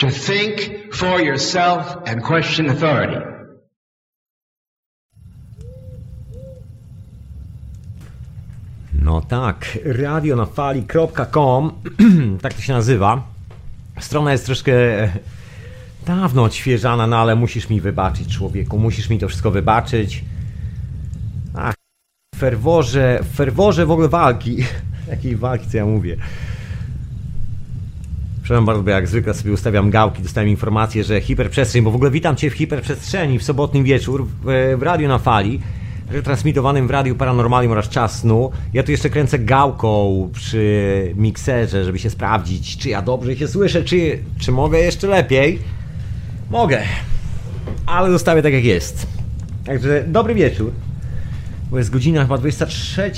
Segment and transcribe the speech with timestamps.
[0.00, 3.20] to think for yourself and question authority.
[9.02, 11.72] No tak, radionafali.com,
[12.42, 13.22] tak to się nazywa.
[14.00, 14.72] Strona jest troszkę
[16.06, 20.24] dawno odświeżana, no ale musisz mi wybaczyć, człowieku, musisz mi to wszystko wybaczyć.
[21.54, 21.74] Ach,
[22.34, 24.56] w ferworze, w ferworze w ogóle walki.
[25.10, 26.16] Jakiej walki, co ja mówię?
[28.50, 32.10] Przepraszam bardzo, bo jak zwykle sobie ustawiam gałki, dostałem informację, że hiperprzestrzeń, bo w ogóle
[32.10, 35.60] witam Cię w hiperprzestrzeni w sobotni wieczór w, w Radiu na Fali,
[36.08, 38.50] retransmitowanym w Radiu Paranormalium oraz Czas Snu.
[38.72, 43.84] Ja tu jeszcze kręcę gałką przy mikserze, żeby się sprawdzić, czy ja dobrze się słyszę,
[43.84, 45.58] czy, czy mogę jeszcze lepiej.
[46.50, 46.82] Mogę,
[47.86, 49.06] ale zostawię tak jak jest.
[49.64, 50.72] Także dobry wieczór.
[51.70, 53.12] Bo jest godzina chyba 23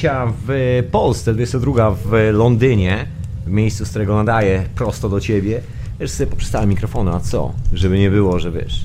[0.46, 3.06] w Polsce, 22 w Londynie,
[3.46, 5.60] w miejscu, z którego nadaję prosto do ciebie.
[6.00, 7.52] Wiesz, sobie poprzestałem mikrofonu, a co?
[7.72, 8.84] Żeby nie było, że wiesz,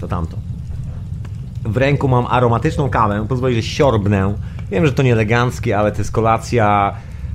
[0.00, 0.36] to tamto.
[1.64, 4.34] W ręku mam aromatyczną kawę, pozwoli, że siorbnę.
[4.70, 6.94] Wiem, że to nie eleganckie, ale to jest kolacja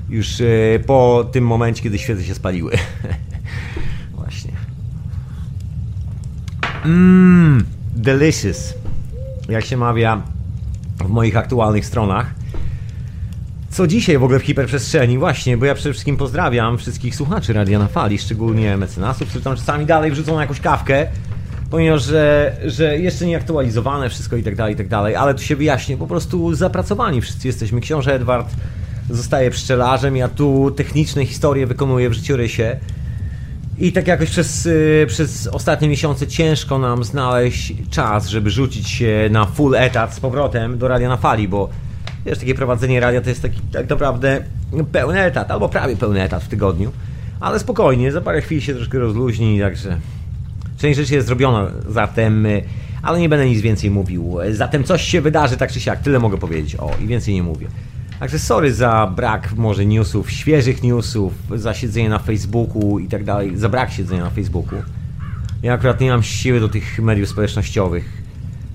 [0.10, 0.46] już e,
[0.86, 2.72] po tym momencie, kiedy świece się spaliły.
[4.18, 4.52] Właśnie.
[6.86, 8.74] Mmm, delicious.
[9.50, 10.22] Jak się mawia
[11.06, 12.41] w moich aktualnych stronach.
[13.72, 15.18] Co dzisiaj w ogóle w hiperprzestrzeni?
[15.18, 19.56] Właśnie, bo ja przede wszystkim pozdrawiam wszystkich słuchaczy Radia na Fali, szczególnie mecenasów, którzy tam
[19.56, 21.08] czasami dalej wrzucą jakąś kawkę,
[21.70, 25.42] ponieważ że, że jeszcze nie aktualizowane wszystko i tak dalej, i tak dalej, ale tu
[25.42, 27.82] się wyjaśnię, po prostu zapracowani wszyscy jesteśmy.
[27.82, 28.50] Książę Edward
[29.10, 32.80] zostaje pszczelarzem, ja tu techniczne historie wykonuję w życiorysie.
[33.78, 39.30] I tak jakoś przez, y, przez ostatnie miesiące ciężko nam znaleźć czas, żeby rzucić się
[39.32, 41.70] na full etat z powrotem do Radia na Fali, bo
[42.26, 44.44] wiesz, takie prowadzenie radia to jest taki tak naprawdę
[44.92, 46.92] pełny etat, albo prawie pełny etat w tygodniu.
[47.40, 49.98] Ale spokojnie, za parę chwil się troszkę rozluźni, także
[50.78, 52.48] część rzeczy jest zrobiona, zatem,
[53.02, 54.38] ale nie będę nic więcej mówił.
[54.52, 56.76] Zatem coś się wydarzy tak czy siak, tyle mogę powiedzieć.
[56.76, 57.68] O, i więcej nie mówię.
[58.20, 63.58] Także sorry za brak może newsów, świeżych newsów, za siedzenie na Facebooku i tak dalej,
[63.58, 64.80] za brak siedzenia na Facebooku.
[65.64, 68.22] Ja akurat nie mam siły do tych mediów społecznościowych.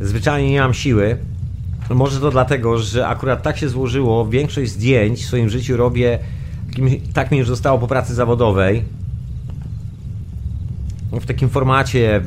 [0.01, 1.17] Zwyczajnie nie mam siły.
[1.91, 6.19] Może to dlatego, że akurat tak się złożyło, większość zdjęć w swoim życiu robię,
[7.13, 8.85] tak mi już zostało po pracy zawodowej.
[11.13, 12.21] W takim formacie,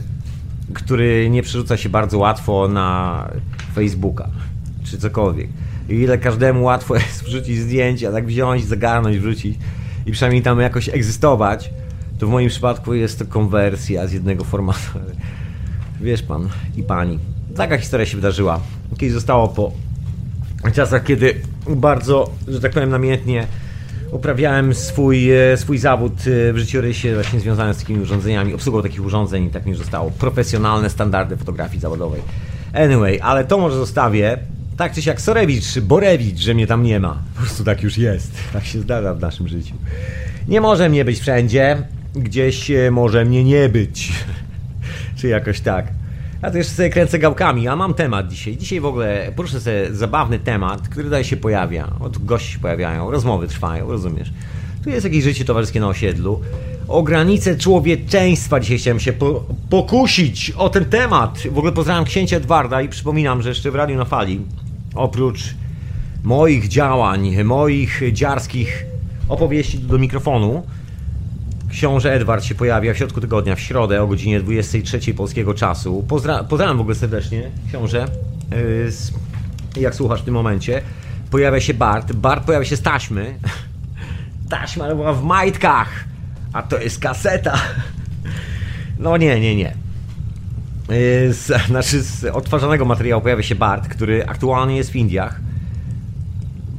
[0.73, 3.27] który nie przerzuca się bardzo łatwo na
[3.75, 4.29] Facebooka
[4.83, 5.49] czy cokolwiek.
[5.89, 9.59] I ile każdemu łatwo jest wrzucić zdjęcia, tak wziąć, zagarnąć, wrzucić
[10.05, 11.69] i przynajmniej tam jakoś egzystować,
[12.19, 14.99] to w moim przypadku jest to konwersja z jednego formatu.
[16.01, 17.19] Wiesz pan i pani.
[17.55, 18.59] Taka historia się wydarzyła.
[18.97, 19.71] Kiedyś zostało po
[20.73, 21.35] czasach, kiedy
[21.69, 23.47] bardzo, że tak powiem, namiętnie
[24.11, 29.05] uprawiałem swój, e, swój zawód e, w życiorysie właśnie związany z takimi urządzeniami, obsługą takich
[29.05, 30.11] urządzeń i tak mi zostało.
[30.11, 32.21] Profesjonalne standardy fotografii zawodowej.
[32.73, 34.37] Anyway, ale to może zostawię
[34.79, 37.17] tak czy siak Sorewicz, Borewicz, że mnie tam nie ma.
[37.35, 38.31] Po prostu tak już jest.
[38.53, 39.75] Tak się zdarza w naszym życiu.
[40.47, 41.77] Nie może mnie być wszędzie,
[42.15, 44.11] gdzieś e, może mnie nie być.
[45.17, 45.87] czy jakoś tak.
[46.41, 48.57] Ja to jeszcze sobie kręcę gałkami, a mam temat dzisiaj.
[48.57, 51.87] Dzisiaj w ogóle poruszę sobie zabawny temat, który tutaj się pojawia.
[51.99, 54.33] O, tu goście się pojawiają, rozmowy trwają, rozumiesz?
[54.83, 56.41] Tu jest jakieś życie towarzyskie na osiedlu.
[56.87, 61.39] O granicę człowieczeństwa dzisiaj chciałem się po pokusić o ten temat.
[61.51, 64.41] W ogóle pozdrawiam księcia Edwarda i przypominam, że jeszcze w Radiu na Fali
[64.95, 65.55] oprócz
[66.23, 68.85] moich działań, moich dziarskich
[69.29, 70.63] opowieści do mikrofonu,
[71.71, 76.05] książę Edward się pojawia w środku tygodnia, w środę o godzinie 23 polskiego czasu.
[76.07, 78.05] Pozdra pozdrawiam w ogóle serdecznie, książę,
[79.75, 80.81] yy, jak słuchasz w tym momencie.
[81.31, 83.39] Pojawia się Bart, Bart pojawia się z taśmy.
[84.49, 86.03] Taśma ale była w majtkach,
[86.53, 87.59] a to jest kaseta.
[89.01, 89.73] No nie, nie, nie.
[90.91, 95.39] Y, z, znaczy z odtwarzanego materiału pojawia się Bart, który aktualnie jest w Indiach.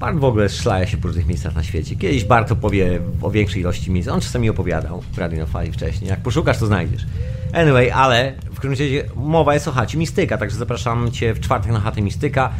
[0.01, 1.97] Bart w ogóle szlaje się po różnych miejscach na świecie.
[1.97, 4.09] Kiedyś Bart opowie o większej ilości miejsc.
[4.09, 6.11] On czasami opowiadał w Radio na Fali wcześniej.
[6.11, 7.07] Jak poszukasz, to znajdziesz.
[7.53, 11.73] Anyway, ale w każdym razie mowa jest o chacie Mistyka, także zapraszam Cię w czwartek
[11.73, 12.53] na chatę Mistyka.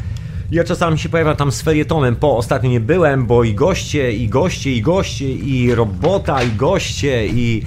[0.51, 4.29] Ja czasami się pojawiam tam z felietonem, po ostatnio nie byłem, bo i goście, i
[4.29, 7.63] goście, i goście, i robota, i goście, i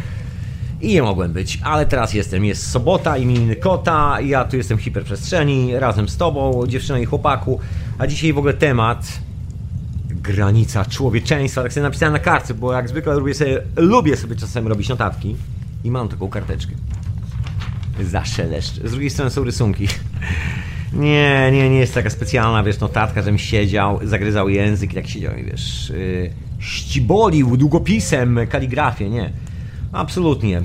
[0.80, 2.44] i nie mogłem być, ale teraz jestem.
[2.44, 7.60] Jest sobota, imieniny kota, ja tu jestem w hiperprzestrzeni razem z tobą, dziewczyną i chłopaku.
[7.98, 9.24] A dzisiaj w ogóle temat
[10.24, 11.62] granica człowieczeństwa.
[11.62, 15.36] Tak sobie napisałem na kartce, bo jak zwykle lubię sobie, lubię sobie czasem robić notatki.
[15.84, 16.72] I mam taką karteczkę.
[18.00, 18.74] Zaszeleszcz.
[18.84, 19.88] Z drugiej strony są rysunki.
[20.92, 25.36] Nie, nie, nie jest taka specjalna, wiesz, notatka, żebym siedział, zagryzał język i tak siedział
[25.36, 29.32] i wiesz, yy, ścibolił długopisem kaligrafię, nie.
[29.92, 30.62] Absolutnie.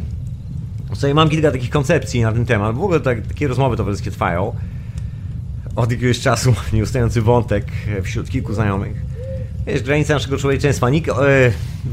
[0.93, 2.75] Sobie mam kilka takich koncepcji na ten temat.
[2.75, 4.55] W ogóle tak, takie rozmowy towarzyskie trwają.
[5.75, 7.65] Od jakiegoś czasu nieustający wątek
[8.03, 9.08] wśród kilku znajomych.
[9.69, 10.89] Wiesz, granica naszego człowieczeństwa.
[10.89, 11.13] Nikt, e,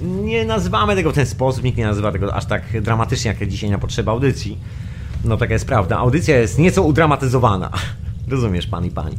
[0.02, 3.70] nie nazywamy tego w ten sposób, nikt nie nazywa tego aż tak dramatycznie, jak dzisiaj
[3.70, 4.58] na potrzeby audycji.
[5.24, 5.98] No taka jest prawda.
[5.98, 7.70] Audycja jest nieco udramatyzowana.
[8.28, 9.16] Rozumiesz, pan i pani.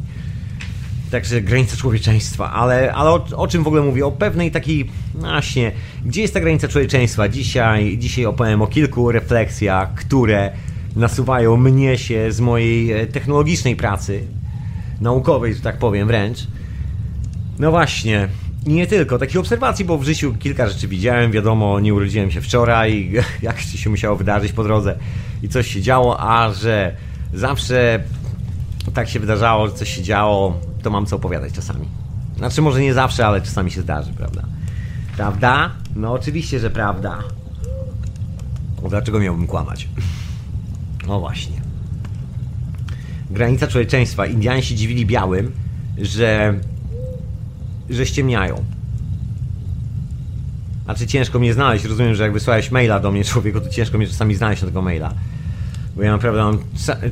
[1.10, 4.06] Także granica człowieczeństwa, ale, ale o, o, czym w ogóle mówię?
[4.06, 5.72] O pewnej takiej, właśnie,
[6.04, 7.28] gdzie jest ta granica człowieczeństwa?
[7.28, 10.52] Dzisiaj, dzisiaj opowiem o kilku refleksjach, które
[10.96, 14.22] nasuwają mnie się z mojej e, technologicznej pracy,
[15.00, 16.38] naukowej, że tak powiem wręcz.
[17.58, 18.28] No właśnie,
[18.74, 23.12] nie tylko, takich obserwacji, bo w życiu kilka rzeczy widziałem, wiadomo, nie urodziłem się wczoraj,
[23.42, 24.98] jak się musiało wydarzyć po drodze
[25.42, 26.96] i coś się działo, a że
[27.34, 28.02] zawsze
[28.94, 31.88] tak się wydarzało, że coś się działo, to mam co opowiadać czasami.
[32.36, 34.42] Znaczy może nie zawsze, ale czasami się zdarzy, prawda?
[35.16, 35.70] Prawda?
[35.96, 37.18] No oczywiście, że prawda.
[38.88, 39.88] Dlaczego miałbym kłamać?
[41.06, 41.60] No właśnie.
[43.30, 44.26] Granica człowieczeństwa.
[44.26, 45.52] Indianie się dziwili białym,
[45.98, 46.54] że
[47.90, 48.64] że ściemniają.
[50.84, 54.06] Znaczy ciężko mnie znaleźć, rozumiem, że jak wysłałeś maila do mnie człowieku, to ciężko mnie
[54.06, 55.14] czasami znaleźć na tego maila.
[55.96, 56.58] Bo ja naprawdę mam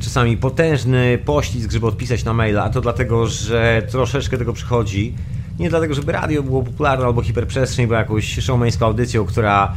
[0.00, 5.14] czasami potężny poślizg, żeby odpisać na maila, a to dlatego, że troszeczkę tego przychodzi.
[5.58, 9.76] Nie dlatego, żeby radio było popularne albo hiperprzestrzeń, bo jakąś showmańską audycją, która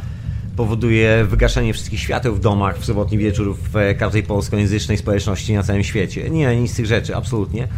[0.56, 5.84] powoduje wygaszenie wszystkich świateł w domach w sobotni wieczór w każdej polskojęzycznej społeczności na całym
[5.84, 6.30] świecie.
[6.30, 7.68] Nie, nic z tych rzeczy, absolutnie.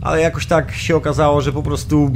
[0.00, 2.12] Ale jakoś tak się okazało, że po prostu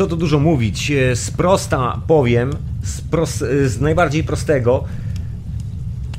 [0.00, 2.50] co tu dużo mówić, e, z prosta powiem,
[2.82, 4.84] z, pros, e, z najbardziej prostego,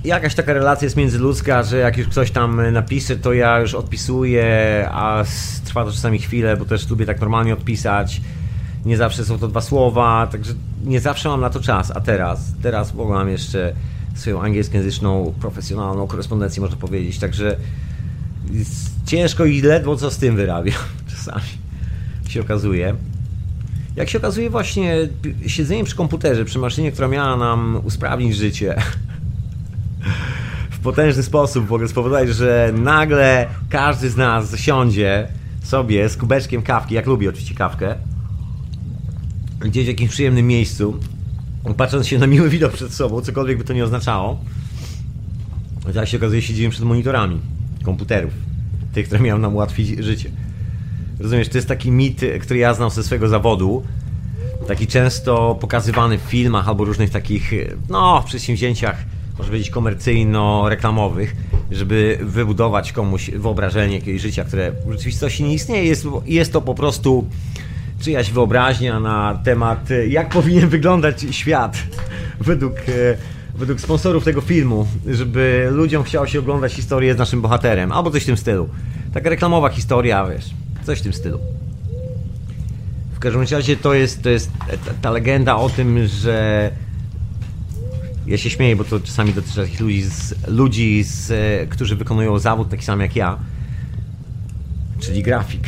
[0.03, 4.87] jakaś taka relacja jest międzyludzka, że jak już ktoś tam napisze, to ja już odpisuję,
[4.91, 5.23] a
[5.65, 8.21] trwa to czasami chwilę, bo też lubię tak normalnie odpisać.
[8.85, 10.53] Nie zawsze są to dwa słowa, także
[10.85, 13.73] nie zawsze mam na to czas, a teraz, teraz ogóle mam jeszcze
[14.15, 17.57] swoją angielskojęzyczną, profesjonalną korespondencję, można powiedzieć, także
[19.05, 20.79] ciężko i ledwo co z tym wyrabiam
[21.11, 21.45] czasami
[22.29, 22.95] się okazuje.
[23.95, 24.95] Jak się okazuje, właśnie
[25.47, 28.75] siedzenie przy komputerze, przy maszynie, która miała nam usprawnić życie
[30.71, 35.27] w potężny sposób, w ogóle spowodować, że nagle każdy z nas zasiądzie
[35.63, 37.95] sobie z kubeczkiem kawki, jak lubi oczywiście kawkę,
[39.59, 40.99] gdzieś w jakimś przyjemnym miejscu,
[41.77, 44.39] patrząc się na miły widok przed sobą, cokolwiek by to nie oznaczało.
[45.95, 47.39] Jak się okazuje, siedzimy przed monitorami
[47.83, 48.33] komputerów,
[48.93, 50.31] tych, które miały nam ułatwić życie.
[51.21, 53.83] Rozumiesz, to jest taki mit, który ja znam ze swojego zawodu.
[54.67, 57.51] Taki często pokazywany w filmach albo różnych takich,
[57.89, 58.97] no, przedsięwzięciach,
[59.37, 61.27] może powiedzieć komercyjno-reklamowych,
[61.71, 65.85] żeby wybudować komuś wyobrażenie jakiegoś życia, które w rzeczywistości nie istnieje.
[65.85, 67.27] Jest, jest to po prostu
[67.99, 71.77] czyjaś wyobraźnia na temat, jak powinien wyglądać świat
[72.39, 72.73] według,
[73.55, 78.23] według sponsorów tego filmu, żeby ludziom chciało się oglądać historię z naszym bohaterem, albo coś
[78.23, 78.69] w tym stylu.
[79.13, 80.60] Taka reklamowa historia, wiesz.
[80.85, 81.39] Coś w tym stylu.
[83.13, 84.51] W każdym razie to jest, to jest
[84.85, 86.71] ta, ta legenda o tym, że
[88.27, 91.31] ja się śmieję, bo to czasami dotyczy takich ludzi, z, ludzi z,
[91.69, 93.37] którzy wykonują zawód taki sam jak ja,
[94.99, 95.63] czyli grafik.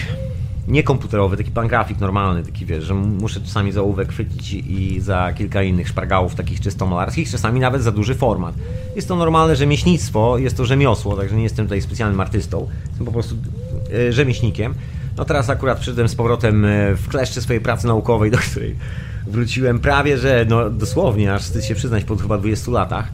[0.68, 5.02] Nie komputerowy, taki pan grafik normalny, taki wiesz, że muszę czasami za ołówek chwycić i
[5.02, 8.56] za kilka innych szpargałów takich czysto malarskich, czasami nawet za duży format.
[8.96, 13.12] Jest to normalne rzemieślnictwo, jest to rzemiosło, także nie jestem tutaj specjalnym artystą, jestem po
[13.12, 13.36] prostu
[13.94, 14.74] e, rzemieślnikiem.
[15.18, 18.76] No teraz akurat przyszedłem z powrotem e, w kleszcze swojej pracy naukowej, do której
[19.28, 23.08] wróciłem prawie, że no dosłownie, aż wstyd się przyznać po chyba 20 latach.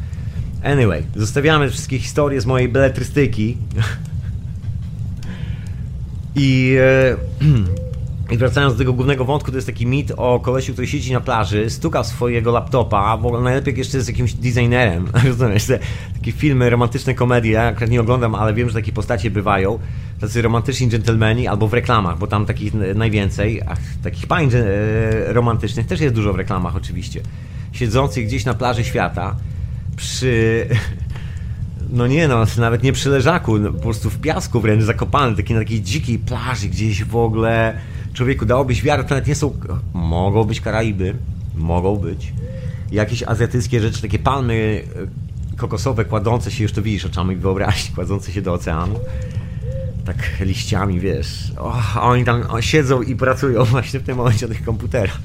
[0.63, 3.57] Anyway, zostawiamy wszystkie historie z mojej beletrystyki.
[6.35, 7.15] I, e,
[8.33, 11.19] I wracając do tego głównego wątku, to jest taki mit o kolesiu, który siedzi na
[11.19, 15.07] plaży, stuka swojego laptopa, w ogóle najlepiej jeszcze jest jakimś designerem.
[15.27, 15.79] Rozumiesz, te,
[16.13, 19.79] takie filmy, romantyczne komedie, ja akurat nie oglądam, ale wiem, że takie postacie bywają
[20.19, 25.87] tacy romantyczni dżentelmeni, albo w reklamach, bo tam takich najwięcej, ach, takich pań e, romantycznych
[25.87, 27.21] też jest dużo w reklamach oczywiście,
[27.71, 29.35] siedzących gdzieś na plaży świata,
[29.95, 30.65] przy...
[31.91, 35.53] No nie no, nawet nie przy leżaku, no, po prostu w piasku wręcz zakopany, taki
[35.53, 37.77] na takiej dzikiej plaży gdzieś w ogóle.
[38.13, 39.53] Człowieku, dałobyś wiarę, to nawet nie są...
[39.93, 41.15] Mogą być Karaiby,
[41.55, 42.33] mogą być.
[42.91, 44.83] Jakieś azjatyckie rzeczy, takie palmy
[45.53, 48.99] e, kokosowe kładące się, już to widzisz oczami wyobraźni, kładące się do oceanu
[50.13, 51.51] tak liściami, wiesz.
[52.01, 55.19] oni tam siedzą i pracują właśnie w tym momencie na tych komputerach.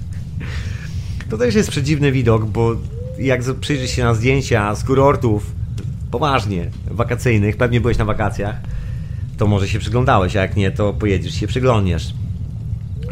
[1.31, 2.77] To też jest przedziwny widok, bo
[3.19, 5.53] jak przyjrzysz się na zdjęcia z kurortów,
[6.11, 8.57] poważnie, wakacyjnych, pewnie byłeś na wakacjach,
[9.37, 12.15] to może się przyglądałeś, a jak nie, to pojedziesz się przyglądniesz.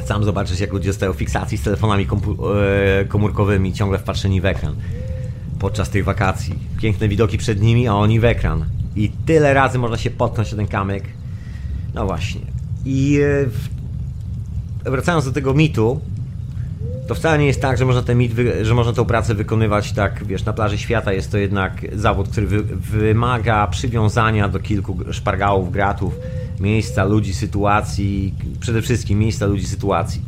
[0.07, 2.07] Sam zobaczysz, jak ludzie stoją w fiksacji z telefonami
[3.01, 4.77] e, komórkowymi, ciągle wpatrzeni w ekran
[5.59, 6.55] podczas tych wakacji.
[6.81, 8.65] Piękne widoki przed nimi, a oni w ekran.
[8.97, 11.05] I tyle razy można się potknąć o ten kamyk.
[11.95, 12.41] No właśnie.
[12.85, 13.21] I
[14.85, 16.01] e, wracając do tego mitu,
[17.07, 18.33] to wcale nie jest tak, że można ten mit,
[18.63, 22.47] że można tę pracę wykonywać tak, wiesz, na plaży świata jest to jednak zawód, który
[22.47, 26.15] wy, wymaga przywiązania do kilku szpargałów, gratów,
[26.61, 30.23] miejsca, ludzi, sytuacji, przede wszystkim miejsca, ludzi, sytuacji.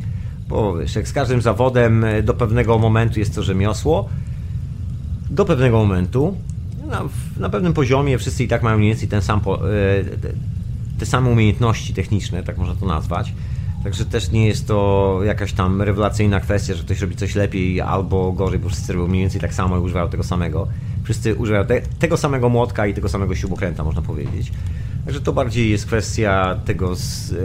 [0.47, 4.09] Bo wiesz, jak z każdym zawodem e, do pewnego momentu jest to rzemiosło,
[5.29, 6.37] do pewnego momentu,
[6.87, 7.01] na,
[7.37, 10.03] na pewnym poziomie wszyscy i tak mają mniej więcej ten sam, po, e,
[10.99, 13.33] te, same umiejętności techniczne, tak można to nazwać.
[13.83, 18.31] Także też nie jest to jakaś tam rewelacyjna kwestia, że ktoś robi coś lepiej albo
[18.31, 20.67] gorzej, bo wszyscy robią mniej więcej tak samo i używają tego samego.
[21.03, 24.51] Wszyscy używają te, tego samego młotka i tego samego śrubokręta, można powiedzieć.
[25.05, 27.35] Także to bardziej jest kwestia tego, z,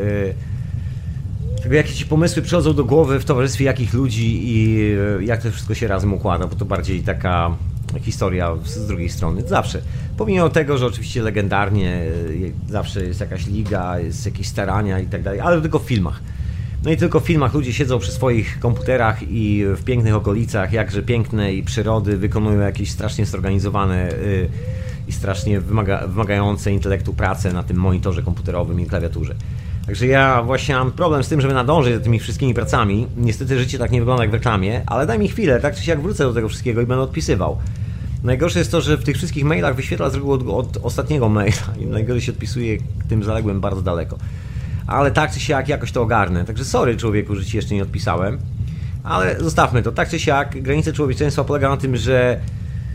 [1.62, 5.50] tego jakie ci pomysły przychodzą do głowy w towarzystwie jakich ludzi i yy, jak to
[5.50, 7.57] wszystko się razem układa, bo to bardziej taka
[7.99, 9.43] historia z drugiej strony.
[9.49, 9.83] Zawsze.
[10.17, 15.23] Pomimo tego, że oczywiście legendarnie y, zawsze jest jakaś liga, jest jakieś starania i tak
[15.23, 16.21] dalej, ale tylko w filmach.
[16.85, 21.03] No i tylko w filmach ludzie siedzą przy swoich komputerach i w pięknych okolicach, jakże
[21.03, 24.49] pięknej przyrody, wykonują jakieś strasznie zorganizowane y,
[25.09, 29.35] i strasznie wymaga, wymagające intelektu prace na tym monitorze komputerowym i klawiaturze.
[29.87, 33.07] Także ja właśnie mam problem z tym, żeby nadążyć za tymi wszystkimi pracami.
[33.17, 36.01] Niestety życie tak nie wygląda jak w reklamie, ale daj mi chwilę, tak czy siak
[36.01, 37.59] wrócę do tego wszystkiego i będę odpisywał.
[38.25, 41.75] Najgorsze jest to, że w tych wszystkich mailach wyświetla z reguły od, od ostatniego maila
[41.81, 44.19] i najgorzej się odpisuje tym zaległym bardzo daleko.
[44.87, 46.45] Ale tak czy siak jakoś to ogarnę.
[46.45, 48.39] Także sorry człowieku, że ci jeszcze nie odpisałem.
[49.05, 49.93] Ale zostawmy to.
[49.93, 52.41] Tak czy siak granice człowieczeństwa polega na tym, że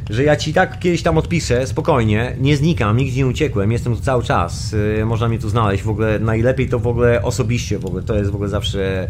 [0.10, 4.02] że ja ci tak kiedyś tam odpiszę, spokojnie, nie znikam, nigdzie nie uciekłem, jestem tu
[4.02, 7.86] cały czas, yy, można mnie tu znaleźć, w ogóle najlepiej to w ogóle osobiście, w
[7.86, 9.08] ogóle to jest w ogóle zawsze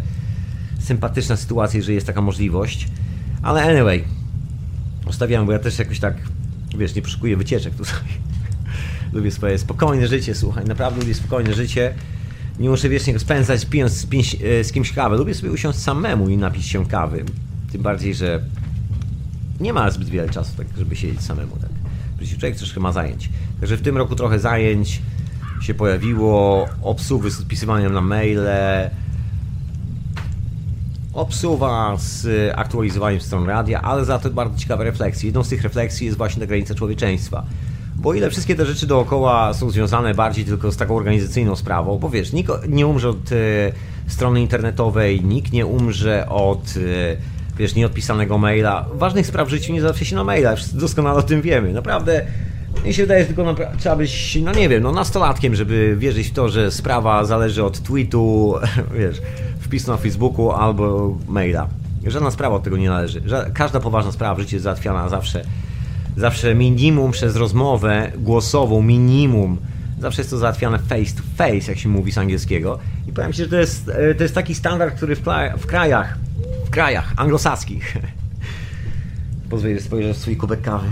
[0.80, 2.88] sympatyczna sytuacja, że jest taka możliwość,
[3.42, 4.04] ale anyway,
[5.08, 6.16] Zostawiam, bo ja też jakoś tak,
[6.78, 7.94] wiesz, nie poszukuję wycieczek tutaj.
[9.14, 11.94] lubię swoje spokojne życie, słuchaj, naprawdę lubię spokojne życie.
[12.60, 14.08] Nie muszę wiecznie go spędzać pijąc z,
[14.44, 15.18] e, z kimś kawę.
[15.18, 17.24] Lubię sobie usiąść samemu i napić się kawy.
[17.72, 18.42] Tym bardziej, że
[19.60, 21.58] nie ma zbyt wiele czasu, tak, żeby siedzieć samemu.
[21.58, 21.70] Tak.
[22.18, 23.30] Przecież człowiek troszkę ma zajęć.
[23.60, 25.02] Także w tym roku trochę zajęć
[25.62, 28.48] się pojawiło, obsługi z odpisywaniem na maile,
[31.16, 35.28] obsuwa z aktualizowaniem stron radia, ale za to bardzo ciekawe refleksje.
[35.28, 37.46] Jedną z tych refleksji jest właśnie ta granica człowieczeństwa.
[37.96, 42.10] Bo ile wszystkie te rzeczy dookoła są związane bardziej tylko z taką organizacyjną sprawą, bo
[42.10, 43.36] wiesz, nikt nie umrze od e,
[44.08, 47.18] strony internetowej, nikt nie umrze od e,
[47.58, 48.86] wiesz, nieodpisanego maila.
[48.94, 51.74] Ważnych spraw w życiu nie zawsze się na maila, wszyscy doskonale o tym wiemy.
[51.74, 52.26] Naprawdę
[52.86, 56.34] mi się wydaje, że tylko trzeba być, no nie wiem, no nastolatkiem, żeby wierzyć w
[56.34, 58.56] to, że sprawa zależy od tweetu,
[59.00, 59.22] wiesz,
[59.76, 61.68] wpisu na Facebooku albo maila.
[62.08, 63.22] Żadna sprawa od tego nie należy.
[63.54, 65.44] Każda poważna sprawa w życiu jest załatwiana zawsze,
[66.18, 69.58] zawsze minimum przez rozmowę głosową, minimum.
[70.00, 72.80] Zawsze jest to załatwiane face to face, jak się mówi z angielskiego.
[73.08, 75.22] I powiem Ci, że to jest, e, to jest taki standard, który w,
[75.58, 76.18] w krajach,
[76.66, 77.98] w krajach anglosaskich.
[79.50, 80.88] Pozwolę spojrzeć w swój kubek kawy.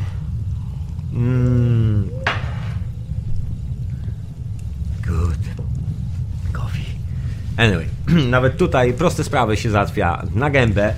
[1.13, 2.09] Mmm.
[7.57, 7.85] Anyway,
[8.29, 10.93] nawet tutaj proste sprawy się załatwia na gębę,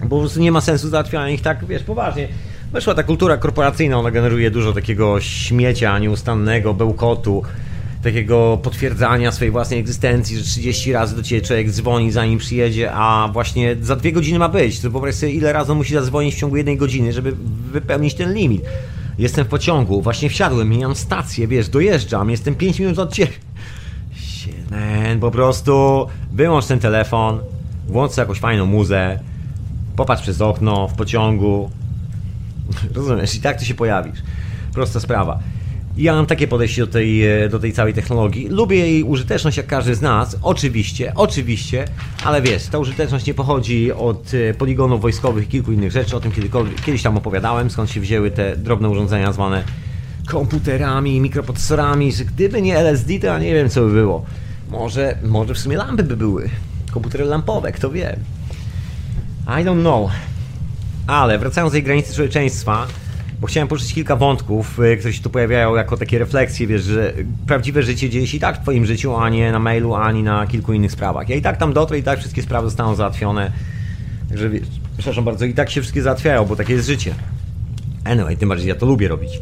[0.00, 2.28] bo po prostu nie ma sensu załatwiania ich tak, wiesz, poważnie.
[2.72, 7.42] Weszła ta kultura korporacyjna, ona generuje dużo takiego śmiecia nieustannego, bełkotu,
[8.02, 13.28] takiego potwierdzania swojej własnej egzystencji, że 30 razy do ciebie człowiek dzwoni zanim przyjedzie, a
[13.32, 14.80] właśnie za dwie godziny ma być.
[14.80, 17.32] To wyobraź sobie, ile razy on musi zadzwonić w ciągu jednej godziny, żeby
[17.72, 18.62] wypełnić ten limit.
[19.18, 23.32] Jestem w pociągu, właśnie wsiadłem, mijam stację, wiesz, dojeżdżam, jestem 5 minut od ciebie.
[24.70, 27.38] Man, po prostu wyłącz ten telefon,
[27.88, 29.18] włącz jakąś fajną muzę,
[29.96, 31.70] popatrz przez okno w pociągu.
[32.94, 34.22] Rozumiesz, i tak ty się pojawisz.
[34.72, 35.38] Prosta sprawa.
[35.96, 38.48] Ja mam takie podejście do tej, e, do tej całej technologii.
[38.48, 41.84] Lubię jej użyteczność jak każdy z nas, oczywiście, oczywiście,
[42.24, 46.16] ale wiesz, ta użyteczność nie pochodzi od e, poligonów wojskowych i kilku innych rzeczy.
[46.16, 46.32] O tym
[46.84, 49.64] kiedyś tam opowiadałem, skąd się wzięły te drobne urządzenia zwane
[50.26, 54.24] komputerami, mikroprocesorami, gdyby nie LSD, to ja nie wiem co by było.
[54.70, 56.50] Może, może w sumie lampy by były.
[56.92, 58.16] Komputery lampowe, kto wie.
[59.46, 60.10] I don't know.
[61.06, 62.86] Ale wracając do tej granicy człowieczeństwa,
[63.40, 67.12] bo chciałem poruszyć kilka wątków, y, które się tu pojawiają jako takie refleksje, wiesz, że
[67.46, 70.46] prawdziwe życie dzieje się i tak w twoim życiu, a nie na mailu, ani na
[70.46, 71.28] kilku innych sprawach.
[71.28, 73.52] Ja i tak tam dotrę i tak wszystkie sprawy zostaną załatwione.
[74.28, 77.14] Także wiesz, przepraszam bardzo, i tak się wszystkie załatwiają, bo takie jest życie.
[78.04, 79.40] Anyway, tym bardziej ja to lubię robić.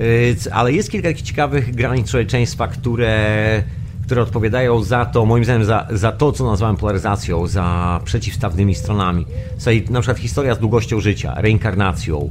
[0.00, 3.62] Y, ale jest kilka ciekawych granic człowieczeństwa, które
[4.06, 9.26] które odpowiadają za to, moim zdaniem, za, za to, co nazywam polaryzacją, za przeciwstawnymi stronami.
[9.58, 12.30] Tutaj na przykład historia z długością życia, reinkarnacją,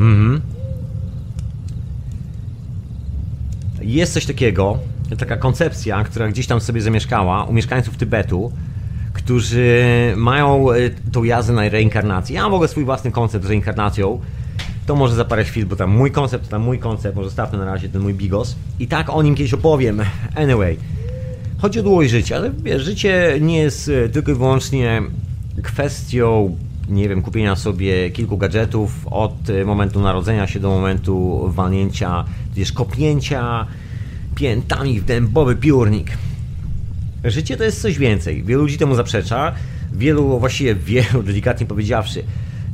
[0.00, 0.40] Mhm.
[3.82, 4.78] Jest coś takiego,
[5.18, 8.52] taka koncepcja, która gdzieś tam sobie zamieszkała u mieszkańców Tybetu,
[9.12, 9.84] którzy
[10.16, 12.36] mają e, tą jazdę na reinkarnację.
[12.36, 14.20] Ja mam w ogóle swój własny koncept z reinkarnacją.
[14.88, 17.58] To może za parę chwil, bo tam mój koncept, to tam mój koncept, może zostawmy
[17.58, 18.56] na razie ten mój bigos.
[18.78, 20.02] I tak o nim kiedyś opowiem.
[20.34, 20.76] Anyway.
[21.58, 25.02] Chodzi o długość życia, ale wiesz, życie nie jest e, tylko i wyłącznie
[25.62, 26.56] kwestią,
[26.88, 32.72] nie wiem, kupienia sobie kilku gadżetów od e, momentu narodzenia się do momentu walnięcia, wiesz,
[32.72, 33.66] kopnięcia
[34.34, 36.10] piętami w dębowy piórnik.
[37.24, 38.42] Życie to jest coś więcej.
[38.42, 39.52] Wielu ludzi temu zaprzecza.
[39.92, 42.24] Wielu, właściwie wielu, delikatnie powiedziawszy,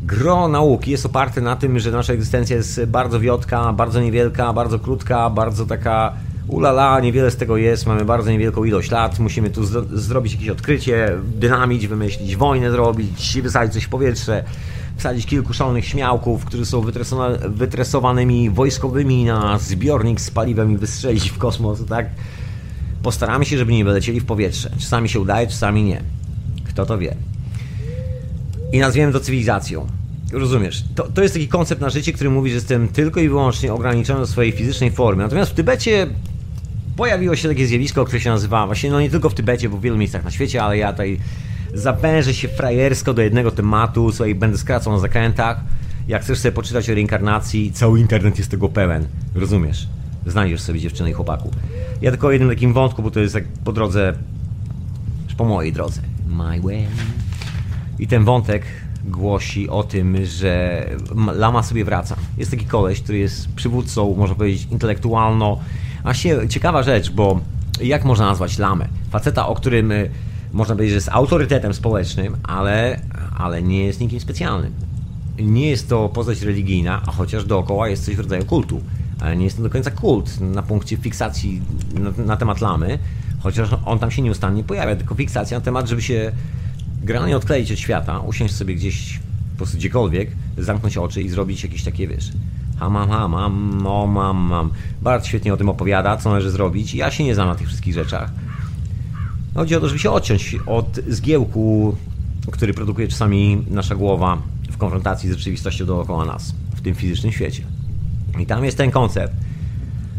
[0.06, 4.78] gro nauki jest oparte na tym, że nasza egzystencja jest bardzo wiotka, bardzo niewielka, bardzo
[4.78, 6.12] krótka, bardzo taka
[6.48, 9.64] ulala, niewiele z tego jest, mamy bardzo niewielką ilość lat, musimy tu
[9.98, 14.44] zrobić jakieś odkrycie, dynamić, wymyślić, wojnę zrobić, wysadzić coś w powietrze,
[14.96, 16.84] wsadzić kilku szalonych śmiałków, którzy są
[17.48, 22.06] wytresowanymi wojskowymi na zbiornik z paliwem i wystrzelić w kosmos, tak?
[23.02, 24.70] Postaramy się, żeby nie wylecieli w powietrze.
[24.78, 26.02] Czasami się udaje, czasami nie.
[26.68, 27.16] Kto to wie.
[28.72, 29.86] I nazwiemy to cywilizacją.
[30.32, 30.84] Rozumiesz?
[30.94, 34.20] To, to jest taki koncept na życie, który mówi, że jestem tylko i wyłącznie ograniczony
[34.20, 35.22] do swojej fizycznej formy.
[35.22, 36.06] Natomiast w Tybecie
[36.96, 39.80] pojawiło się takie zjawisko, które się nazywa, właśnie no nie tylko w Tybecie, bo w
[39.80, 41.18] wielu miejscach na świecie, ale ja tutaj
[41.74, 45.60] zawężę się frajersko do jednego tematu, słuchaj, będę skracał na zakrętach.
[46.08, 49.06] Jak chcesz sobie poczytać o reinkarnacji, cały internet jest tego pełen.
[49.34, 49.88] Rozumiesz?
[50.26, 51.50] Znajdziesz sobie dziewczynę i chłopaku.
[52.02, 54.12] Ja tylko o jednym takim wątku, bo to jest jak po drodze,
[55.36, 56.00] po mojej drodze.
[56.28, 56.86] My way.
[57.98, 58.62] I ten wątek
[59.04, 60.86] głosi o tym, że
[61.34, 62.16] Lama sobie wraca.
[62.38, 65.58] Jest taki koleś, który jest przywódcą, można powiedzieć, intelektualno.
[66.04, 67.40] A się ciekawa rzecz, bo
[67.80, 68.88] jak można nazwać Lamę?
[69.10, 70.10] Faceta, o którym y,
[70.52, 73.00] można powiedzieć, że jest autorytetem społecznym, ale,
[73.38, 74.72] ale nie jest nikim specjalnym.
[75.38, 78.80] Nie jest to postać religijna, a chociaż dookoła jest coś w rodzaju kultu.
[79.20, 81.62] Ale nie jest to do końca kult na punkcie fiksacji
[81.94, 82.98] na, na temat lamy,
[83.40, 86.32] chociaż on tam się nieustannie pojawia, tylko fiksacja na temat, żeby się
[87.04, 89.20] granie odkleić od świata, usiąść sobie gdzieś
[89.52, 92.32] po prostu gdziekolwiek, zamknąć oczy i zrobić jakieś takie, wiesz,
[92.78, 94.70] ha mam, ha mam, no mam, mam.
[95.02, 96.94] Bardzo świetnie o tym opowiada, co należy zrobić.
[96.94, 98.30] Ja się nie znam na tych wszystkich rzeczach.
[99.54, 101.96] Chodzi o to, żeby się odciąć od zgiełku,
[102.50, 107.62] który produkuje czasami nasza głowa w konfrontacji z rzeczywistością dookoła nas, w tym fizycznym świecie.
[108.38, 109.34] I tam jest ten koncept.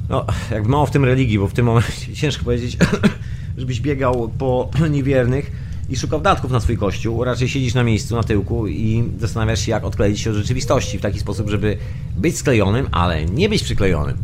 [0.10, 2.78] No, jakby mało w tym religii, bo w tym momencie ciężko powiedzieć,
[3.58, 7.24] żebyś biegał po niewiernych i szukał datków na swój kościół.
[7.24, 11.02] Raczej siedzisz na miejscu, na tyłku i zastanawiasz się, jak odkleić się od rzeczywistości w
[11.02, 11.78] taki sposób, żeby
[12.18, 14.18] być sklejonym, ale nie być przyklejonym.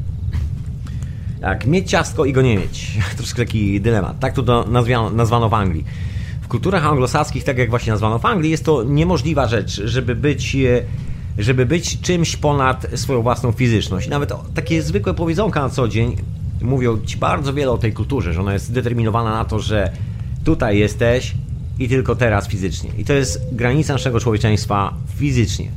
[1.41, 2.97] Jak mieć ciastko i go nie mieć.
[3.17, 4.19] Troszkę taki dylemat.
[4.19, 5.86] Tak to nazwano, nazwano w Anglii.
[6.41, 10.56] W kulturach anglosaskich, tak jak właśnie nazwano w Anglii, jest to niemożliwa rzecz, żeby być
[10.56, 10.84] e,
[11.38, 14.08] żeby być czymś ponad swoją własną fizyczność.
[14.08, 16.15] Nawet takie zwykłe powiedzonka na co dzień
[16.62, 19.91] mówią ci bardzo wiele o tej kulturze, że ona jest zdeterminowana na to, że
[20.43, 21.34] tutaj jesteś
[21.81, 22.89] i tylko teraz fizycznie.
[22.97, 25.71] I to jest granica naszego człowieczeństwa fizycznie.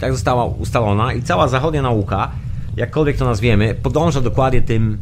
[0.00, 2.30] Tak została ustalona i cała zachodnia nauka,
[2.76, 4.98] jakkolwiek to nazwiemy, podąża dokładnie tym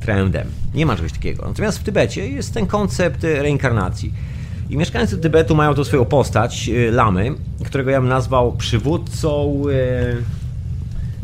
[0.00, 0.48] trendem.
[0.74, 1.44] Nie ma czegoś takiego.
[1.48, 4.12] Natomiast w Tybecie jest ten koncept reinkarnacji.
[4.70, 10.22] I mieszkańcy Tybetu mają tu swoją postać, y, Lamy, którego ja bym nazwał przywódcą, y,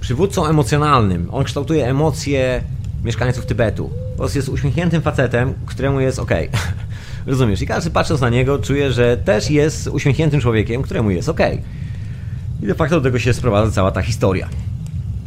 [0.01, 1.29] przywódcą emocjonalnym.
[1.33, 2.63] On kształtuje emocje
[3.05, 3.91] mieszkańców Tybetu.
[4.13, 6.31] Po prostu jest uśmiechniętym facetem, któremu jest ok.
[7.29, 7.63] Rozumiesz?
[7.63, 11.41] I każdy patrząc na niego czuje, że też jest uśmiechniętym człowiekiem, któremu jest ok.
[12.63, 14.49] I de facto do tego się sprowadza cała ta historia.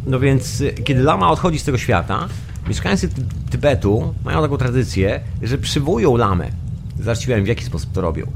[0.06, 2.28] No więc, y, kiedy lama odchodzi z tego świata,
[2.68, 3.10] mieszkańcy
[3.50, 6.48] Tybetu mają taką tradycję, że przywołują lamę
[7.00, 8.32] Zaraz w jaki sposób to robią.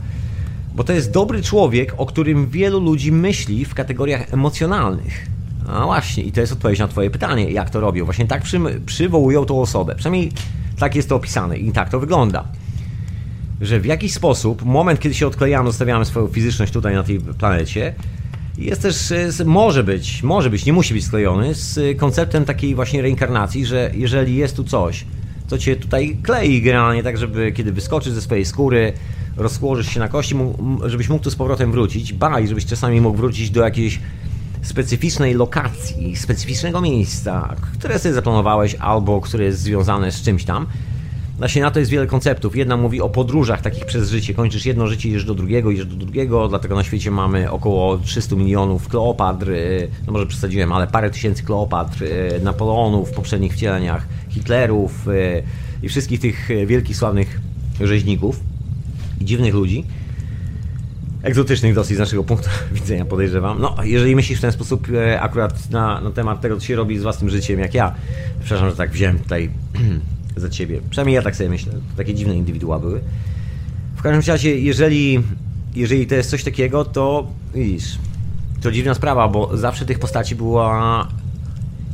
[0.76, 5.28] Bo to jest dobry człowiek, o którym wielu ludzi myśli w kategoriach emocjonalnych.
[5.68, 8.06] A właśnie, i to jest odpowiedź na Twoje pytanie, jak to robią.
[8.06, 9.96] Właśnie tak przy, przywołują tą osobę.
[9.96, 10.32] Przynajmniej
[10.80, 12.44] tak jest to opisane i tak to wygląda.
[13.62, 17.96] Że w jakiś sposób, moment, kiedy się odklejamy, zostawiamy swoją fizyczność tutaj na tej planecie,
[18.58, 19.14] jest też,
[19.46, 24.36] może być, może być, nie musi być sklejony z konceptem takiej właśnie reinkarnacji, że jeżeli
[24.36, 25.06] jest tu coś,
[25.48, 28.94] co cię tutaj klei generalnie, tak żeby kiedy wyskoczysz ze swojej skóry,
[29.38, 30.36] rozłożysz się na kości,
[30.86, 34.00] żebyś mógł tu z powrotem wrócić, ba i żebyś czasami mógł wrócić do jakiejś
[34.62, 40.68] specyficznej lokacji, specyficznego miejsca, które sobie zaplanowałeś albo które jest związane z czymś tam.
[41.38, 42.56] Właśnie na to jest wiele konceptów.
[42.56, 44.34] Jedna mówi o podróżach takich przez życie.
[44.34, 48.36] Kończysz jedno życie, idziesz do drugiego, idziesz do drugiego, dlatego na świecie mamy około 300
[48.36, 54.08] milionów Kleopatr, y, no może przesadziłem, ale parę tysięcy Kleopatr, y, Napoleonów w poprzednich wcieleniach,
[54.30, 55.44] Hitlerów y,
[55.84, 57.42] i wszystkich tych wielkich, sławnych
[57.82, 58.40] rzeźników
[59.22, 59.86] i dziwnych ludzi.
[61.24, 63.62] egzotycznych dosyć z naszego punktu widzenia, podejrzewam.
[63.62, 64.88] No, jeżeli myślisz w ten sposób
[65.20, 67.96] akurat na, na temat tego, co się robi z własnym życiem, jak ja,
[68.40, 69.50] przepraszam, że tak wziąłem tutaj
[70.38, 70.82] za ciebie.
[70.90, 71.74] Przynajmniej ja tak sobie myślę.
[71.98, 73.02] Takie dziwne indywidua były.
[73.96, 75.20] W każdym razie, jeżeli,
[75.76, 77.98] jeżeli to jest coś takiego, to widzisz,
[78.62, 81.08] to dziwna sprawa, bo zawsze tych postaci była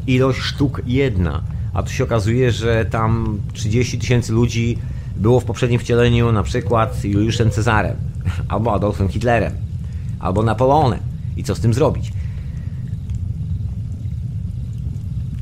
[0.08, 1.42] ilość sztuk jedna.
[1.74, 4.78] A tu się okazuje, że tam 30 tysięcy ludzi
[5.18, 7.96] było w poprzednim wcieleniu na przykład Juliuszem Cezarem,
[8.50, 9.54] albo Adolfem Hitlerem,
[10.20, 11.00] albo Napoleonem.
[11.38, 12.12] I co z tym zrobić?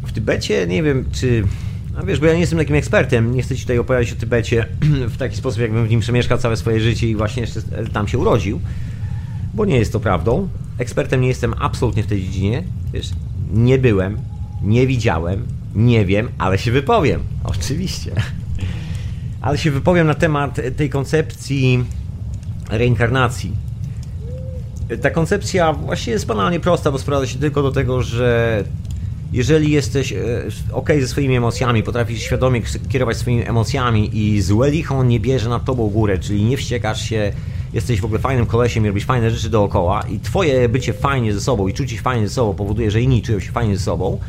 [0.03, 1.43] W Tybecie nie wiem, czy.
[1.99, 4.65] No wiesz, bo ja nie jestem takim ekspertem, nie chcę ci tutaj opowiadać o Tybecie
[5.13, 7.61] w taki sposób, jakbym w nim przemieszkał całe swoje życie i właśnie jeszcze
[7.93, 8.59] tam się urodził,
[9.53, 10.47] bo nie jest to prawdą.
[10.77, 12.63] Ekspertem nie jestem absolutnie w tej dziedzinie.
[12.93, 13.09] Wiesz,
[13.53, 14.17] nie byłem,
[14.63, 17.21] nie widziałem, nie wiem, ale się wypowiem.
[17.43, 18.11] Oczywiście.
[19.41, 21.83] Ale się wypowiem na temat tej koncepcji
[22.69, 23.51] reinkarnacji.
[25.01, 28.63] Ta koncepcja właśnie jest banalnie prosta, bo sprowadza się tylko do tego, że
[29.33, 30.17] jeżeli jesteś e,
[30.71, 35.65] ok ze swoimi emocjami, potrafisz świadomie kierować swoimi emocjami i złe licho nie bierze nad
[35.65, 37.31] tobą górę, czyli nie wściekasz się,
[37.73, 41.41] jesteś w ogóle fajnym kolesiem i robisz fajne rzeczy dookoła i twoje bycie fajnie ze
[41.41, 44.19] sobą i czucie się fajnie ze sobą powoduje, że inni czują się fajnie ze sobą,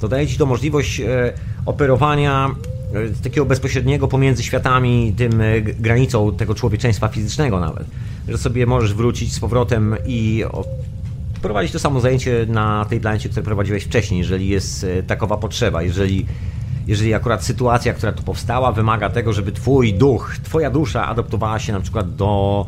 [0.00, 1.32] to daje ci to możliwość e,
[1.66, 2.54] operowania
[2.94, 5.42] e, takiego bezpośredniego pomiędzy światami, tym
[5.80, 7.86] granicą tego człowieczeństwa fizycznego nawet.
[8.28, 10.44] Że sobie możesz wrócić z powrotem i
[11.42, 15.82] prowadzić to samo zajęcie na tej planecie, które prowadziłeś wcześniej, jeżeli jest e, takowa potrzeba,
[15.82, 16.26] jeżeli,
[16.86, 21.72] jeżeli akurat sytuacja, która tu powstała, wymaga tego, żeby twój duch, twoja dusza adoptowała się
[21.72, 22.66] na przykład do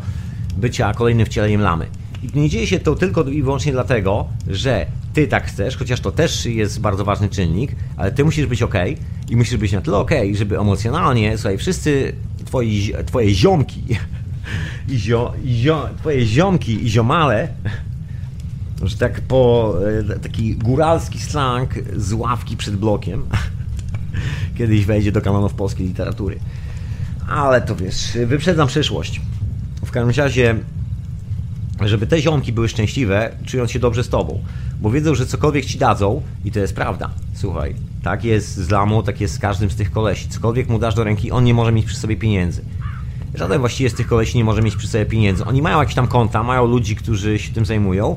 [0.57, 1.87] bycia kolejnym wcieleniem lamy.
[2.23, 6.13] I nie dzieje się to tylko i wyłącznie dlatego, że ty tak chcesz, chociaż to
[6.13, 8.75] też jest bardzo ważny czynnik, ale ty musisz być ok
[9.29, 12.13] i musisz być na tyle ok, żeby emocjonalnie, słuchaj, wszyscy
[12.45, 13.83] twoi, twoje ziomki
[14.93, 17.49] i zio, zio, twoje ziomki i ziomale
[18.87, 19.75] że tak po
[20.11, 23.23] e, taki góralski slang z ławki przed blokiem
[24.59, 26.39] kiedyś wejdzie do kanonów polskiej literatury.
[27.29, 29.21] Ale to wiesz, wyprzedzam przyszłość.
[29.85, 30.57] W każdym razie,
[31.81, 34.41] żeby te ziomki były szczęśliwe, czując się dobrze z tobą,
[34.81, 37.11] bo wiedzą, że cokolwiek ci dadzą, i to jest prawda.
[37.35, 40.29] Słuchaj, tak jest z Lamu, tak jest z każdym z tych kolesi.
[40.29, 42.65] Cokolwiek mu dasz do ręki, on nie może mieć przy sobie pieniędzy.
[43.35, 45.45] Żaden właściwie z tych kolesi nie może mieć przy sobie pieniędzy.
[45.45, 48.17] Oni mają jakieś tam konta, mają ludzi, którzy się tym zajmują,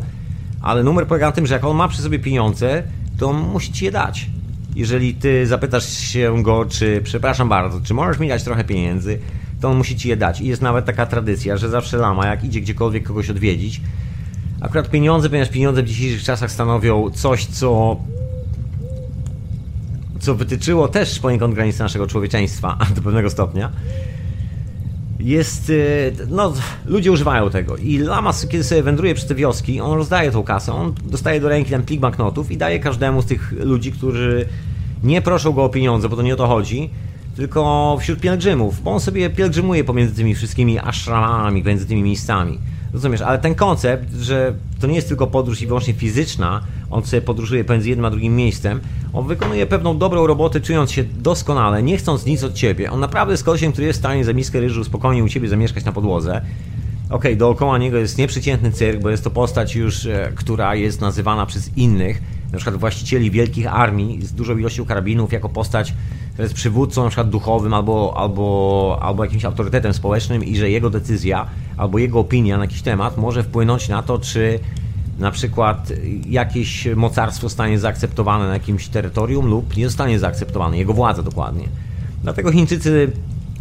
[0.62, 2.84] ale numer polega na tym, że jak on ma przy sobie pieniądze,
[3.18, 4.30] to on musi ci je dać.
[4.76, 9.20] Jeżeli ty zapytasz się go, czy przepraszam bardzo, czy możesz mi dać trochę pieniędzy,
[9.62, 10.42] to on musi ci je dać.
[10.42, 13.82] I jest nawet taka tradycja, że zawsze lama, jak idzie gdziekolwiek kogoś odwiedzić,
[14.62, 17.98] akurat pieniądze, ponieważ pieniądze w dzisiejszych czasach stanowią coś, co
[20.20, 23.72] co wytyczyło też poniekąd granice naszego człowieczeństwa do pewnego stopnia
[25.20, 26.54] jest, y, no,
[26.86, 30.74] ludzie używają tego i Lamas, kiedy sobie wędruje przez te wioski, on rozdaje tą kasę,
[30.74, 34.46] on dostaje do ręki ten plik banknotów i daje każdemu z tych ludzi, którzy
[35.04, 36.90] nie proszą go o pieniądze, bo to nie o to chodzi,
[37.36, 42.60] tylko wśród pielgrzymów, bo on sobie pielgrzymuje pomiędzy tymi wszystkimi ashramami, między tymi miejscami.
[42.94, 47.22] Rozumiesz, ale ten koncept, że to nie jest tylko podróż i wyłącznie fizyczna, on sobie
[47.22, 48.80] podróżuje pomiędzy jednym a drugim miejscem,
[49.14, 52.92] on wykonuje pewną dobrą robotę, czując się doskonale, nie chcąc nic od ciebie.
[52.92, 55.86] On naprawdę jest kolesiem, który jest w stanie za miskę ryżu spokojnie u ciebie zamieszkać
[55.86, 56.42] na podłodze.
[57.06, 61.02] Okej, okay, dookoła niego jest nieprzeciętny cyrk, bo jest to postać już, e, która jest
[61.02, 62.22] nazywana przez innych,
[62.52, 65.94] na przykład właścicieli wielkich armii z dużą ilością karabinów, jako postać,
[66.30, 70.90] która jest przywódcą na przykład duchowym albo, albo, albo jakimś autorytetem społecznym i że jego
[70.90, 71.48] decyzja
[71.78, 74.60] albo jego opinia na jakiś temat może wpłynąć na to, czy
[75.20, 75.92] na przykład
[76.30, 81.68] jakieś mocarstwo zostanie zaakceptowane na jakimś terytorium lub nie zostanie zaakceptowane, jego władza dokładnie.
[82.24, 83.12] Dlatego Chińczycy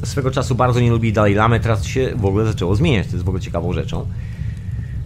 [0.04, 3.24] swego czasu bardzo nie lubili Dalai Lamy, teraz się w ogóle zaczęło zmieniać, to jest
[3.24, 4.06] w ogóle ciekawą rzeczą.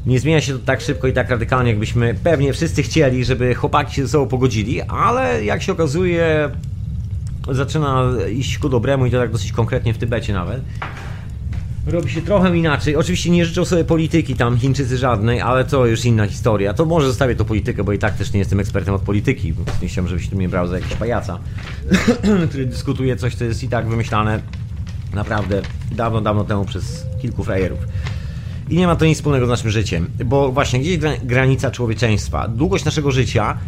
[0.07, 3.95] Nie zmienia się to tak szybko i tak radykalnie, jakbyśmy pewnie wszyscy chcieli, żeby chłopaki
[3.95, 6.51] się ze sobą pogodzili, ale jak się okazuje,
[7.51, 10.61] zaczyna iść ku dobremu i to tak dosyć konkretnie w Tybecie nawet
[11.87, 12.97] robi się trochę inaczej.
[12.97, 16.75] Oczywiście nie życzą sobie polityki tam Chińczycy żadnej, ale to już inna historia.
[16.75, 19.55] To może zostawię to politykę, bo i tak też nie jestem ekspertem od polityki.
[19.83, 21.39] Nie chciałem, żebyś tu mnie brał za jakiś pajaca,
[22.49, 24.41] który dyskutuje coś, co jest i tak wymyślane
[25.15, 25.63] naprawdę
[25.93, 27.79] dawno, dawno temu przez kilku frajerów.
[28.69, 32.85] I nie ma to nic wspólnego z naszym życiem, bo właśnie gdzieś granica człowieczeństwa, długość
[32.85, 33.59] naszego życia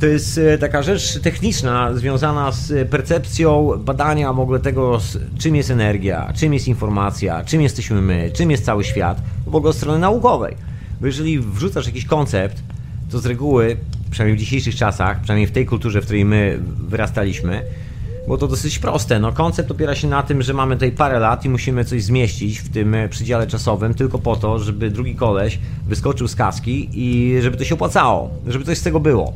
[0.00, 5.00] to jest e, taka rzecz techniczna związana z percepcją badania w ogóle tego,
[5.38, 9.70] czym jest energia, czym jest informacja, czym jesteśmy my, czym jest cały świat, w ogóle
[9.70, 10.56] od strony naukowej.
[11.00, 12.62] Bo jeżeli wrzucasz jakiś koncept,
[13.10, 13.76] to z reguły,
[14.10, 16.58] przynajmniej w dzisiejszych czasach, przynajmniej w tej kulturze, w której my
[16.88, 17.62] wyrastaliśmy,
[18.28, 19.18] Bo to dosyć proste.
[19.18, 22.58] No, koncept opiera się na tym, że mamy tutaj parę lat i musimy coś zmieścić
[22.58, 27.36] w tym e, przydziale czasowym tylko po to, żeby drugi koleś wyskoczył z kaski i
[27.42, 29.34] żeby to się opłacało, żeby coś z tego było.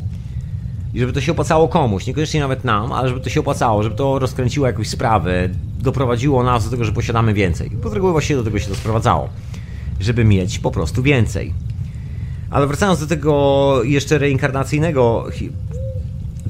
[0.94, 3.96] I żeby to się opłacało komuś, niekoniecznie nawet nam, ale żeby to się opłacało, żeby
[3.96, 7.70] to rozkręciło jakąś sprawę, doprowadziło nas do tego, że posiadamy więcej.
[7.70, 9.28] Bo z reguły właściwie do tego się to sprowadzało.
[10.00, 11.54] Żeby mieć po prostu więcej.
[12.50, 15.26] Ale wracając do tego jeszcze reinkarnacyjnego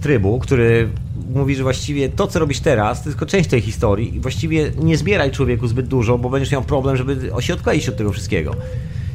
[0.01, 0.89] trybu, który
[1.35, 4.97] mówi, że właściwie to, co robisz teraz, to tylko część tej historii i właściwie nie
[4.97, 8.55] zbieraj człowieku zbyt dużo, bo będziesz miał problem, żeby się odkleić od tego wszystkiego.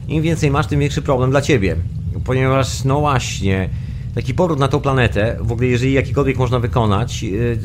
[0.07, 1.75] Im więcej masz, tym większy problem dla ciebie.
[2.25, 3.69] Ponieważ, no właśnie,
[4.15, 7.57] taki powrót na tą planetę, w ogóle jeżeli jakikolwiek można wykonać, yy,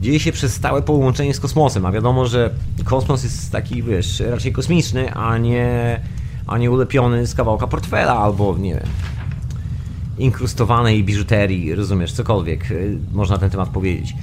[0.00, 2.50] dzieje się przez stałe połączenie z kosmosem, a wiadomo, że
[2.84, 6.00] kosmos jest taki, wiesz, raczej kosmiczny, a nie,
[6.46, 8.88] a nie ulepiony z kawałka portfela albo, nie wiem,
[10.18, 14.14] inkrustowanej biżuterii, rozumiesz, cokolwiek yy, można na ten temat powiedzieć.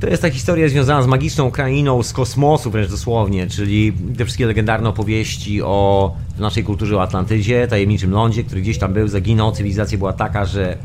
[0.00, 4.46] To jest ta historia związana z magiczną krainą z kosmosu wręcz dosłownie, czyli te wszystkie
[4.46, 9.52] legendarne opowieści o naszej kulturze o Atlantydzie, tajemniczym lądzie, który gdzieś tam był, zaginął.
[9.52, 10.78] Cywilizacja była taka, że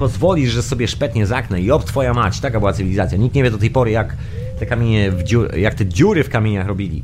[0.00, 2.40] pozwolisz, że sobie szpetnie zaknę i ob twoja mać.
[2.40, 3.18] Taka była cywilizacja.
[3.18, 4.16] Nikt nie wie do tej pory, jak
[4.58, 7.02] te kamienie, dziur, jak te dziury w kamieniach robili.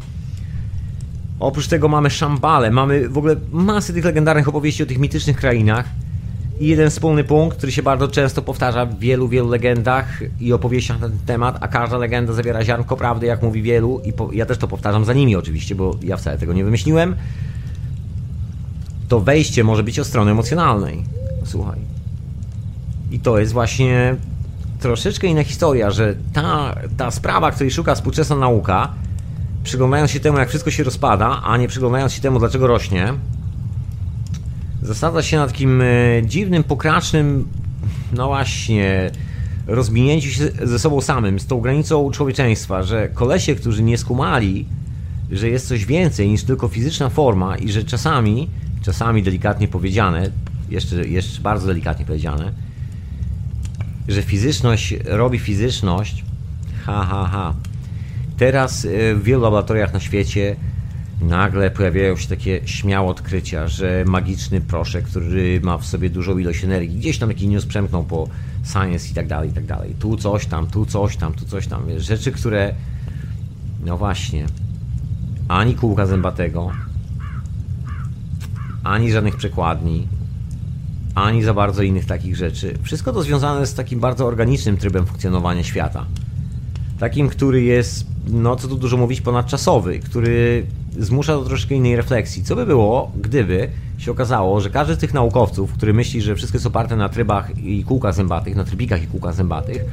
[1.41, 5.87] Oprócz tego mamy Szambale, mamy w ogóle masę tych legendarnych opowieści o tych mitycznych krainach.
[6.61, 11.01] I jeden wspólny punkt, który się bardzo często powtarza w wielu, wielu legendach i opowieściach
[11.01, 14.47] na ten temat, a każda legenda zawiera ziarnko prawdy, jak mówi wielu, i po, ja
[14.47, 17.17] też to powtarzam za nimi oczywiście, bo ja wcale tego nie wymyśliłem.
[19.09, 21.05] To wejście może być od strony emocjonalnej.
[21.45, 21.96] Słuchaj.
[23.11, 24.17] I to jest właśnie
[24.81, 28.93] troszeczkę inna historia, że ta, ta sprawa, której szuka współczesna nauka,
[29.65, 33.15] przyglądając się temu, jak wszystko się rozpada, a nie przyglądając się temu, dlaczego rośnie,
[34.83, 35.87] zasadza się na takim e,
[36.25, 37.49] dziwnym, pokracznym,
[38.13, 39.11] no właśnie,
[39.67, 44.67] rozminięciu się ze sobą samym, z tą granicą człowieczeństwa, że kolesie, którzy nie skumali,
[45.31, 48.49] że jest coś więcej niż tylko fizyczna forma i że czasami,
[48.83, 50.31] czasami delikatnie powiedziane,
[50.69, 52.53] jeszcze, jeszcze bardzo delikatnie powiedziane,
[54.09, 56.25] że fizyczność robi fizyczność,
[56.85, 57.55] ha, ha, ha.
[58.37, 60.57] Teraz e, w wielu laboratoriach na świecie
[61.21, 66.65] nagle pojawiają się takie śmiałe odkrycia, że magiczny proszek, który ma w sobie dużą ilość
[66.65, 68.29] energii, gdzieś tam jakiś news przemknął po
[68.73, 69.95] science i tak dalej, i tak dalej.
[69.99, 71.83] Tu coś tam, tu coś tam, tu coś tam.
[71.99, 72.75] Rzeczy, które,
[73.85, 74.47] no właśnie,
[75.49, 76.71] ani kółka zębatego,
[78.85, 80.09] ani żadnych przekładni,
[81.17, 82.79] ani za bardzo innych takich rzeczy.
[82.83, 86.05] Wszystko to związane z takim bardzo organicznym trybem funkcjonowania świata.
[87.01, 90.67] Takim, który jest, no co tu dużo mówić, ponadczasowy, który
[90.99, 92.45] zmusza do troszkę innej refleksji.
[92.45, 96.57] Co by było, gdyby się okazało, że każdy z tych naukowców, który myśli, że wszystko
[96.57, 99.85] jest oparte na trybach i kółkach zębatych, na trybikach i kółkach zębatych,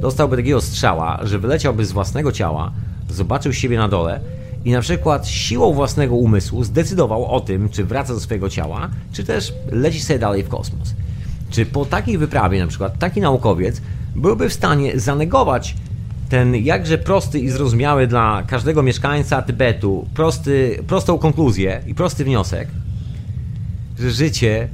[0.00, 2.72] dostałby takiego strzała, że wyleciałby z własnego ciała,
[3.08, 4.20] zobaczył siebie na dole
[4.64, 9.24] i na przykład siłą własnego umysłu zdecydował o tym, czy wraca do swojego ciała, czy
[9.24, 10.94] też leci sobie dalej w kosmos.
[11.50, 13.80] Czy po takiej wyprawie na przykład taki naukowiec
[14.16, 15.74] byłby w stanie zanegować
[16.28, 22.68] ten jakże prosty i zrozumiały dla każdego mieszkańca Tybetu prosty, prostą konkluzję i prosty wniosek,
[23.98, 24.68] że życie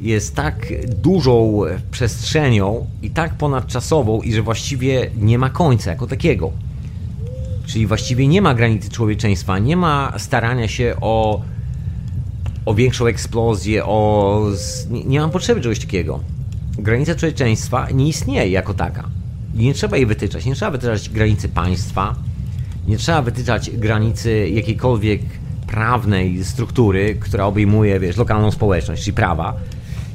[0.00, 1.60] jest tak dużą
[1.90, 6.52] przestrzenią i tak ponadczasową i że właściwie nie ma końca jako takiego.
[7.66, 11.42] Czyli właściwie nie ma granicy człowieczeństwa, nie ma starania się o,
[12.66, 14.40] o większą eksplozję, o,
[14.90, 16.20] nie, nie mam potrzeby czegoś takiego.
[16.78, 19.08] Granica człowieczeństwa nie istnieje jako taka.
[19.54, 20.44] I nie trzeba jej wytyczać.
[20.44, 22.14] Nie trzeba wytyczać granicy państwa,
[22.88, 25.20] nie trzeba wytyczać granicy jakiejkolwiek
[25.66, 29.54] prawnej struktury, która obejmuje, wiesz, lokalną społeczność, czyli prawa.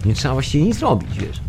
[0.05, 1.41] Nie trzeba właściwie nic robić, wiesz.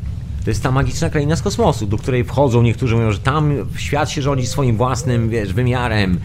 [0.45, 4.11] To jest ta magiczna kraina z kosmosu, do której wchodzą niektórzy mówią, że tam świat
[4.11, 6.21] się rządzi swoim własnym, wiesz, wymiarem.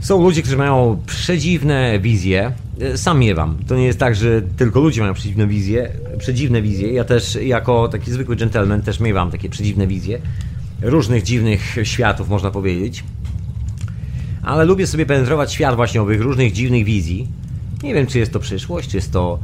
[0.00, 2.52] Są ludzie, którzy mają przedziwne wizje.
[2.80, 3.56] E, sam miewam.
[3.66, 5.92] To nie jest tak, że tylko ludzie mają przedziwne wizje.
[6.18, 6.92] Przedziwne wizje.
[6.92, 10.18] Ja też jako taki zwykły gentleman też miewam takie przedziwne wizje.
[10.82, 13.04] Różnych dziwnych światów, można powiedzieć.
[14.42, 17.28] Ale lubię sobie penetrować świat właśnie owych różnych dziwnych wizji.
[17.82, 19.38] Nie wiem, czy jest to przyszłość, czy jest to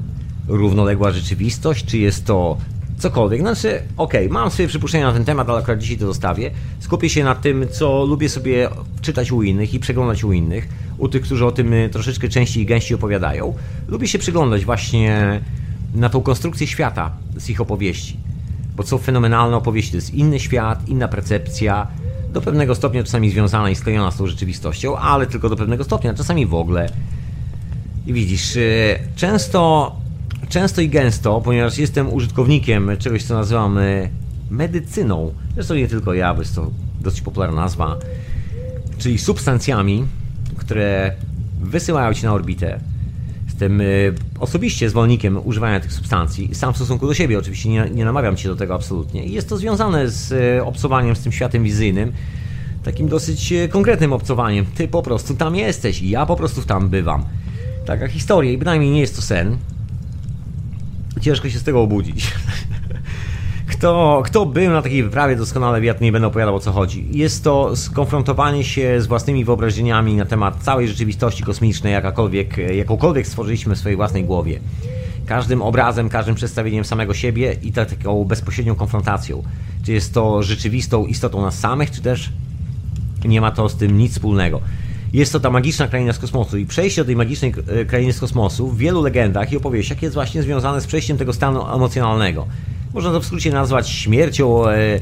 [0.48, 2.56] równoległa rzeczywistość, czy jest to
[3.00, 3.40] cokolwiek.
[3.40, 6.50] Znaczy, okej, okay, mam swoje przypuszczenia na ten temat, ale akurat dzisiaj to zostawię.
[6.80, 8.68] Skupię się na tym, co lubię sobie
[9.00, 12.66] czytać u innych i przeglądać u innych, u tych, którzy o tym troszeczkę częściej i
[12.66, 13.54] gęściej opowiadają.
[13.88, 15.40] Lubię się przyglądać właśnie
[15.94, 18.16] na tą konstrukcję świata z ich opowieści.
[18.76, 21.86] Bo są fenomenalne opowieści, to jest inny świat, inna percepcja,
[22.32, 26.14] do pewnego stopnia czasami związana i sklejona z tą rzeczywistością, ale tylko do pewnego stopnia,
[26.14, 26.88] czasami w ogóle.
[28.06, 29.92] I widzisz, y, często
[30.50, 34.08] często i gęsto, ponieważ jestem użytkownikiem czegoś, co nazywam e,
[34.50, 35.34] medycyną.
[35.54, 37.96] Zresztą nie tylko ja, bo jest to dosyć popularna nazwa,
[38.98, 40.06] czyli substancjami,
[40.56, 41.12] które
[41.60, 42.80] wysyłają Cię na orbitę.
[43.46, 48.04] Jestem y, osobiście zwolennikiem używania tych substancji, sam w stosunku do siebie oczywiście, nie, nie
[48.04, 49.24] namawiam Cię do tego absolutnie.
[49.24, 52.12] I jest to związane z y, obcowaniem z tym światem wizyjnym,
[52.84, 54.66] takim dosyć konkretnym obcowaniem.
[54.66, 57.24] Ty po prostu tam jesteś ja po prostu tam bywam.
[57.86, 59.56] Taka historia i bynajmniej nie jest to sen.
[61.20, 62.26] Ciężko się z tego obudzić.
[63.70, 67.08] Kto, kto był na takiej wyprawie, doskonale wie, nie będę opowiadał o co chodzi.
[67.12, 73.74] Jest to skonfrontowanie się z własnymi wyobrażeniami na temat całej rzeczywistości kosmicznej, jakakolwiek, jakąkolwiek stworzyliśmy
[73.74, 74.60] w swojej własnej głowie.
[75.26, 79.42] Każdym obrazem, każdym przedstawieniem samego siebie i tak, taką bezpośrednią konfrontacją.
[79.84, 82.32] Czy jest to rzeczywistą istotą nas samych, czy też
[83.24, 84.60] nie ma to z tym nic wspólnego.
[85.12, 88.20] Jest to ta magiczna kraina z kosmosu i przejście do tej magicznej e, krainy z
[88.20, 92.46] kosmosu w wielu legendach i opowieściach jest właśnie związane z przejściem tego stanu emocjonalnego.
[92.94, 95.00] Można to w skrócie nazwać śmiercią e,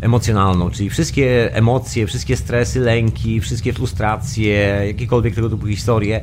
[0.00, 6.20] emocjonalną, czyli wszystkie emocje, wszystkie stresy, lęki, wszystkie frustracje, jakiekolwiek tego typu historie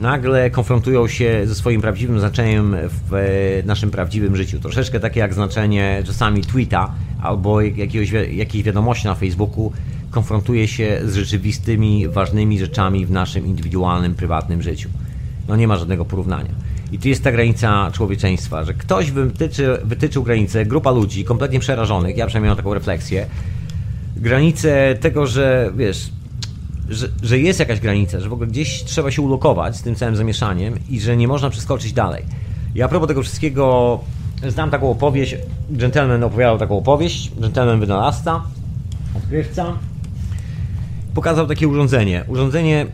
[0.00, 2.76] nagle konfrontują się ze swoim prawdziwym znaczeniem
[3.08, 4.60] w e, naszym prawdziwym życiu.
[4.60, 9.72] Troszeczkę takie jak znaczenie czasami tweeta albo jakiegoś, jakiejś wiadomości na Facebooku
[10.10, 14.88] konfrontuje się z rzeczywistymi, ważnymi rzeczami w naszym indywidualnym, prywatnym życiu.
[15.48, 16.50] No nie ma żadnego porównania.
[16.92, 22.16] I tu jest ta granica człowieczeństwa, że ktoś wytyczy, wytyczył granicę, grupa ludzi kompletnie przerażonych,
[22.16, 23.26] ja przynajmniej mam taką refleksję,
[24.16, 26.10] granicę tego, że wiesz,
[26.88, 30.16] że, że jest jakaś granica, że w ogóle gdzieś trzeba się ulokować z tym całym
[30.16, 32.22] zamieszaniem i że nie można przeskoczyć dalej.
[32.74, 34.00] Ja a propos tego wszystkiego,
[34.48, 35.36] znam taką opowieść,
[35.70, 38.42] gentleman opowiadał taką opowieść, gentleman wynalazca,
[39.16, 39.76] odkrywca,
[41.14, 42.24] pokazał takie urządzenie.
[42.26, 42.86] Urządzenie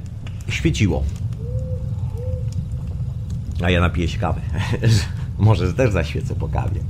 [0.48, 1.05] świeciło.
[3.62, 4.40] A ja napiję się kawy.
[5.38, 6.81] Może też zaświecę po kawie.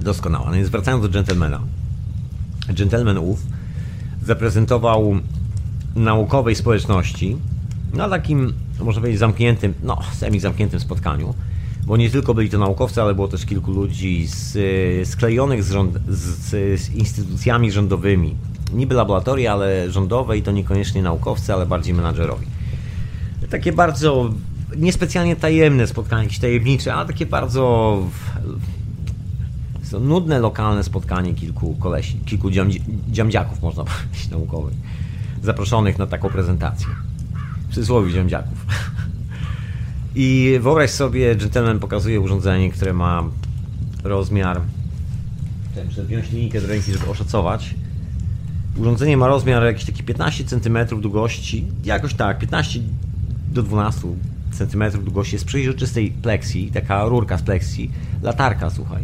[0.00, 0.46] Doskonała.
[0.46, 1.60] No więc wracając do dżentelmena.
[2.68, 3.46] Gentleman ów
[4.22, 5.14] zaprezentował
[5.96, 7.36] naukowej społeczności
[7.94, 11.34] na takim, można powiedzieć, zamkniętym, no, semi-zamkniętym spotkaniu,
[11.86, 15.98] bo nie tylko byli to naukowcy, ale było też kilku ludzi z, sklejonych z, rząd,
[16.08, 18.34] z, z instytucjami rządowymi,
[18.72, 22.46] niby laboratoria, ale rządowe i to niekoniecznie naukowcy, ale bardziej menadżerowi.
[23.50, 24.30] Takie bardzo
[24.76, 28.02] niespecjalnie tajemne spotkanie, jakieś tajemnicze, ale takie bardzo
[30.00, 32.50] nudne, lokalne spotkanie kilku kolesi, kilku
[33.08, 34.74] dziamdziaków, można powiedzieć, naukowych,
[35.42, 36.86] zaproszonych na taką prezentację.
[37.68, 38.66] W cudzysłowie dziamdziaków.
[40.18, 43.24] I wyobraź sobie, gentleman pokazuje urządzenie, które ma
[44.04, 44.60] rozmiar.
[45.70, 47.74] Chciałem wziąć linijkę do ręki, żeby oszacować.
[48.76, 52.80] Urządzenie ma rozmiar jakiś taki 15 cm długości, jakoś tak, 15
[53.52, 54.00] do 12
[54.52, 57.90] cm długości jest przejrzystej pleksji, taka rurka z pleksji,
[58.22, 59.02] latarka, słuchaj,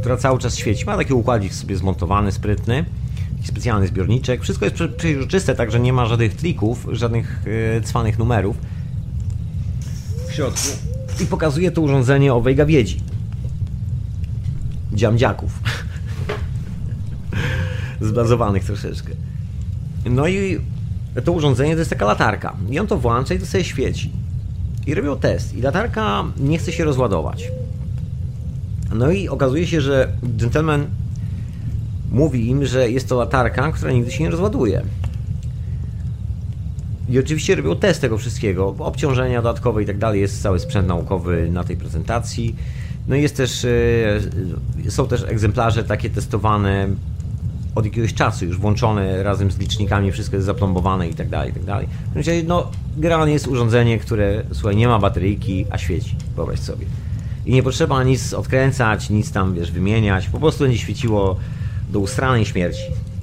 [0.00, 0.86] która cały czas świeci.
[0.86, 2.84] Ma taki układzik sobie zmontowany, sprytny,
[3.44, 4.42] specjalny zbiorniczek.
[4.42, 7.42] Wszystko jest przejrzyste, także nie ma żadnych trików, żadnych
[7.74, 8.56] yy, cwanych numerów
[10.34, 10.68] środku.
[11.20, 13.00] I pokazuje to urządzenie owej gawiedzi.
[14.92, 15.60] Dziamdziaków.
[18.00, 19.12] zblazowanych troszeczkę.
[20.04, 20.60] No i
[21.24, 22.56] to urządzenie to jest taka latarka.
[22.70, 24.10] I on to włącza i to sobie świeci.
[24.86, 25.54] I robią test.
[25.54, 27.50] I latarka nie chce się rozładować.
[28.94, 30.86] No i okazuje się, że gentleman
[32.10, 34.82] mówi im, że jest to latarka, która nigdy się nie rozładuje.
[37.08, 40.20] I oczywiście robią test tego wszystkiego, obciążenia dodatkowe i tak dalej.
[40.20, 42.56] Jest cały sprzęt naukowy na tej prezentacji.
[43.08, 43.64] No i jest też,
[44.84, 46.88] e, są też egzemplarze takie testowane
[47.74, 51.54] od jakiegoś czasu już włączone razem z licznikami, wszystko jest zaplombowane i tak dalej, i
[51.54, 51.88] tak dalej.
[52.46, 56.86] No, generalnie jest urządzenie, które, słuchaj, nie ma bateryjki, a świeci, wyobraź sobie.
[57.46, 61.36] I nie potrzeba nic odkręcać, nic tam, wiesz, wymieniać, po prostu będzie świeciło
[61.90, 62.82] do ustranej śmierci.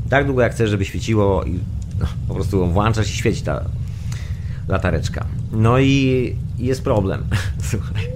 [0.10, 1.60] Tak długo jak chcesz, żeby świeciło i
[2.28, 3.64] po prostu włączasz i świeci ta
[4.68, 5.26] latareczka.
[5.52, 7.24] No i jest problem,
[7.72, 8.08] słuchaj,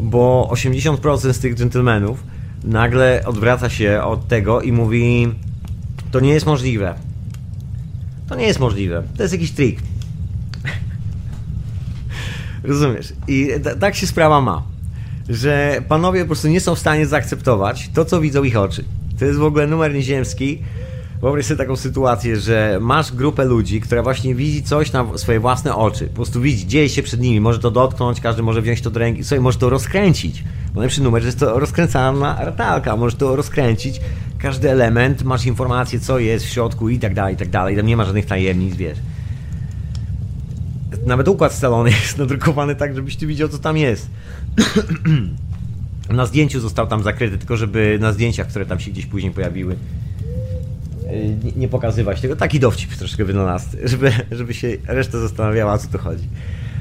[0.00, 2.24] bo 80% z tych dżentelmenów
[2.64, 5.28] nagle odwraca się od tego i mówi:
[6.10, 6.94] To nie jest możliwe.
[8.28, 9.02] To nie jest możliwe.
[9.16, 9.80] To jest jakiś trik.
[12.62, 13.12] Rozumiesz?
[13.28, 13.48] I
[13.80, 14.62] tak się sprawa ma.
[15.28, 18.84] Że panowie po prostu nie są w stanie zaakceptować to, co widzą ich oczy.
[19.18, 20.62] To jest w ogóle numer nieziemski.
[21.20, 25.76] Wyobraź sobie taką sytuację, że masz grupę ludzi, która właśnie widzi coś na swoje własne
[25.76, 26.06] oczy.
[26.06, 29.00] Po prostu widzi, dzieje się przed nimi, może to dotknąć, każdy może wziąć to do
[29.00, 30.44] ręki, sobie może to rozkręcić.
[30.74, 34.00] Bo najlepszy numer, że jest to rozkręcana ratalka, możesz to rozkręcić,
[34.38, 37.76] każdy element, masz informację, co jest w środku i tak dalej, i tak dalej.
[37.76, 38.98] Tam nie ma żadnych tajemnic, wiesz.
[41.06, 44.10] Nawet układ scalony jest nadrukowany tak, żebyś ty widział, co tam jest.
[46.10, 49.76] Na zdjęciu został tam zakryty, tylko żeby na zdjęciach, które tam się gdzieś później pojawiły,
[51.44, 52.36] nie, nie pokazywać tego.
[52.36, 56.28] Taki dowcip troszkę wynalazł, żeby, żeby się reszta zastanawiała, o co tu chodzi.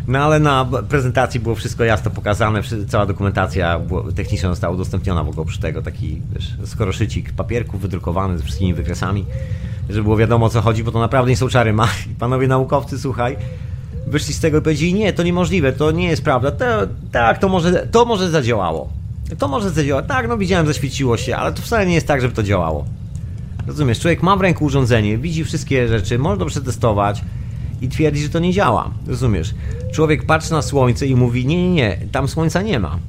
[0.07, 3.81] No ale na prezentacji było wszystko jasno pokazane, cała dokumentacja
[4.15, 9.25] techniczna została udostępniona w ogóle przy tego, taki wiesz, skoroszycik papierku wydrukowany z wszystkimi wykresami,
[9.89, 11.87] żeby było wiadomo o co chodzi, bo to naprawdę nie są czary ma.
[12.19, 13.37] Panowie naukowcy, słuchaj,
[14.07, 16.65] wyszli z tego i powiedzieli, nie, to niemożliwe, to nie jest prawda, to,
[17.11, 18.89] tak, to może, to może zadziałało.
[19.37, 22.33] To może zadziałać, tak, no widziałem, zaświeciło się, ale to wcale nie jest tak, żeby
[22.33, 22.85] to działało.
[23.69, 27.21] Rozumiesz, człowiek ma w ręku urządzenie, widzi wszystkie rzeczy, może to przetestować,
[27.81, 28.91] i twierdzi, że to nie działa.
[29.07, 29.55] Rozumiesz?
[29.91, 32.99] Człowiek patrzy na słońce i mówi: Nie, nie, nie, tam słońca nie ma.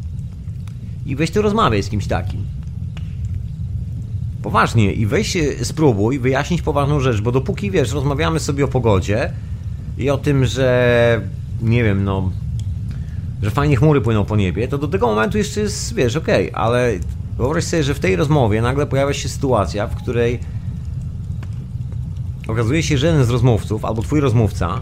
[1.06, 2.44] I weź tu rozmawiaj z kimś takim.
[4.42, 9.32] Poważnie, i weź spróbuj wyjaśnić poważną rzecz, bo dopóki wiesz, rozmawiamy sobie o pogodzie
[9.98, 11.20] i o tym, że
[11.62, 12.30] nie wiem, no,
[13.42, 16.62] że fajnie chmury płyną po niebie, to do tego momentu jeszcze jest, wiesz, okej, okay,
[16.62, 16.92] ale
[17.40, 20.40] wyobraź sobie, że w tej rozmowie nagle pojawia się sytuacja, w której
[22.48, 24.80] okazuje się, że jeden z rozmówców, albo twój rozmówca,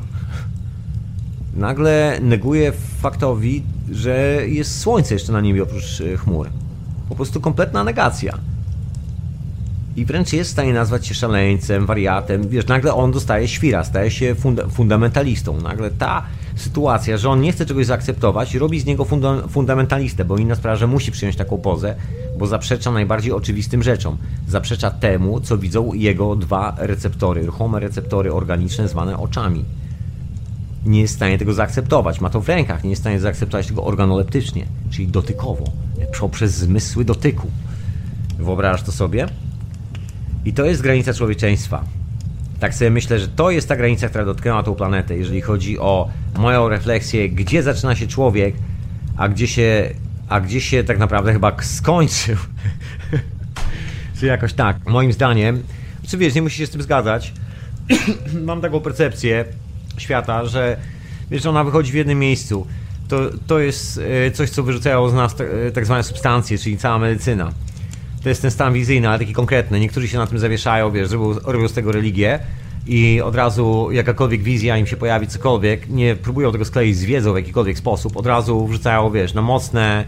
[1.56, 6.48] nagle neguje faktowi, że jest słońce jeszcze na niebie oprócz e, chmur.
[7.08, 8.38] Po prostu kompletna negacja.
[9.96, 12.48] I wręcz jest w stanie nazwać się szaleńcem, wariatem.
[12.48, 15.60] Wiesz, nagle on dostaje świra, staje się funda fundamentalistą.
[15.60, 16.22] Nagle ta
[16.58, 20.76] sytuacja, że on nie chce czegoś zaakceptować, robi z niego funda fundamentalistę, bo inna sprawa,
[20.76, 21.94] że musi przyjąć taką pozę,
[22.38, 24.16] bo zaprzecza najbardziej oczywistym rzeczom.
[24.48, 29.64] Zaprzecza temu, co widzą jego dwa receptory, ruchome receptory organiczne zwane oczami.
[30.86, 33.66] Nie jest w stanie tego zaakceptować, ma to w rękach, nie jest w stanie zaakceptować
[33.66, 35.64] tego organoleptycznie, czyli dotykowo,
[36.20, 37.50] poprzez zmysły dotyku.
[38.38, 39.26] Wyobrażasz to sobie?
[40.44, 41.97] I to jest granica człowieczeństwa.
[42.60, 46.08] Tak sobie myślę, że to jest ta granica, która dotknęła tą planetę, jeżeli chodzi o
[46.38, 48.54] moją refleksję, gdzie zaczyna się człowiek,
[49.16, 49.90] a gdzie się
[50.28, 52.36] a gdzie się tak naprawdę chyba skończył.
[54.20, 54.86] Czy jakoś tak.
[54.86, 55.62] Moim zdaniem,
[56.08, 57.32] czy wiesz, nie musisz się z tym zgadzać.
[58.46, 59.44] Mam taką percepcję
[59.98, 60.76] świata, że
[61.30, 62.66] wiesz, ona wychodzi w jednym miejscu.
[63.08, 66.98] To, to jest e, coś, co wyrzucają z nas e, tak zwane substancje, czyli cała
[66.98, 67.52] medycyna.
[68.22, 69.80] To jest ten stan wizyjny, ale taki konkretny.
[69.80, 72.40] Niektórzy się na tym zawieszają, wiesz, robią, robią z tego religię
[72.86, 77.32] i od razu jakakolwiek wizja im się pojawi, cokolwiek, nie próbują tego skleić z wiedzą
[77.32, 80.04] w jakikolwiek sposób, od razu wrzucają, wiesz, na mocne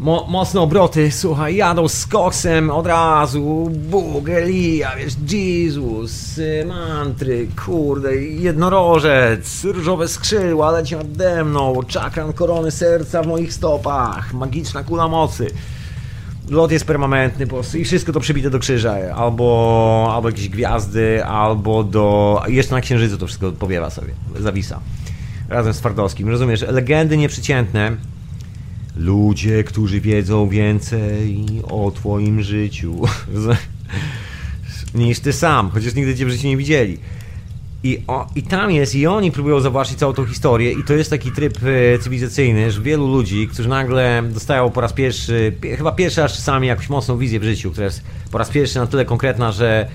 [0.00, 8.16] mo, mocne obroty, słuchaj, jadą z koksem od razu, Bóg, Elia, wiesz, Jezus, mantry, kurde,
[8.16, 15.50] jednorożec, różowe skrzydła leci nade mną, czakran korony serca w moich stopach, magiczna kula mocy
[16.48, 21.24] lot jest permanentny po prostu i wszystko to przybite do krzyża, albo, albo jakieś gwiazdy,
[21.24, 22.42] albo do...
[22.48, 24.80] jeszcze na księżycu to wszystko powiewa sobie, zawisa.
[25.48, 26.62] Razem z Twardowskim, rozumiesz?
[26.68, 27.96] Legendy nieprzeciętne,
[28.96, 33.00] ludzie, którzy wiedzą więcej o twoim życiu
[34.94, 36.98] niż ty sam, chociaż nigdy cię w życiu nie widzieli.
[37.84, 41.10] I, o, I tam jest, i oni próbują zobaczyć całą tą historię, i to jest
[41.10, 41.58] taki tryb
[41.94, 46.32] e, cywilizacyjny, że wielu ludzi, którzy nagle dostają po raz pierwszy, pie, chyba pierwszy raz
[46.32, 49.88] czasami jakąś mocną wizję w życiu, która jest po raz pierwszy na tyle konkretna, że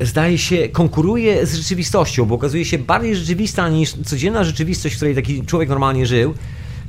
[0.00, 5.14] zdaje się, konkuruje z rzeczywistością, bo okazuje się bardziej rzeczywista niż codzienna rzeczywistość, w której
[5.14, 6.34] taki człowiek normalnie żył,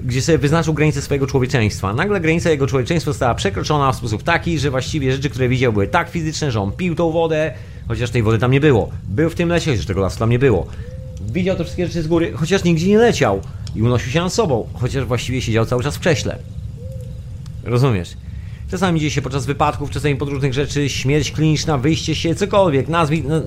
[0.04, 1.94] gdzie sobie wyznaczył granicę swojego człowieczeństwa.
[1.94, 5.88] Nagle granica jego człowieczeństwa została przekroczona w sposób taki, że właściwie rzeczy, które widział, były
[5.88, 7.54] tak fizyczne, że on pił tą wodę,
[7.90, 8.90] chociaż tej wody tam nie było.
[9.04, 10.68] Był w tym lesie, chociaż tego lasu tam nie było.
[11.22, 13.42] Widział te wszystkie rzeczy z góry, chociaż nigdzie nie leciał.
[13.76, 16.38] I unosił się nad sobą, chociaż właściwie siedział cały czas w krześle.
[17.64, 18.10] Rozumiesz?
[18.72, 23.24] Czasami dzieje się podczas wypadków, czasami podróżnych rzeczy, śmierć kliniczna, wyjście się, cokolwiek, nazwij...
[23.28, 23.42] No,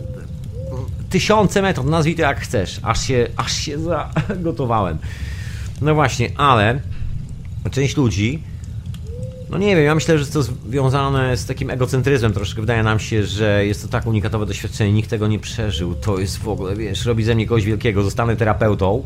[1.11, 2.81] tysiące metod, nazwij to jak chcesz.
[2.83, 3.79] Aż się, aż się
[4.29, 4.99] zagotowałem.
[5.81, 6.81] No właśnie, ale
[7.71, 8.43] część ludzi,
[9.53, 12.61] no nie wiem, ja myślę, że to związane z takim egocentryzmem troszkę.
[12.61, 15.95] Wydaje nam się, że jest to tak unikatowe doświadczenie, nikt tego nie przeżył.
[15.95, 19.03] To jest w ogóle, wiesz, robi ze mnie kogoś wielkiego, zostanę terapeutą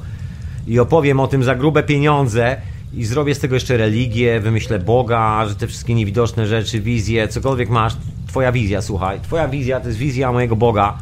[0.67, 2.57] i opowiem o tym za grube pieniądze
[2.95, 7.69] i zrobię z tego jeszcze religię, wymyślę Boga, że te wszystkie niewidoczne rzeczy, wizje, cokolwiek
[7.69, 10.99] masz, twoja wizja, słuchaj, twoja wizja to jest wizja mojego Boga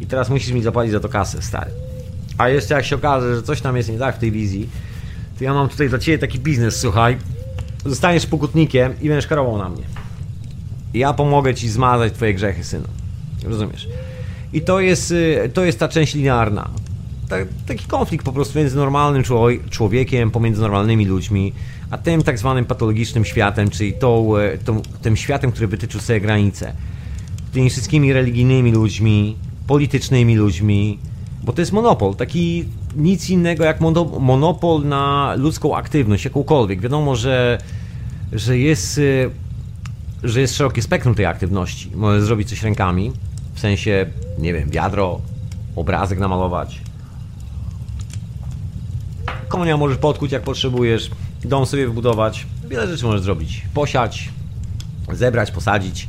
[0.00, 1.70] i teraz musisz mi zapłacić za to kasę, stary.
[2.38, 4.68] A jeszcze jak się okaże, że coś tam jest nie tak w tej wizji,
[5.38, 7.37] to ja mam tutaj dla ciebie taki biznes, słuchaj.
[7.86, 9.82] Zostaniesz pokutnikiem i będziesz karował na mnie.
[10.94, 12.88] Ja pomogę ci zmazać twoje grzechy, synu.
[13.44, 13.88] Rozumiesz?
[14.52, 16.70] I to jest, y, to jest ta część linearna.
[17.66, 19.22] taki konflikt po prostu między normalnym
[19.70, 21.52] człowiekiem, pomiędzy normalnymi ludźmi,
[21.90, 26.20] a tym tak zwanym patologicznym światem, czyli tą, y, tą, tym światem, który wytyczył sobie
[26.20, 26.72] granice.
[27.52, 30.98] Tymi wszystkimi religijnymi ludźmi, politycznymi ludźmi,
[31.42, 32.64] bo to jest monopol, taki
[32.96, 33.80] nic innego jak
[34.20, 36.80] monopol na ludzką aktywność, jakąkolwiek.
[36.80, 37.58] Wiadomo, że
[38.32, 39.30] że jest, y,
[40.22, 41.90] że jest szerokie spektrum tej aktywności.
[41.94, 43.12] Możesz zrobić coś rękami,
[43.54, 44.06] w sensie,
[44.38, 45.20] nie wiem, wiadro,
[45.76, 46.80] obrazek namalować.
[49.48, 51.10] Konia możesz podkuć jak potrzebujesz,
[51.44, 52.46] dom sobie wybudować.
[52.68, 53.62] Wiele rzeczy możesz zrobić.
[53.74, 54.28] Posiać,
[55.12, 56.08] zebrać, posadzić.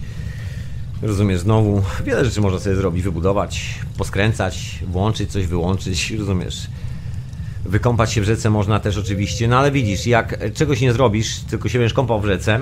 [1.02, 6.68] Rozumiesz, znowu wiele rzeczy można sobie zrobić, wybudować, poskręcać, włączyć coś, wyłączyć, rozumiesz.
[7.66, 11.70] Wykąpać się w rzece można też oczywiście, no ale widzisz, jak czegoś nie zrobisz, tylko
[11.70, 12.60] się będziesz kąpał w rzece,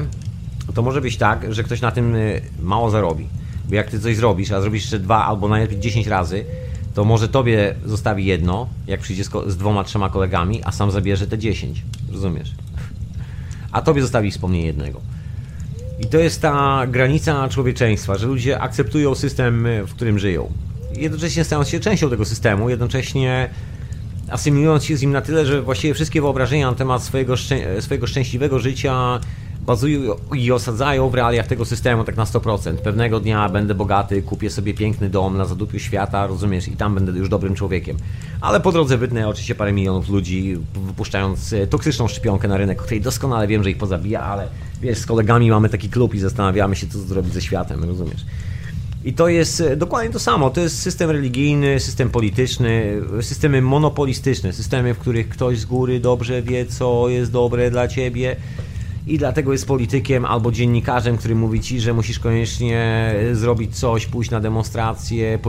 [0.74, 3.28] to może być tak, że ktoś na tym y, mało zarobi.
[3.70, 6.46] Bo jak ty coś zrobisz, a zrobisz jeszcze dwa albo najlepiej 10 razy,
[6.94, 11.28] to może tobie zostawi jedno, jak przyjdzie z, z dwoma, trzema kolegami, a sam zabierze
[11.28, 11.84] te 10.
[12.12, 12.52] Rozumiesz?
[13.72, 15.02] A tobie zostawi wspomnienie jednego.
[16.00, 20.52] I to jest ta granica człowieczeństwa, że ludzie akceptują system, w którym żyją.
[20.98, 23.50] Jednocześnie stając się częścią tego systemu, jednocześnie
[24.30, 28.08] asymilując się z nim na tyle, że właściwie wszystkie wyobrażenia na temat swojego, szczę swojego
[28.08, 29.20] szczęśliwego życia
[29.62, 32.76] bazują i osadzają w realiach tego systemu tak na 100%.
[32.76, 37.12] Pewnego dnia będę bogaty, kupię sobie piękny dom na zadupiu świata, rozumiesz, i tam będę
[37.12, 37.98] już dobrym człowiekiem.
[38.42, 43.02] Ale po drodze wytnę oczywiście parę milionów ludzi, wypuszczając e, toksyczną szczepionkę na rynek, której
[43.02, 44.48] doskonale wiem, że ich pozabija, ale
[44.82, 48.26] wiesz, z kolegami mamy taki klub i zastanawiamy się, co zrobić ze światem, rozumiesz.
[49.04, 50.50] I to jest e, dokładnie to samo.
[50.50, 56.42] To jest system religijny, system polityczny, systemy monopolistyczne, systemy, w których ktoś z góry dobrze
[56.42, 58.36] wie, co jest dobre dla ciebie
[59.08, 64.32] i dlatego jest politykiem albo dziennikarzem, który mówi ci, że musisz koniecznie zrobić coś, pójść
[64.32, 65.40] na demonstrację,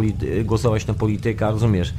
[0.45, 1.95] głosować na polityka, rozumiesz?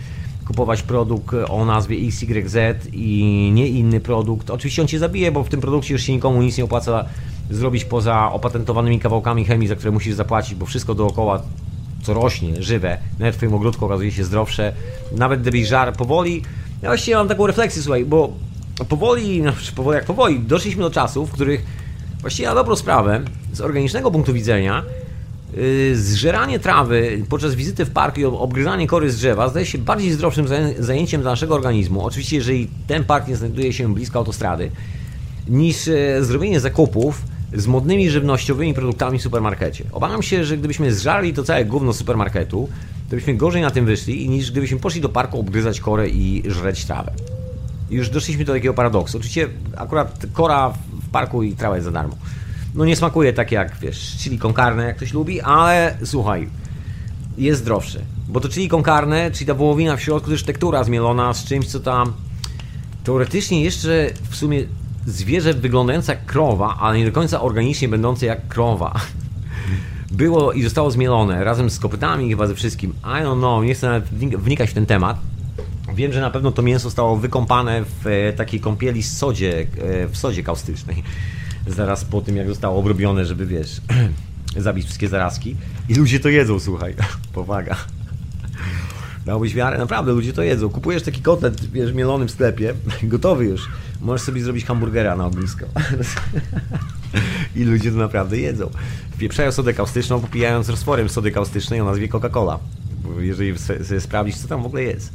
[0.50, 2.58] Kupować produkt o nazwie XYZ
[2.94, 4.50] i nie inny produkt.
[4.50, 7.06] Oczywiście on cię zabije, bo w tym produkcie już się nikomu nic nie opłaca
[7.50, 11.42] zrobić poza opatentowanymi kawałkami chemii, za które musisz zapłacić, bo wszystko dookoła
[12.04, 14.74] co rośnie, żywe, nawet w twoim ogródku okazuje się zdrowsze.
[15.12, 16.42] Nawet gdybyś żar powoli,
[16.82, 18.34] ja właściwie mam taką refleksję, słuchaj, bo
[18.90, 21.66] powoli, no, powoli jak powoli, doszliśmy do czasów, w których
[22.22, 23.22] właściwie na dobrą sprawę,
[23.54, 24.84] z organicznego punktu widzenia,
[25.94, 30.46] zżeranie trawy podczas wizyty w parku i obgryzanie kory z drzewa zdaje się bardziej zdrowszym
[30.80, 32.06] zajęciem dla naszego organizmu.
[32.06, 34.72] Oczywiście, jeżeli ten park nie znajduje się blisko autostrady,
[35.48, 37.22] niż yy, zrobienie zakupów
[37.54, 39.84] z modnymi żywnościowymi produktami w supermarkecie.
[39.92, 42.70] Obawiam się, że gdybyśmy zżarli to całe gówno supermarketu,
[43.10, 46.86] to byśmy gorzej na tym wyszli, niż gdybyśmy poszli do parku obgryzać korę i żreć
[46.86, 47.12] trawę
[47.90, 49.18] już doszliśmy do takiego paradoksu.
[49.18, 49.48] Oczywiście
[49.78, 50.74] akurat kora
[51.08, 52.16] w parku i trawa jest za darmo.
[52.76, 56.50] No nie smakuje tak jak, wiesz, chili con carne, jak ktoś lubi, ale słuchaj,
[57.38, 58.00] jest zdrowsze.
[58.28, 61.68] Bo to chili con carne, czyli ta wołowina w środku, też tektura zmielona z czymś,
[61.68, 62.14] co tam
[63.04, 64.64] teoretycznie jeszcze w sumie
[65.06, 68.94] zwierzę wyglądające jak krowa, ale nie do końca organicznie będące jak krowa.
[70.12, 72.94] Było i zostało zmielone razem z kopytami chyba ze wszystkim.
[73.04, 74.10] I don't know, nie chcę nawet
[74.40, 75.18] wnikać w ten temat.
[75.96, 80.18] Wiem, że na pewno to mięso zostało wykąpane w e, takiej kąpieli sodzie, e, w
[80.18, 81.04] sodzie kaustycznej.
[81.70, 83.82] Zaraz po tym, jak zostało obrobione, żeby wiesz,
[84.58, 85.56] zabić wszystkie zarazki.
[85.90, 86.96] I ludzie to jedzą, słuchaj.
[87.34, 87.76] Powaga.
[89.26, 89.78] Dałbyś wiarę?
[89.78, 90.70] Naprawdę, ludzie to jedzą.
[90.70, 91.92] Kupujesz taki kotlet, wiesz,
[92.28, 93.70] w sklepie, gotowy już.
[94.02, 95.66] Możesz sobie zrobić hamburgera na ognisko.
[97.56, 98.70] I ludzie to naprawdę jedzą.
[99.12, 102.58] Wpieprzają sodę kaustyczną, popijając roztworem sody kaustycznej o nazwie Coca-Cola.
[103.20, 105.14] Jeżeli sobie sprawdzić, co tam w ogóle jest.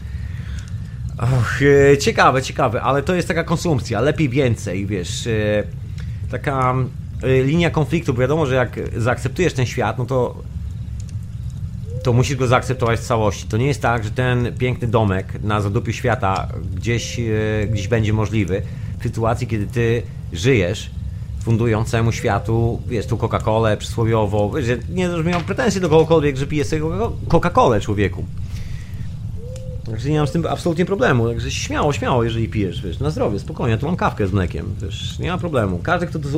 [1.19, 1.61] Och,
[1.93, 5.65] e, ciekawe, ciekawe, ale to jest taka konsumpcja, lepiej więcej, wiesz, e,
[6.39, 6.75] taka
[7.23, 10.43] e, linia konfliktu, bo wiadomo, że jak zaakceptujesz ten świat, no to
[12.03, 13.49] to musisz go zaakceptować w całości.
[13.49, 17.21] To nie jest tak, że ten piękny domek na zadupiu świata gdzieś,
[17.71, 18.63] gdzieś będzie możliwy
[18.99, 20.91] w sytuacji, kiedy ty żyjesz
[21.45, 26.47] fundując całemu światu, wiesz, tu Coca-Colę przysłowiowo, wiesz, nie, że miał pretensje do kogokolwiek, że
[26.47, 26.83] pije sobie
[27.29, 28.25] Coca-Colę człowieku.
[29.87, 31.29] Także nie mam z tym absolutnie problemu.
[31.29, 35.19] Także śmiało, śmiało, jeżeli pijesz, wiesz, na zdrowie, spokojnie, tu mam kawkę z mlekiem, wiesz,
[35.19, 35.79] nie ma problemu.
[35.83, 36.29] Każdy, kto, to,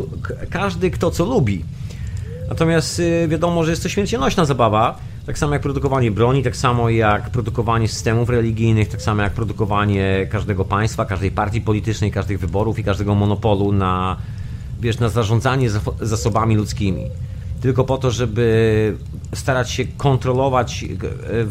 [0.50, 1.64] każdy, kto co lubi.
[2.48, 6.90] Natomiast yy, wiadomo, że jest to śmiercionośna zabawa, tak samo jak produkowanie broni, tak samo
[6.90, 12.78] jak produkowanie systemów religijnych, tak samo jak produkowanie każdego państwa, każdej partii politycznej, każdych wyborów
[12.78, 14.16] i każdego monopolu na,
[14.80, 15.70] wiesz, na zarządzanie
[16.00, 17.10] zasobami ludzkimi
[17.60, 18.96] tylko po to, żeby
[19.36, 20.86] starać się kontrolować e,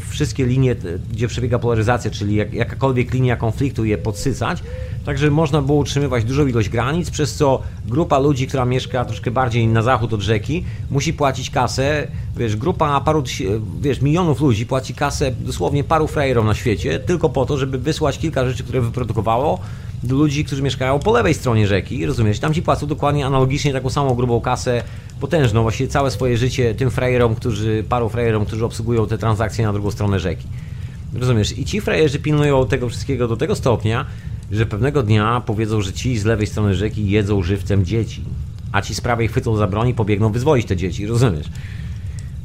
[0.10, 0.76] wszystkie linie,
[1.12, 4.64] gdzie przebiega polaryzacja, czyli jak, jakakolwiek linia konfliktu je podsycać,
[5.06, 9.32] tak żeby można było utrzymywać dużą ilość granic, przez co grupa ludzi, która mieszka troszkę
[9.32, 12.08] bardziej na zachód od rzeki, musi płacić kasę,
[12.38, 13.24] wiesz, grupa paru,
[13.82, 18.20] wiesz, milionów ludzi płaci kasę dosłownie paru frajerom na świecie, tylko po to, żeby wysłać
[18.20, 19.60] kilka rzeczy, które wyprodukowało,
[20.08, 22.40] do ludzi, którzy mieszkają po lewej stronie rzeki, rozumiesz?
[22.40, 24.84] Tam ci płacą dokładnie analogicznie taką samą grubą kasę,
[25.20, 29.74] potężną, właściwie całe swoje życie tym frajerom, którzy, paru frajerom, którzy obsługują te transakcje na
[29.74, 30.48] drugą stronę rzeki.
[31.14, 31.58] Rozumiesz?
[31.58, 34.06] I ci frajerzy pilnują tego wszystkiego do tego stopnia,
[34.52, 38.22] że pewnego dnia powiedzą, że ci z lewej strony rzeki jedzą żywcem dzieci.
[38.72, 41.48] a ci z prawej chwycą za broń i pobiegną wyzwolić te dzieci, rozumiesz?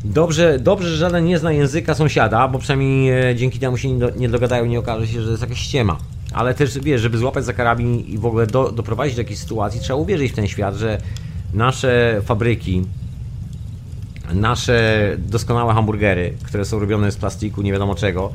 [0.04, 3.98] Dobrze, dobrze, że żaden nie zna języka sąsiada, bo przynajmniej e, dzięki temu się nie,
[3.98, 5.98] do, nie dogadają nie okaże się, że jest jakaś ściema.
[6.32, 9.80] Ale też wiesz, żeby złapać za karabin i w ogóle do, doprowadzić do jakiejś sytuacji,
[9.80, 10.98] trzeba uwierzyć w ten świat, że
[11.54, 12.84] nasze fabryki,
[14.32, 18.32] nasze doskonałe hamburgery, które są robione z plastiku, nie wiadomo czego,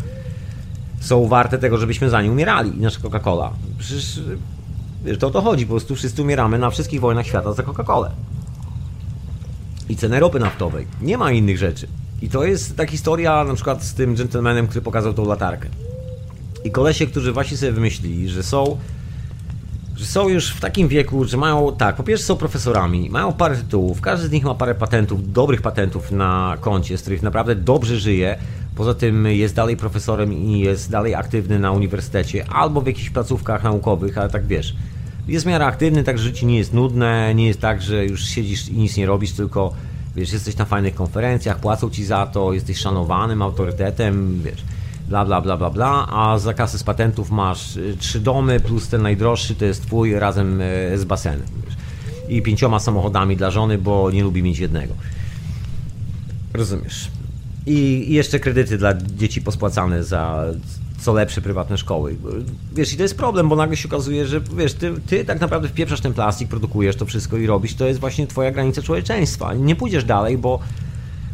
[1.00, 2.78] są warte tego, żebyśmy za nie umierali.
[2.78, 3.50] I nasza Coca-Cola.
[3.78, 4.22] Przecież
[5.06, 5.66] wiesz, to o to chodzi.
[5.66, 8.10] Po prostu wszyscy umieramy na wszystkich wojnach świata za Coca-Colę.
[9.90, 10.88] I cenę ropy naftowej.
[11.02, 11.88] Nie ma innych rzeczy.
[12.22, 15.70] I to jest ta historia na przykład z tym gentlemanem, który pokazał tą latarkę.
[16.66, 18.78] I kolesie, którzy właśnie sobie wymyślili, że są
[19.96, 23.56] że są już w takim wieku, że mają, tak, po pierwsze są profesorami, mają parę
[23.56, 28.00] tytułów, każdy z nich ma parę patentów, dobrych patentów na koncie, z których naprawdę dobrze
[28.00, 28.38] żyje.
[28.76, 33.64] Poza tym jest dalej profesorem i jest dalej aktywny na uniwersytecie albo w jakichś placówkach
[33.64, 34.76] naukowych, ale tak wiesz,
[35.28, 38.70] jest w miarę aktywny, tak życie nie jest nudne, nie jest tak, że już siedzisz
[38.70, 39.74] i nic nie robisz, tylko
[40.16, 44.75] wiesz, jesteś na fajnych konferencjach, płacą ci za to, jesteś szanowanym autorytetem, wiesz
[45.08, 48.88] bla bla bla bla bla, a za kasę z patentów masz y, trzy domy plus
[48.88, 51.48] ten najdroższy to jest twój razem y, z basenem.
[52.30, 54.94] I pięcioma samochodami dla żony, bo nie lubi mieć jednego.
[56.54, 57.12] Rozumiesz.
[57.66, 60.46] I, jeszcze kredyty dla dzieci pospłacane za
[61.00, 62.16] co lepsze prywatne szkoły.
[62.76, 65.68] Wiesz, i to jest problem, bo nagle się okazuje, że wiesz, ty, ty tak naprawdę
[65.68, 69.54] wpieprzasz ten plastik, produkujesz to wszystko i robisz, to jest właśnie twoja granica człowieczeństwa.
[69.54, 70.60] Nie pójdziesz dalej, bo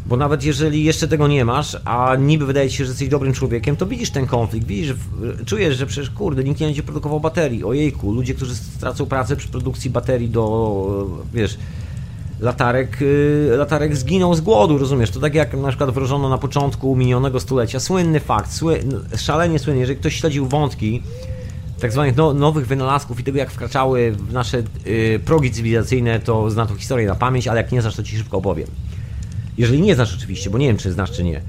[0.06, 3.32] bo nawet jeżeli jeszcze tego nie masz, a niby wydaje ci się, że jesteś dobrym
[3.32, 4.94] człowiekiem, to widzisz ten konflikt, widzisz,
[5.46, 7.64] czujesz, że przecież kurde, nikt nie będzie produkował baterii.
[7.64, 11.58] Ojejku, ludzie, którzy stracą pracę przy produkcji baterii do, wiesz,
[12.40, 15.10] latarek, y, latarek zginą z głodu, rozumiesz?
[15.10, 17.80] To tak jak na przykład wrożono na początku minionego stulecia.
[17.80, 18.80] Słynny fakt, sły,
[19.16, 21.02] szalenie słynny, jeżeli ktoś śledził wątki
[21.80, 26.50] tak zwanych no, nowych wynalazków i tego, jak wkraczały w nasze y, progi cywilizacyjne, to
[26.50, 28.66] zna tą historię na pamięć, ale jak nie znasz, to ci szybko opowiem.
[29.58, 31.40] Jeżeli nie znasz oczywiście, bo nie wiem, czy znasz, czy nie,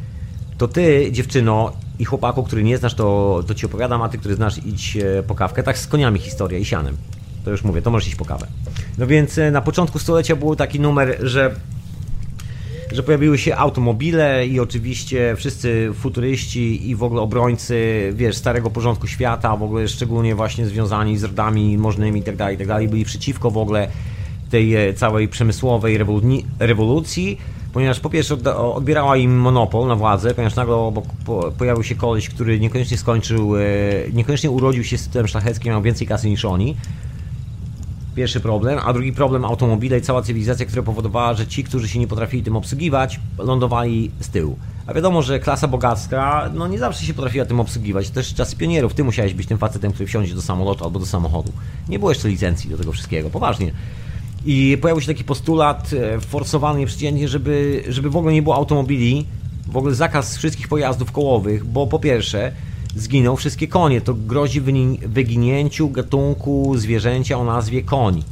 [0.57, 4.35] to ty, dziewczyno i chłopaku, który nie znasz, to, to ci opowiadam, a ty, który
[4.35, 5.63] znasz, idź e, po kawkę.
[5.63, 6.97] Tak z koniami historia i sianem.
[7.45, 8.47] To już mówię, to możesz iść po kawę.
[8.97, 11.55] No więc e, na początku stulecia był taki numer, że
[12.91, 19.07] że pojawiły się automobile i oczywiście wszyscy futuryści i w ogóle obrońcy, wiesz, starego porządku
[19.07, 23.51] świata, w ogóle szczególnie właśnie związani z rodami możnymi itd., tak itd., tak byli przeciwko
[23.51, 23.87] w ogóle
[24.49, 25.99] tej e, całej przemysłowej
[26.59, 27.37] rewolucji,
[27.74, 31.05] ponieważ po pierwsze odbierała im monopol na władzę, ponieważ nagle obok
[31.57, 33.61] pojawił się koleś, który niekoniecznie skończył, e,
[34.13, 36.76] niekoniecznie urodził się z tym szlacheckim, miał więcej kasy niż oni.
[38.15, 41.99] Pierwszy problem, a drugi problem automobile i cała cywilizacja, która powodowała, że ci, którzy się
[41.99, 44.57] nie potrafili tym obsługiwać, lądowali z tyłu.
[44.88, 48.09] A wiadomo, że klasa bogacka no nie zawsze się potrafiła tym obsługiwać.
[48.09, 51.51] Też czasy pionierów, ty musiałeś być tym facetem, który wsiądzie do samolotu albo do samochodu.
[51.89, 53.71] Nie było jeszcze licencji do tego wszystkiego, poważnie.
[54.45, 59.25] I pojawił się taki postulat e, forsowany nieprzeciętnie, żeby, żeby w ogóle nie było automobili,
[59.67, 62.51] w ogóle zakaz wszystkich pojazdów kołowych, bo po pierwsze
[62.95, 64.01] zginą wszystkie konie.
[64.01, 64.61] To grozi
[65.07, 68.23] wyginięciu gatunku zwierzęcia o nazwie koń.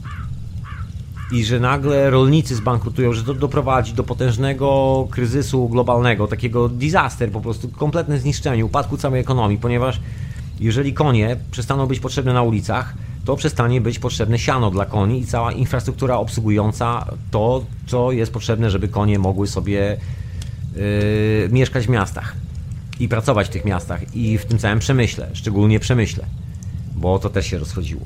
[1.32, 7.42] I że nagle rolnicy zbankrutują, że to doprowadzi do potężnego kryzysu globalnego, takiego disaster, po
[7.42, 10.00] prostu kompletne zniszczenie, upadku całej ekonomii, ponieważ
[10.60, 12.94] jeżeli konie przestaną być potrzebne na ulicach,
[13.26, 18.72] to przestanie być potrzebne siano dla koni i cała infrastruktura obsługująca to, co jest potrzebne,
[18.72, 19.98] żeby konie mogły sobie
[20.76, 20.82] yy,
[21.52, 22.36] mieszkać w miastach
[23.00, 26.26] i pracować w tych miastach i w tym całym przemyśle, szczególnie przemyśle,
[26.96, 28.02] bo to też się rozchodziło.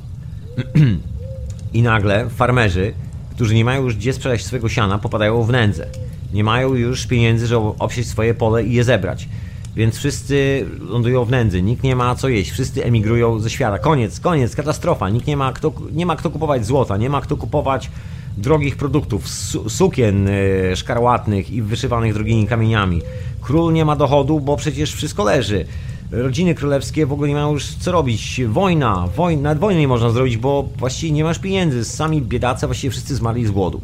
[1.74, 2.94] I nagle farmerzy,
[3.32, 5.88] którzy nie mają już gdzie sprzedać swojego siana, popadają w nędzę.
[6.34, 9.30] Nie mają już pieniędzy, żeby obsieć swoje pole i je zebrać.
[9.76, 13.80] Więc wszyscy lądują w nędzy, nikt nie ma co jeść, wszyscy emigrują ze świata.
[13.80, 15.10] Koniec, koniec, katastrofa.
[15.10, 17.90] Nikt nie ma kto, nie ma kto kupować złota, nie ma kto kupować
[18.38, 23.02] drogich produktów, su sukien y, szkarłatnych i wyszywanych drogimi kamieniami.
[23.42, 25.66] Król nie ma dochodu, bo przecież wszystko leży.
[26.12, 28.42] Rodziny królewskie w ogóle nie mają już co robić.
[28.48, 31.86] Wojna, wojna, nawet wojny nie można zrobić, bo właściwie nie masz pieniędzy.
[31.86, 33.82] Sami biedacy właściwie wszyscy zmarli z głodu.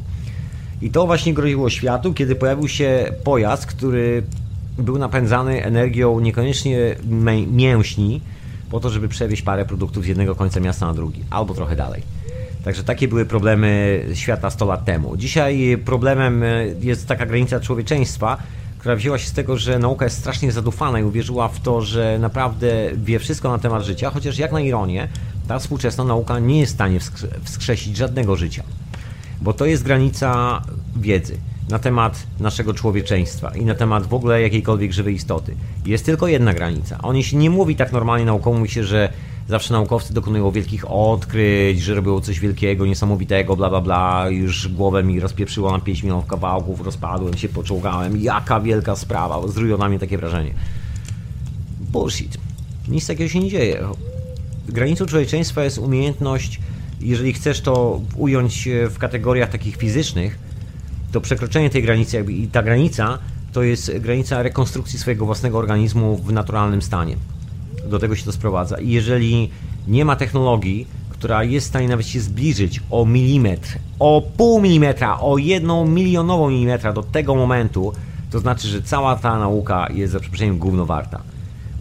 [0.82, 4.24] I to właśnie groziło światu, kiedy pojawił się pojazd, który
[4.82, 6.96] był napędzany energią niekoniecznie
[7.52, 8.22] mięśni,
[8.70, 12.04] po to, żeby przewieźć parę produktów z jednego końca miasta na drugi, albo trochę dalej.
[12.64, 15.18] Także takie były problemy świata 100 lat temu.
[15.18, 16.44] Dzisiaj problemem
[16.82, 18.38] jest taka granica człowieczeństwa,
[18.78, 22.18] która wzięła się z tego, że nauka jest strasznie zadufana i uwierzyła w to, że
[22.20, 25.08] naprawdę wie wszystko na temat życia, chociaż jak na ironię,
[25.48, 27.00] ta współczesna nauka nie jest w stanie
[27.44, 28.64] wskrzesić żadnego życia.
[29.42, 30.62] Bo to jest granica
[30.96, 31.38] wiedzy
[31.70, 35.56] na temat naszego człowieczeństwa i na temat w ogóle jakiejkolwiek żywej istoty.
[35.86, 36.98] Jest tylko jedna granica.
[37.02, 39.10] O niej się nie mówi tak normalnie naukowo, mówi się, że
[39.48, 45.04] zawsze naukowcy dokonują wielkich odkryć, że robią coś wielkiego, niesamowitego, bla bla bla, już głowę
[45.04, 50.00] mi rozpieprzyło na 5 milionów kawałków, rozpadłem się, poczołgałem, jaka wielka sprawa, zrobiło na mnie
[50.00, 50.54] takie wrażenie.
[51.80, 52.38] Bullshit.
[52.88, 53.84] Nic takiego się nie dzieje.
[54.70, 56.60] Granicą człowieczeństwa jest umiejętność,
[57.02, 60.40] jeżeli chcesz to ująć w kategoriach takich fizycznych,
[61.12, 63.18] to przekroczenie tej granicy jakby, i ta granica
[63.54, 67.16] to jest granica rekonstrukcji swojego własnego organizmu w naturalnym stanie.
[67.86, 68.78] Do tego się to sprowadza.
[68.78, 69.50] I jeżeli
[69.88, 75.20] nie ma technologii, która jest w stanie nawet się zbliżyć o milimetr, o pół milimetra,
[75.20, 77.94] o jedną milionową milimetra do tego momentu,
[78.32, 81.22] to znaczy, że cała ta nauka jest za przeproszeniem gówno warta.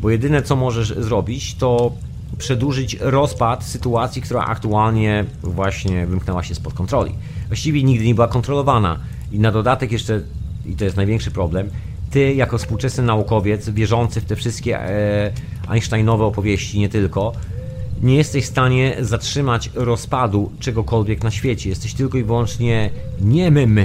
[0.02, 1.92] Bo jedyne co możesz zrobić, to
[2.38, 7.14] przedłużyć rozpad sytuacji, która aktualnie właśnie wymknęła się spod kontroli.
[7.46, 8.98] Właściwie nigdy nie była kontrolowana.
[9.32, 10.22] I na dodatek jeszcze,
[10.66, 11.70] i to jest największy problem,
[12.10, 15.32] ty jako współczesny naukowiec, wierzący w te wszystkie e,
[15.68, 17.32] Einsteinowe opowieści, nie tylko,
[18.02, 21.68] nie jesteś w stanie zatrzymać rozpadu czegokolwiek na świecie.
[21.68, 23.80] Jesteś tylko i wyłącznie niemym,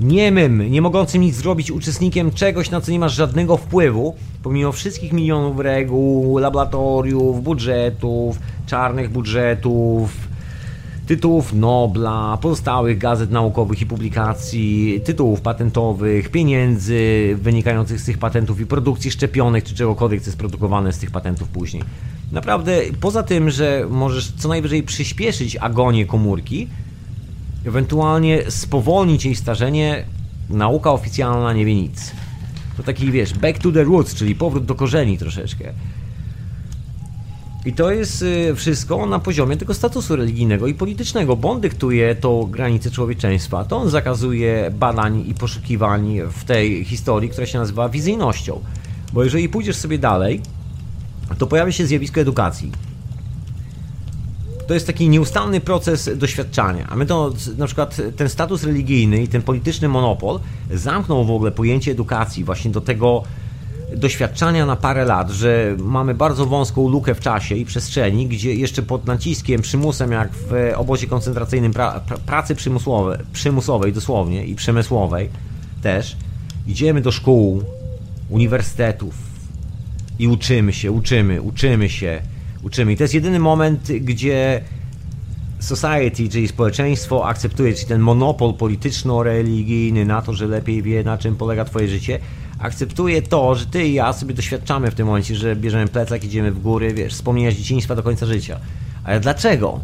[0.00, 5.12] niemym, nie mogącym nic zrobić uczestnikiem czegoś, na co nie masz żadnego wpływu, pomimo wszystkich
[5.12, 10.27] milionów reguł, laboratoriów, budżetów, czarnych budżetów,
[11.08, 18.66] tytułów Nobla, pozostałych gazet naukowych i publikacji, tytułów patentowych, pieniędzy wynikających z tych patentów i
[18.66, 21.82] produkcji szczepionek czy czegokolwiek, co jest produkowane z tych patentów później.
[22.32, 26.68] Naprawdę, poza tym, że możesz co najwyżej przyspieszyć agonię komórki,
[27.66, 30.04] ewentualnie spowolnić jej starzenie,
[30.50, 32.12] nauka oficjalna nie wie nic.
[32.76, 35.72] To taki, wiesz, back to the roots, czyli powrót do korzeni troszeczkę.
[37.68, 42.14] I to jest y, wszystko na poziomie tego statusu religijnego i politycznego, bo on dyktuje
[42.14, 43.64] to granice człowieczeństwa.
[43.64, 48.60] To on zakazuje badań i poszukiwań w tej historii, która się nazywa wizyjnością.
[49.12, 50.40] Bo jeżeli pójdziesz sobie dalej,
[51.38, 52.72] to pojawia się zjawisko edukacji.
[54.66, 56.86] To jest taki nieustanny proces doświadczania.
[56.90, 60.40] A my to, na przykład ten status religijny i ten polityczny monopol
[60.74, 63.22] zamknął w ogóle pojęcie edukacji właśnie do tego
[63.96, 68.82] doświadczania na parę lat, że mamy bardzo wąską lukę w czasie i przestrzeni, gdzie jeszcze
[68.82, 75.28] pod naciskiem, przymusem, jak w obozie koncentracyjnym pra, pra, pracy przymusowej, przymusowej dosłownie i przemysłowej
[75.82, 76.16] też,
[76.66, 77.62] idziemy do szkół,
[78.30, 79.14] uniwersytetów
[80.18, 82.22] i uczymy się, uczymy, uczymy się,
[82.62, 82.92] uczymy.
[82.92, 84.62] I to jest jedyny moment, gdzie
[85.58, 91.64] society, czyli społeczeństwo akceptuje, ten monopol polityczno-religijny na to, że lepiej wie, na czym polega
[91.64, 92.18] twoje życie,
[92.58, 96.52] akceptuje to, że ty i ja sobie doświadczamy w tym momencie, że bierzemy plecak, idziemy
[96.52, 98.58] w góry, wiesz, wspomnienia z dzieciństwa do końca życia.
[99.04, 99.80] Ale dlaczego?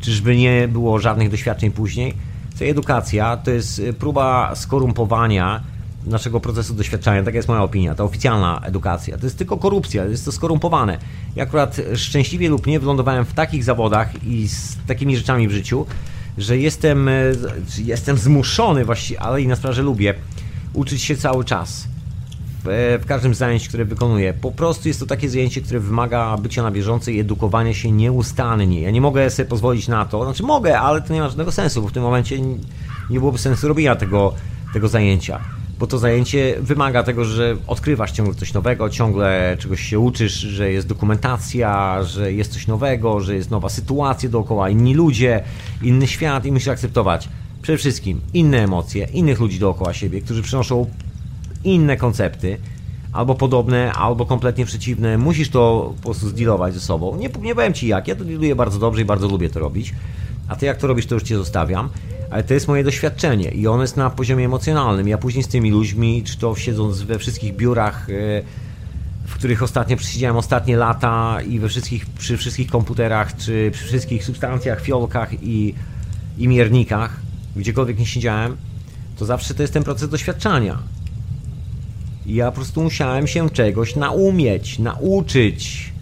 [0.00, 2.14] Czyżby nie było żadnych doświadczeń później?
[2.54, 5.60] Co edukacja to jest próba skorumpowania
[6.06, 9.18] naszego procesu doświadczania, taka jest moja opinia, ta oficjalna edukacja.
[9.18, 10.98] To jest tylko korupcja, jest to skorumpowane.
[11.36, 15.86] Ja akurat szczęśliwie lub nie wylądowałem w takich zawodach i z takimi rzeczami w życiu,
[16.38, 17.10] że jestem,
[17.78, 20.14] jestem zmuszony właściwie, ale i na sprawę, lubię,
[20.72, 21.89] uczyć się cały czas
[22.64, 24.34] w, w każdym zajęciu, które wykonuję.
[24.34, 28.80] Po prostu jest to takie zajęcie, które wymaga bycia na bieżąco i edukowania się nieustannie.
[28.80, 31.82] Ja nie mogę sobie pozwolić na to, znaczy mogę, ale to nie ma żadnego sensu,
[31.82, 32.40] bo w tym momencie
[33.10, 34.34] nie byłoby sensu robienia tego,
[34.72, 35.40] tego zajęcia.
[35.78, 40.72] Bo to zajęcie wymaga tego, że odkrywasz ciągle coś nowego, ciągle czegoś się uczysz, że
[40.72, 45.42] jest dokumentacja, że jest coś nowego, że jest nowa sytuacja dookoła, inni ludzie,
[45.82, 47.28] inny świat i musisz akceptować
[47.62, 50.86] przede wszystkim inne emocje, innych ludzi dookoła siebie, którzy przynoszą
[51.64, 52.58] inne koncepty,
[53.12, 55.18] albo podobne, albo kompletnie przeciwne.
[55.18, 57.16] Musisz to po prostu zdealować ze sobą.
[57.16, 59.94] Nie, nie powiem ci jak, ja to dealuję bardzo dobrze i bardzo lubię to robić.
[60.48, 61.88] A ty jak to robisz, to już cię zostawiam.
[62.30, 65.08] Ale to jest moje doświadczenie i ono jest na poziomie emocjonalnym.
[65.08, 68.12] Ja później z tymi ludźmi, czy to siedząc we wszystkich biurach, e,
[69.26, 74.24] w których ostatnio przesiedziałem ostatnie lata i we wszystkich, przy wszystkich komputerach, czy przy wszystkich
[74.24, 75.74] substancjach, fiolkach i,
[76.38, 77.20] i miernikach,
[77.56, 78.56] gdziekolwiek nie siedziałem,
[79.16, 80.78] to zawsze to jest ten proces doświadczania.
[82.30, 85.92] Ja po prostu musiałem się czegoś naumieć, nauczyć.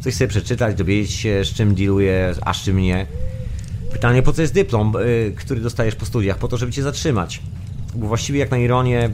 [0.00, 3.06] Coś sobie przeczytać, dowiedzieć się, z czym dealuję, a z czym nie.
[3.92, 6.38] Pytanie, po co jest dyplom, yy, który dostajesz po studiach?
[6.38, 7.42] Po to, żeby cię zatrzymać.
[7.94, 9.10] Bo właściwie jak na ironię,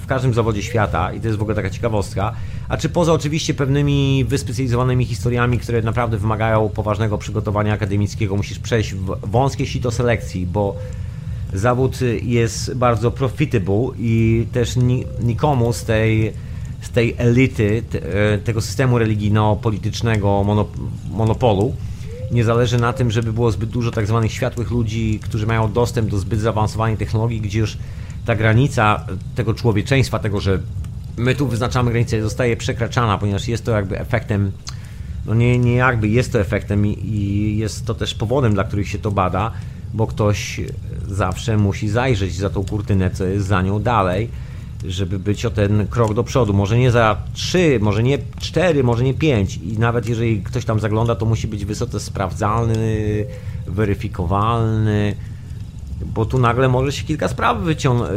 [0.00, 2.32] w każdym zawodzie świata, i to jest w ogóle taka ciekawostka,
[2.68, 8.94] a czy poza oczywiście pewnymi wyspecjalizowanymi historiami, które naprawdę wymagają poważnego przygotowania akademickiego, musisz przejść
[8.94, 10.76] w wąskie sito selekcji, bo
[11.58, 14.76] zawód jest bardzo profitable i też
[15.20, 16.32] nikomu z tej,
[16.80, 20.44] z tej elity, e, tego systemu religijno-politycznego
[21.10, 21.74] monopolu
[22.30, 26.10] nie zależy na tym, żeby było zbyt dużo tak zwanych światłych ludzi, którzy mają dostęp
[26.10, 27.78] do zbyt zaawansowanej technologii, gdzie już
[28.24, 30.58] ta granica tego człowieczeństwa, tego, że
[31.16, 34.52] my tu wyznaczamy granicę, zostaje przekraczana, ponieważ jest to jakby efektem
[35.26, 38.88] no nie, nie jakby jest to efektem i, i jest to też powodem, dla których
[38.88, 39.52] się to bada,
[39.94, 40.60] bo ktoś
[41.08, 44.28] zawsze musi zajrzeć za tą kurtynę, co jest za nią dalej,
[44.88, 46.52] żeby być o ten krok do przodu.
[46.52, 50.80] Może nie za 3, może nie 4, może nie 5 i nawet jeżeli ktoś tam
[50.80, 53.24] zagląda, to musi być wysoce sprawdzalny,
[53.66, 55.16] weryfikowalny,
[56.04, 58.10] bo tu nagle może się kilka spraw wyciągnąć,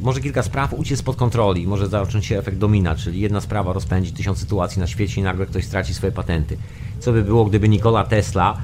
[0.00, 4.12] może kilka spraw uciec spod kontroli, może zacząć się efekt domina, czyli jedna sprawa rozpędzi
[4.12, 6.56] tysiąc sytuacji na świecie i nagle ktoś straci swoje patenty.
[7.00, 8.56] Co by było, gdyby Nikola Tesla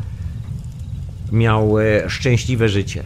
[1.33, 3.05] miał e, szczęśliwe życie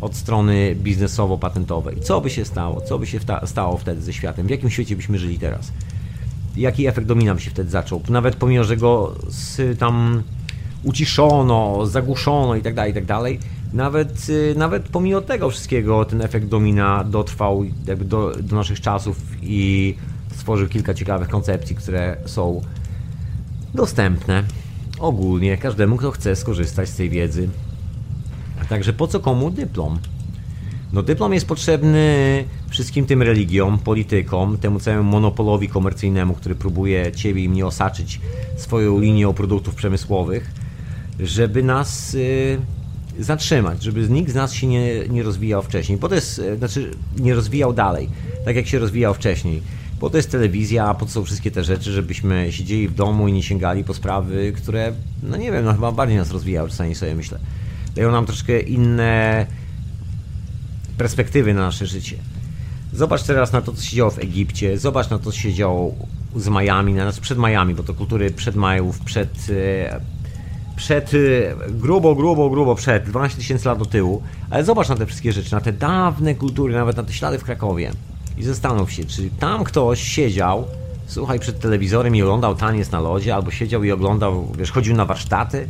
[0.00, 2.00] od strony biznesowo-patentowej?
[2.00, 2.80] Co by się stało?
[2.80, 4.46] Co by się stało wtedy ze światem?
[4.46, 5.72] W jakim świecie byśmy żyli teraz?
[6.56, 8.02] Jaki efekt domina by się wtedy zaczął?
[8.08, 9.14] Nawet pomimo, że go
[9.78, 10.22] tam
[10.82, 13.38] uciszono, zagłuszono i tak dalej, i tak dalej,
[13.72, 19.16] nawet, y, nawet pomimo tego wszystkiego ten efekt domina dotrwał jakby do, do naszych czasów
[19.42, 19.94] i
[20.36, 22.62] stworzył kilka ciekawych koncepcji, które są
[23.74, 24.44] dostępne
[24.98, 27.48] ogólnie każdemu, kto chce skorzystać z tej wiedzy.
[28.68, 29.98] Także po co komu dyplom?
[30.92, 37.44] No dyplom jest potrzebny wszystkim tym religiom, politykom, temu całemu monopolowi komercyjnemu, który próbuje ciebie
[37.44, 38.20] i mnie osaczyć
[38.56, 40.50] swoją linią produktów przemysłowych,
[41.20, 42.58] żeby nas y,
[43.18, 46.90] zatrzymać, żeby nikt z nas się nie, nie rozwijał wcześniej, bo to jest, e, znaczy
[47.18, 48.08] nie rozwijał dalej,
[48.44, 49.62] tak jak się rozwijał wcześniej.
[50.00, 53.32] Bo to jest telewizja, po co są wszystkie te rzeczy, żebyśmy siedzieli w domu i
[53.32, 54.92] nie sięgali po sprawy, które,
[55.22, 57.38] no nie wiem, no chyba bardziej nas rozwijały, czasami sobie myślę.
[57.94, 59.46] Dają nam troszkę inne
[60.98, 62.16] perspektywy na nasze życie.
[62.92, 65.94] Zobacz teraz na to, co się działo w Egipcie, zobacz na to, co się działo
[66.36, 70.00] z Majami, na nas przed Majami, bo to kultury przed Majów, przed e,
[70.76, 75.06] przed, y, grubo, grubo, grubo przed, 12 tysięcy lat do tyłu, ale zobacz na te
[75.06, 77.92] wszystkie rzeczy, na te dawne kultury, nawet na te ślady w Krakowie
[78.38, 80.64] i zastanów się, czy tam ktoś siedział,
[81.06, 85.04] słuchaj, przed telewizorem i oglądał taniec na lodzie, albo siedział i oglądał, wiesz, chodził na
[85.04, 85.68] warsztaty,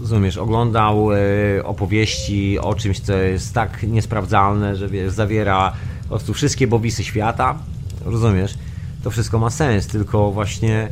[0.00, 5.72] rozumiesz, oglądał y, opowieści o czymś, co jest tak niesprawdzalne, że wiesz, zawiera
[6.02, 7.58] po prostu wszystkie bowisy świata,
[8.04, 8.54] rozumiesz,
[9.04, 10.88] to wszystko ma sens, tylko właśnie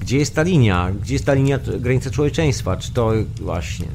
[0.00, 0.90] gdzie jest ta linia?
[1.02, 2.76] Gdzie jest ta linia granicy człowieczeństwa?
[2.76, 3.86] Czy to właśnie.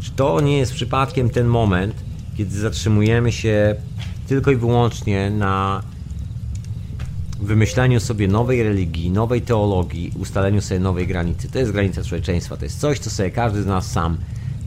[0.00, 1.94] Czy to nie jest przypadkiem ten moment,
[2.36, 3.74] kiedy zatrzymujemy się
[4.30, 5.82] tylko i wyłącznie na
[7.40, 11.50] wymyślaniu sobie nowej religii, nowej teologii, ustaleniu sobie nowej granicy?
[11.50, 12.56] To jest granica człowieczeństwa.
[12.56, 14.16] To jest coś, co sobie każdy z nas sam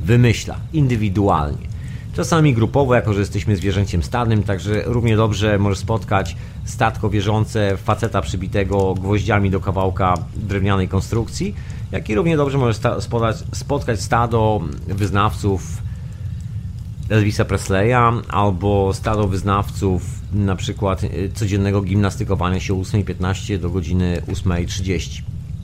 [0.03, 1.67] wymyśla, indywidualnie.
[2.13, 6.35] Czasami grupowo, jako że jesteśmy zwierzęciem stadnym, także równie dobrze może spotkać
[6.65, 11.55] statko wierzące faceta przybitego gwoździami do kawałka drewnianej konstrukcji,
[11.91, 12.79] jak i równie dobrze może
[13.53, 15.82] spotkać stado wyznawców
[17.13, 20.01] Elvisa Presleya albo stado wyznawców
[20.33, 25.21] na przykład y, codziennego gimnastykowania się o 8.15 do godziny 8.30.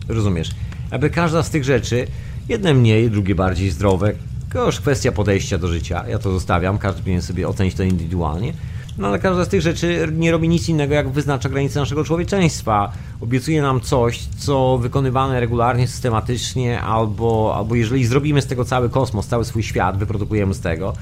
[0.07, 0.51] Rozumiesz?
[0.91, 2.07] Aby każda z tych rzeczy,
[2.49, 4.13] jedne mniej, drugie bardziej zdrowe,
[4.53, 6.07] to już kwestia podejścia do życia.
[6.07, 8.53] Ja to zostawiam, każdy powinien sobie ocenić to indywidualnie.
[8.97, 12.91] No ale każda z tych rzeczy nie robi nic innego, jak wyznacza granice naszego człowieczeństwa.
[13.21, 19.27] Obiecuje nam coś, co wykonywane regularnie, systematycznie, albo, albo jeżeli zrobimy z tego cały kosmos,
[19.27, 20.93] cały swój świat, wyprodukujemy z tego,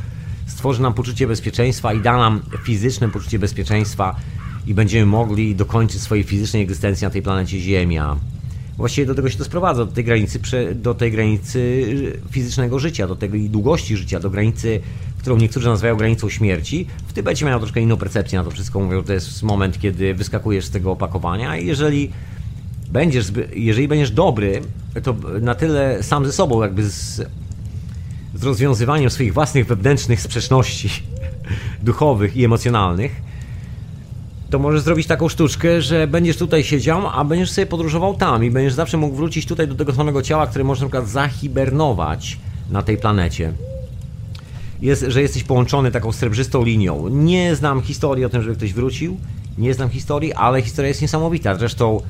[0.48, 4.16] stworzy nam poczucie bezpieczeństwa i da nam fizyczne poczucie bezpieczeństwa
[4.68, 8.18] i będziemy mogli dokończyć swojej fizycznej egzystencji na tej planecie Ziemia.
[8.78, 10.39] Właściwie do tego się to sprowadza, do tej granicy,
[10.76, 11.84] do tej granicy
[12.32, 14.82] fizycznego życia, do tej długości życia, do granicy,
[15.18, 16.88] którą niektórzy nazywają granicą śmierci.
[17.08, 18.80] W Tybecie mają troszkę inną percepcję na to wszystko.
[18.80, 22.12] Mówią, to jest moment, kiedy wyskakujesz z tego opakowania i jeżeli
[22.89, 24.62] będziesz, jeżeli będziesz dobry,
[25.04, 27.22] to na tyle sam ze sobą, jakby z,
[28.38, 30.90] z rozwiązywaniem swoich własnych wewnętrznych sprzeczności
[31.84, 33.22] duchowych i emocjonalnych,
[34.50, 38.52] to możesz zrobić taką sztuczkę, że będziesz tutaj siedział, a będziesz sobie podróżował tam i
[38.52, 42.38] będziesz zawsze mógł wrócić tutaj do tego samego ciała, które możesz na przykład zahibernować
[42.70, 43.54] na tej planecie.
[44.82, 47.08] Jest, że jesteś połączony taką srebrzystą linią.
[47.08, 49.18] Nie znam historii o tym, żeby ktoś wrócił.
[49.58, 51.56] Nie znam historii, ale historia jest niesamowita.
[51.56, 52.02] Zresztą,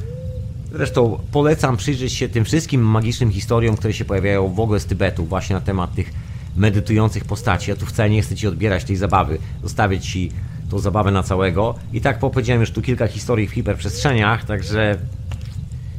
[0.78, 5.26] zresztą polecam przyjrzeć się tym wszystkim magicznym historiom, które się pojawiają w ogóle z Tybetu,
[5.26, 6.14] właśnie na temat tych
[6.58, 7.70] medytujących postaci.
[7.70, 9.38] Ja tu wcale nie chcę Ci odbierać tej zabawy.
[9.64, 10.32] Zostawię Ci
[10.70, 11.76] tą zabawę na całego.
[11.94, 14.98] I tak powiedziałem już tu kilka historii w hiperprzestrzeniach, także...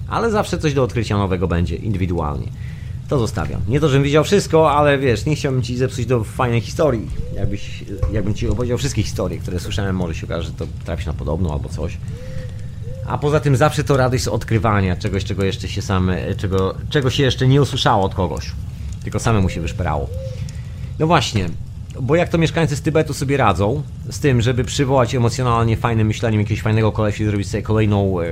[0.09, 2.47] Ale zawsze coś do odkrycia nowego będzie, indywidualnie.
[3.09, 3.61] To zostawiam.
[3.69, 7.11] Nie to, żebym widział wszystko, ale wiesz, nie chciałbym Ci zepsuć do fajnej historii.
[7.35, 11.13] Jakbyś, jakbym Ci opowiedział wszystkie historie, które słyszałem, może się okaże, że to trafi na
[11.13, 11.99] podobną albo coś.
[13.09, 17.11] A poza tym zawsze to radość z odkrywania czegoś, czego jeszcze się same, czego, czego
[17.11, 18.53] się jeszcze nie usłyszało od kogoś.
[19.03, 20.09] Tylko samemu się wyszperało.
[20.99, 21.49] No właśnie,
[22.01, 26.41] bo jak to mieszkańcy z Tybetu sobie radzą z tym, żeby przywołać emocjonalnie fajnym myśleniem
[26.41, 28.25] jakiegoś fajnego kolesia i zrobić sobie kolejną e,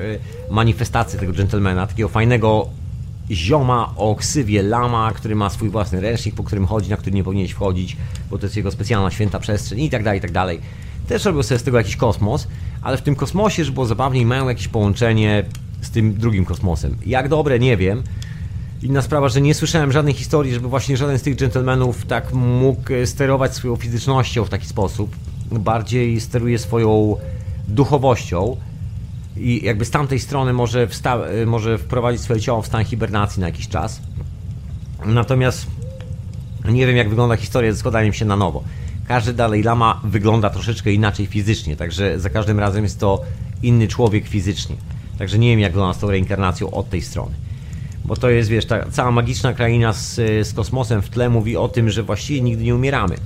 [0.51, 2.69] manifestację tego gentlemana, takiego fajnego
[3.31, 7.25] zioma o ksywie lama, który ma swój własny ręcznik, po którym chodzi, na który nie
[7.25, 7.97] powinieneś wchodzić,
[8.31, 10.61] bo to jest jego specjalna święta przestrzeń i tak dalej, i tak dalej.
[11.09, 12.49] Też robią sobie z tego jakiś kosmos,
[12.83, 15.45] ale w tym kosmosie, żeby było zabawniej, mają jakieś połączenie
[15.81, 16.97] z tym drugim kosmosem.
[17.07, 18.03] Jak dobre, nie wiem.
[18.83, 22.83] Inna sprawa, że nie słyszałem żadnej historii, żeby właśnie żaden z tych dżentelmenów tak mógł
[23.05, 25.17] sterować swoją fizycznością w taki sposób.
[25.53, 27.17] Bardziej steruje swoją
[27.69, 28.57] duchowością
[29.37, 33.47] i jakby z tamtej strony może, wsta- może wprowadzić swoje ciało w stan hibernacji na
[33.47, 34.01] jakiś czas.
[35.07, 35.67] Natomiast
[36.69, 38.65] nie wiem, jak wygląda historia ze składaniem się na nowo.
[39.09, 43.23] Każdy Dalai Lama wygląda troszeczkę inaczej fizycznie, także za każdym razem jest to
[43.63, 44.77] inny człowiek fizycznie.
[45.19, 47.35] Także nie wiem, jak wygląda z tą reinkarnacją od tej strony.
[48.05, 50.15] Bo to jest, wiesz, ta cała magiczna kraina z,
[50.49, 53.17] z kosmosem w tle mówi o tym, że właściwie nigdy nie umieramy.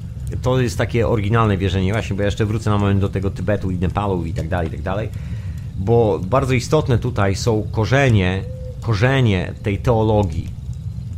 [0.42, 3.70] To jest takie oryginalne wierzenie, właśnie, bo ja jeszcze wrócę na moment do tego Tybetu
[3.70, 5.08] i Nepalu i tak dalej, i tak dalej.
[5.76, 8.42] Bo bardzo istotne tutaj są korzenie,
[8.80, 10.48] korzenie tej teologii,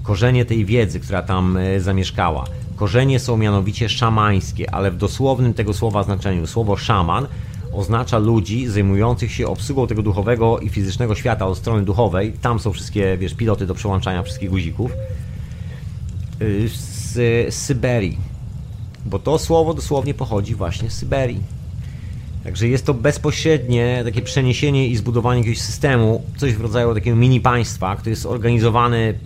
[0.03, 2.45] korzenie tej wiedzy, która tam e, zamieszkała.
[2.77, 6.47] Korzenie są mianowicie szamańskie, ale w dosłownym tego słowa znaczeniu.
[6.47, 7.27] Słowo szaman
[7.73, 12.33] oznacza ludzi zajmujących się obsługą tego duchowego i fizycznego świata od strony duchowej.
[12.33, 14.91] Tam są wszystkie, wiesz, piloty do przełączania wszystkich guzików.
[16.43, 18.19] Y, z, Syberii.
[19.07, 21.41] Bo to słowo dosłownie pochodzi właśnie z Syberii.
[22.45, 27.41] Także jest to bezpośrednie takie przeniesienie i zbudowanie jakiegoś systemu, coś w rodzaju takiego mini
[27.41, 29.19] państwa, który jest organizowany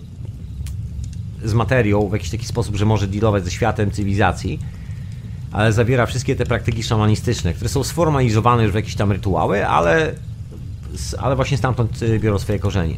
[1.49, 4.59] z materią w jakiś taki sposób, że może dealować ze światem cywilizacji
[5.51, 10.13] ale zawiera wszystkie te praktyki szamanistyczne, które są sformalizowane już w jakieś tam rytuały, ale,
[11.17, 12.95] ale właśnie stamtąd y, biorą swoje korzenie.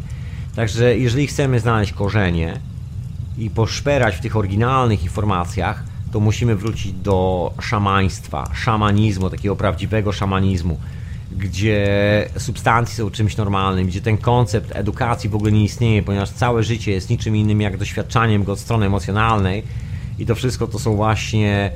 [0.56, 2.60] Także jeżeli chcemy znaleźć korzenie
[3.38, 10.80] i poszperać w tych oryginalnych informacjach, to musimy wrócić do szamaństwa, szamanizmu, takiego prawdziwego szamanizmu,
[11.38, 16.64] gdzie substancje są czymś normalnym, gdzie ten koncept edukacji w ogóle nie istnieje, ponieważ całe
[16.64, 19.64] życie jest niczym innym jak doświadczaniem go od strony emocjonalnej
[20.20, 21.72] i to wszystko to są właśnie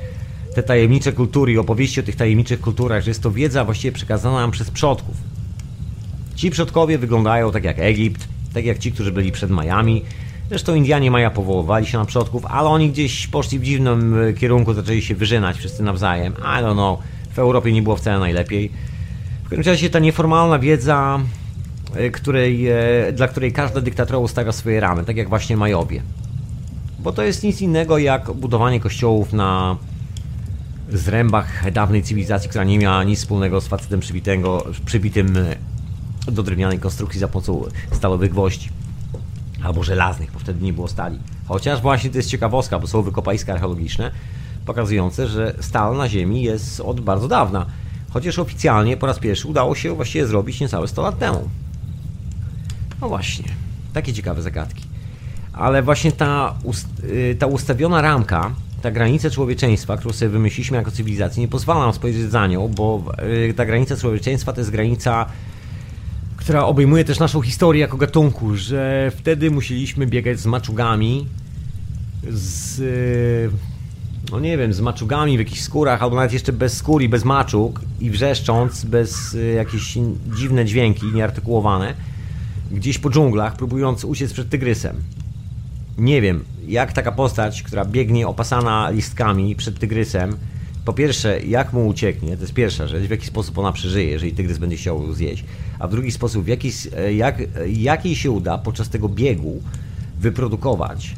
[0.54, 4.40] te tajemnicze kultury i opowieści o tych tajemniczych kulturach, że jest to wiedza właściwie przekazana
[4.40, 5.16] nam przez przodków.
[6.36, 10.02] Ci przodkowie wyglądają tak jak Egipt, tak jak ci, którzy byli przed Majami.
[10.48, 14.74] Zresztą Indianie Maja powoływali się na przodków, ale oni gdzieś poszli w dziwnym e, kierunku,
[14.74, 16.32] zaczęli się wyżynać wszyscy nawzajem.
[16.32, 16.98] I don't know,
[17.34, 18.70] w Europie nie było wcale najlepiej.
[19.44, 21.20] W każdym razie ta nieformalna wiedza,
[21.94, 26.02] e, której, e, dla której każda dyktatura ustawia swoje ramy, tak jak właśnie Majowie.
[26.98, 29.76] Bo to jest nic innego jak budowanie kościołów na
[30.88, 35.38] zrębach dawnej cywilizacji, która nie miała nic wspólnego z facetem przybitego, przybitym
[36.26, 38.68] do drewnianej konstrukcji za pomocą stalowych gwoździ.
[39.62, 41.18] Albo żelaznych, bo wtedy nie było stali.
[41.48, 44.10] Chociaż właśnie to jest ciekawostka, bo są wykopaliska archeologiczne
[44.66, 47.66] pokazujące, że stal na Ziemi jest od bardzo dawna.
[48.14, 51.48] Chociaż oficjalnie po raz pierwszy udało się właściwie zrobić niecałe 100 lat temu.
[53.00, 53.44] No właśnie,
[53.92, 54.84] takie ciekawe zagadki.
[55.52, 56.54] Ale właśnie ta,
[57.04, 61.94] y, ta ustawiona ramka ta granica człowieczeństwa, którą sobie wymyśliliśmy jako cywilizacja, nie pozwala nam
[61.94, 63.04] spojrzeć za nią, bo
[63.48, 65.26] y, ta granica człowieczeństwa to jest granica,
[66.36, 71.26] która obejmuje też naszą historię jako gatunku, że wtedy musieliśmy biegać z maczugami,
[72.30, 73.73] z y,
[74.30, 77.24] no nie wiem, z maczugami w jakichś skórach, albo nawet jeszcze bez skór i bez
[77.24, 79.98] maczug i wrzeszcząc, bez y, jakieś
[80.36, 81.94] dziwne dźwięki nieartykułowane,
[82.70, 84.96] gdzieś po dżunglach, próbując uciec przed tygrysem
[85.98, 90.36] nie wiem, jak taka postać, która biegnie opasana listkami przed tygrysem,
[90.84, 94.32] po pierwsze, jak mu ucieknie, to jest pierwsza rzecz, w jaki sposób ona przeżyje, jeżeli
[94.32, 95.44] tygrys będzie chciał zjeść,
[95.78, 96.70] a w drugi sposób, w jaki,
[97.16, 99.62] jak, jak jej się uda podczas tego biegu
[100.18, 101.14] wyprodukować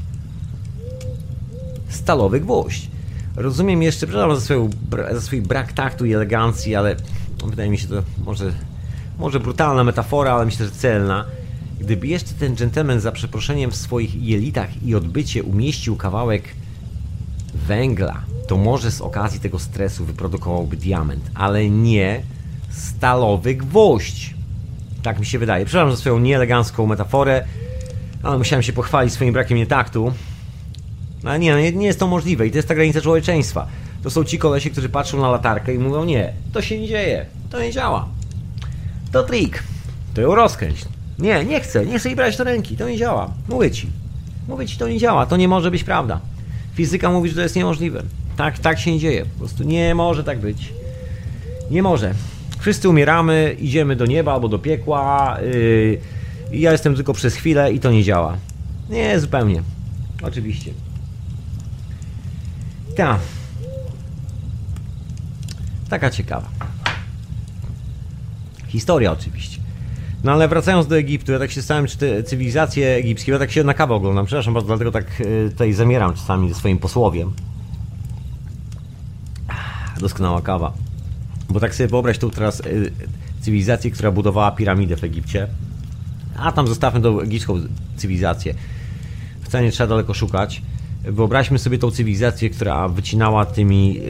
[1.89, 2.91] stalowy gwóźdź.
[3.37, 4.71] Rozumiem jeszcze, przepraszam za, swoją,
[5.13, 6.97] za swój brak taktu i elegancji, ale
[7.47, 8.53] wydaje mi się to może,
[9.19, 11.25] może brutalna metafora, ale myślę, że celna
[11.81, 16.45] Gdyby jeszcze ten gentleman za przeproszeniem w swoich jelitach i odbycie umieścił kawałek
[17.55, 22.23] węgla, to może z okazji tego stresu wyprodukowałby diament, ale nie
[22.71, 24.35] stalowy gwoźdź.
[25.03, 25.65] Tak mi się wydaje.
[25.65, 27.45] Przepraszam za swoją nieelegancką metaforę,
[28.23, 30.13] ale musiałem się pochwalić swoim brakiem nietaktu.
[31.23, 33.67] No, ale nie, nie, nie jest to możliwe i to jest ta granica człowieczeństwa.
[34.03, 37.27] To są ci kolesie, którzy patrzą na latarkę i mówią nie, to się nie dzieje,
[37.51, 38.09] to nie działa.
[39.13, 39.63] To trik,
[40.15, 40.85] to ją rozkręć,
[41.19, 43.31] nie, nie chcę, nie chcę jej brać do ręki, to nie działa.
[43.49, 43.87] Mówię ci.
[44.49, 46.21] Mówię ci, to nie działa, to nie może być prawda.
[46.75, 48.03] Fizyka mówi, że to jest niemożliwe.
[48.37, 49.25] Tak, tak się nie dzieje.
[49.25, 50.73] Po prostu nie może tak być.
[51.71, 52.15] Nie może.
[52.59, 55.37] Wszyscy umieramy, idziemy do nieba albo do piekła.
[55.43, 56.01] Yy,
[56.53, 58.37] ja jestem tylko przez chwilę i to nie działa.
[58.91, 59.63] Nie, zupełnie.
[60.23, 60.71] Oczywiście.
[62.97, 63.21] Tak.
[65.89, 66.49] Taka ciekawa.
[68.69, 69.61] Historia oczywiście.
[70.25, 71.87] No ale wracając do Egiptu, ja tak się stałem,
[72.25, 76.15] cywilizacje egipskie, ja tak się na kawę oglądam, przepraszam bardzo, dlatego tak e, tutaj zamieram
[76.15, 77.33] czasami ze swoim posłowiem.
[80.01, 80.73] Doskonała kawa.
[81.49, 82.65] Bo tak sobie wyobraź tu teraz e,
[83.41, 85.49] cywilizację, która budowała piramidę w Egipcie,
[86.37, 87.61] a tam zostawmy tą egipską
[87.97, 88.55] cywilizację.
[89.41, 90.63] Wcale nie trzeba daleko szukać.
[91.07, 94.03] Wyobraźmy sobie tą cywilizację, która wycinała tymi e,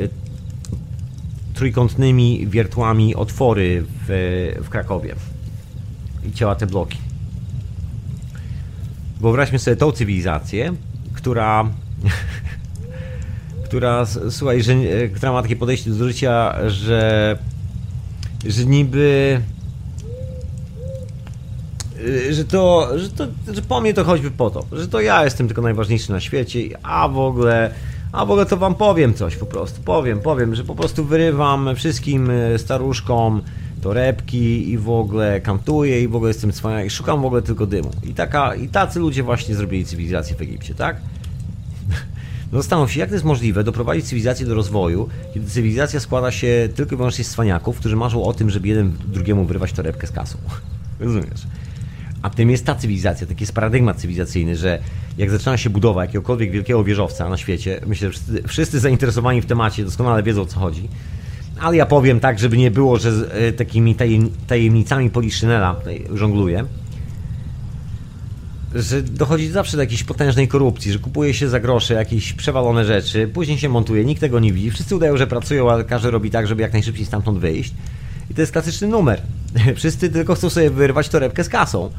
[1.54, 5.14] trójkątnymi wiertłami otwory w, w Krakowie
[6.28, 6.98] i cięła te bloki.
[9.20, 10.74] Wyobraźmy sobie tą cywilizację,
[11.12, 11.64] która
[13.66, 14.74] która, słuchaj, że,
[15.14, 17.38] która ma takie podejście do życia, że
[18.48, 19.40] że niby
[22.30, 25.46] że to, że to, że po mnie to choćby po to, że to ja jestem
[25.46, 27.74] tylko najważniejszy na świecie, a w ogóle,
[28.12, 31.76] a w ogóle to wam powiem coś po prostu, powiem, powiem, że po prostu wyrywam
[31.76, 33.42] wszystkim staruszkom
[33.82, 37.66] torebki i w ogóle kantuję i w ogóle jestem cwania i szukam w ogóle tylko
[37.66, 37.90] dymu.
[38.02, 40.96] I, taka, I tacy ludzie właśnie zrobili cywilizację w Egipcie, tak?
[42.52, 46.68] No zastanów się, jak to jest możliwe doprowadzić cywilizację do rozwoju, kiedy cywilizacja składa się
[46.74, 50.10] tylko i wyłącznie z cwaniaków, którzy marzą o tym, żeby jeden drugiemu wyrywać torebkę z
[50.10, 50.38] kasą.
[51.00, 51.46] Rozumiesz?
[52.22, 54.78] A tym jest ta cywilizacja, taki jest paradygmat cywilizacyjny, że
[55.18, 59.46] jak zaczyna się budowa jakiegokolwiek wielkiego wieżowca na świecie, myślę, że wszyscy, wszyscy zainteresowani w
[59.46, 60.88] temacie doskonale wiedzą o co chodzi,
[61.60, 63.96] ale ja powiem tak, żeby nie było, że e, takimi
[64.46, 65.76] tajemnicami Poliszynela
[66.14, 66.64] żongluję,
[68.74, 73.28] że dochodzi zawsze do jakiejś potężnej korupcji, że kupuje się za grosze jakieś przewalone rzeczy,
[73.28, 76.46] później się montuje, nikt tego nie widzi, wszyscy udają, że pracują, ale każdy robi tak,
[76.46, 77.74] żeby jak najszybciej stamtąd wyjść.
[78.30, 79.22] I to jest klasyczny numer.
[79.76, 81.90] Wszyscy tylko chcą sobie wyrwać torebkę z kasą.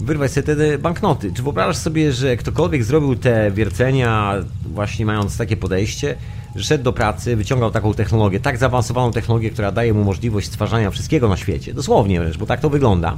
[0.00, 1.32] Wyrwać sobie te banknoty.
[1.32, 4.34] Czy wyobrażasz sobie, że ktokolwiek zrobił te wiercenia,
[4.72, 6.16] właśnie mając takie podejście,
[6.56, 10.90] że szedł do pracy, wyciągał taką technologię, tak zaawansowaną technologię, która daje mu możliwość stwarzania
[10.90, 13.16] wszystkiego na świecie, dosłownie wręcz, bo tak to wygląda,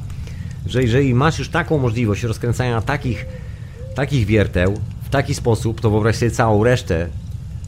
[0.66, 3.26] że jeżeli masz już taką możliwość rozkręcania takich,
[3.94, 7.08] takich wierteł w taki sposób, to wyobraź sobie całą resztę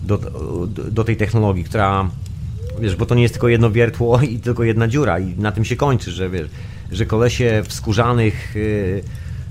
[0.02, 2.08] do, do, do tej technologii, która
[2.80, 5.64] wiesz, bo to nie jest tylko jedno wiertło i tylko jedna dziura i na tym
[5.64, 6.48] się kończy, że wiesz,
[6.92, 9.02] że kolesie w skórzanych y,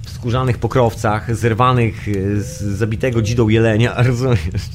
[0.06, 4.70] w skórzanych pokrowcach, zerwanych y, z zabitego dzidą jelenia, rozumiesz?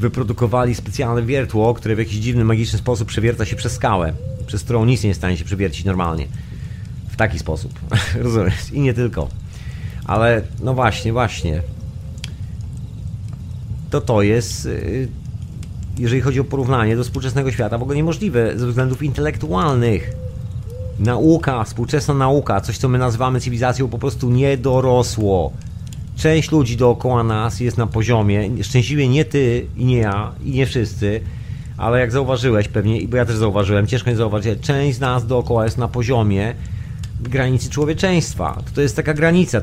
[0.00, 4.12] wyprodukowali specjalne wiertło, które w jakiś dziwny, magiczny sposób przewierca się przez skałę,
[4.46, 6.26] przez którą nic nie jest stanie się przewiercić normalnie.
[7.08, 7.80] W taki sposób.
[8.22, 8.70] Rozumiesz?
[8.72, 9.28] I nie tylko.
[10.04, 11.62] Ale no właśnie, właśnie.
[13.90, 15.08] To to jest, y,
[16.00, 20.12] jeżeli chodzi o porównanie do współczesnego świata, w ogóle niemożliwe ze względów intelektualnych.
[20.98, 25.52] Nauka, współczesna nauka, coś co my nazywamy cywilizacją, po prostu nie dorosło
[26.16, 30.66] część ludzi dookoła nas jest na poziomie, szczęśliwie nie ty i nie ja i nie
[30.66, 31.20] wszyscy,
[31.76, 35.64] ale jak zauważyłeś pewnie, bo ja też zauważyłem, ciężko nie zauważyć, część z nas dookoła
[35.64, 36.54] jest na poziomie
[37.20, 38.62] granicy człowieczeństwa.
[38.66, 39.62] To, to jest taka granica.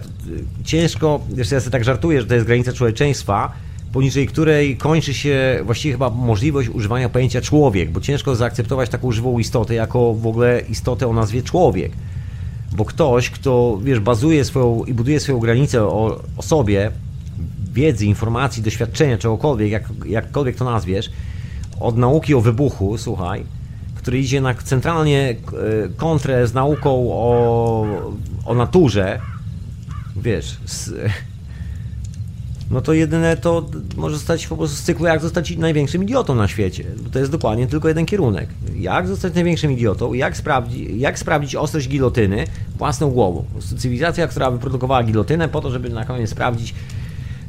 [0.63, 3.51] Ciężko, jeszcze ja sobie tak żartuję, że to jest granica człowieczeństwa,
[3.93, 9.39] poniżej której kończy się właściwie chyba możliwość używania pojęcia człowiek, bo ciężko zaakceptować taką żywą
[9.39, 11.91] istotę jako w ogóle istotę o nazwie człowiek.
[12.75, 16.91] Bo ktoś, kto, wiesz, bazuje swoją i buduje swoją granicę o, o sobie,
[17.73, 21.09] wiedzy, informacji, doświadczenia, czegokolwiek, jak, jakkolwiek to nazwiesz,
[21.79, 23.43] od nauki o wybuchu, słuchaj,
[23.95, 25.35] który idzie na centralnie e,
[25.97, 27.85] kontrę z nauką o,
[28.45, 29.19] o naturze,
[30.15, 30.93] wiesz, z,
[32.71, 33.65] no to jedyne to
[33.97, 36.83] może zostać po prostu z cyklu, jak zostać największym idiotą na świecie.
[37.03, 38.49] Bo to jest dokładnie tylko jeden kierunek.
[38.75, 43.45] Jak zostać największym idiotą, jak, sprawdzi, jak sprawdzić ostrość gilotyny własną głową.
[43.77, 46.73] Cywilizacja, która wyprodukowała gilotynę po to, żeby na koniec sprawdzić,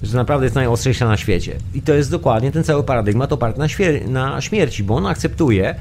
[0.02, 1.56] że naprawdę jest najostrzejsza na świecie.
[1.74, 3.60] I to jest dokładnie ten cały paradygmat oparty
[4.08, 5.74] na, na śmierci, bo on akceptuje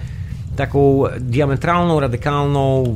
[0.55, 2.95] taką diametralną, radykalną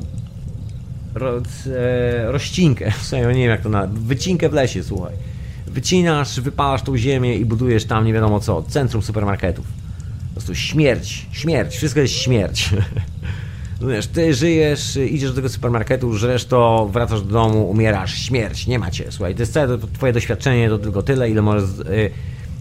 [1.16, 5.31] ro- e, rozcinkę, nie wiem jak to na wycinkę w lesie, słuchaj
[5.68, 9.66] wycinasz, wypalasz tą ziemię i budujesz tam nie wiadomo co, centrum supermarketów.
[10.28, 12.70] Po prostu śmierć, śmierć, wszystko jest śmierć.
[13.90, 18.80] Wiesz, ty żyjesz, idziesz do tego supermarketu, żresz to, wracasz do domu, umierasz, śmierć, nie
[18.80, 19.12] macie.
[19.12, 22.12] Słuchaj, to jest całe twoje doświadczenie, to tylko tyle, ile możesz, y,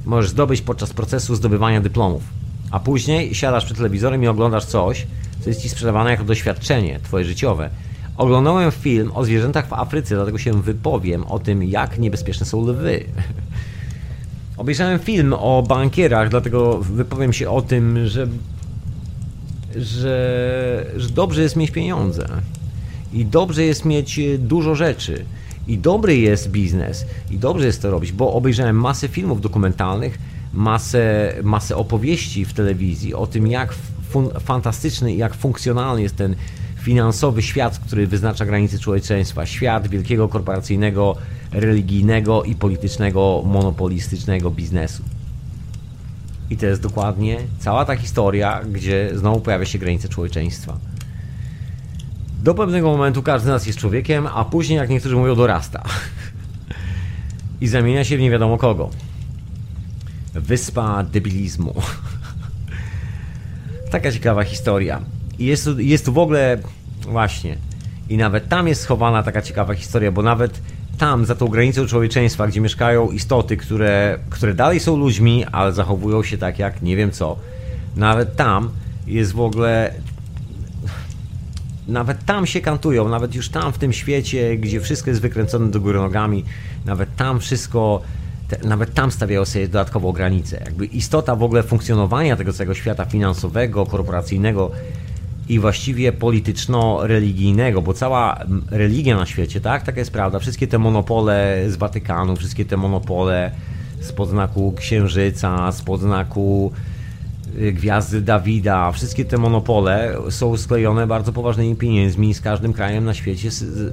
[0.05, 2.23] możesz zdobyć podczas procesu zdobywania dyplomów.
[2.71, 5.07] A później siadasz przed telewizorem i oglądasz coś,
[5.41, 7.71] co jest ci sprzedawane jako doświadczenie twoje życiowe.
[8.17, 13.05] Oglądałem film o zwierzętach w Afryce, dlatego się wypowiem o tym, jak niebezpieczne są lwy.
[14.57, 18.29] Obejrzałem film o bankierach, dlatego wypowiem się o tym, że,
[19.77, 22.29] że, że dobrze jest mieć pieniądze.
[23.13, 25.25] I dobrze jest mieć dużo rzeczy.
[25.69, 27.07] I dobry jest biznes.
[27.31, 30.19] I dobrze jest to robić, bo obejrzałem masę filmów dokumentalnych,
[30.53, 33.75] masę, masę opowieści w telewizji o tym, jak
[34.41, 36.37] fantastyczny i jak funkcjonalny jest ten
[36.81, 39.47] finansowy świat, który wyznacza granice człowieczeństwa.
[39.47, 41.17] Świat wielkiego korporacyjnego,
[41.53, 45.03] religijnego i politycznego, monopolistycznego biznesu.
[46.51, 50.79] I to jest dokładnie cała ta historia, gdzie znowu pojawia się granica człowieczeństwa.
[52.43, 55.83] Do pewnego momentu każdy z nas jest człowiekiem, a później, jak niektórzy mówią, dorasta.
[57.61, 58.91] I zamienia się w nie wiadomo kogo.
[60.35, 61.75] Wyspa debilizmu.
[63.91, 65.01] Taka ciekawa historia.
[65.41, 66.59] Jest, jest tu w ogóle
[67.03, 67.57] właśnie.
[68.09, 70.61] I nawet tam jest schowana taka ciekawa historia, bo nawet
[70.99, 76.23] tam, za tą granicą człowieczeństwa, gdzie mieszkają istoty, które, które dalej są ludźmi, ale zachowują
[76.23, 77.37] się tak jak nie wiem co,
[77.97, 78.71] nawet tam
[79.07, 79.95] jest w ogóle.
[81.89, 85.81] Nawet tam się kantują, nawet już tam w tym świecie, gdzie wszystko jest wykręcone do
[85.81, 86.45] góry nogami,
[86.87, 88.03] nawet tam wszystko
[88.49, 90.63] te, nawet tam stawiają sobie dodatkową granicę.
[90.65, 94.71] Jakby istota w ogóle funkcjonowania tego całego świata finansowego, korporacyjnego
[95.51, 101.65] i właściwie polityczno-religijnego, bo cała religia na świecie, tak, taka jest prawda, wszystkie te monopole
[101.69, 103.51] z Watykanu, wszystkie te monopole
[104.01, 106.73] spod znaku Księżyca, spod znaku
[107.59, 113.15] y, Gwiazdy Dawida, wszystkie te monopole są sklejone bardzo poważnymi pieniędzmi z każdym krajem na
[113.15, 113.51] świecie,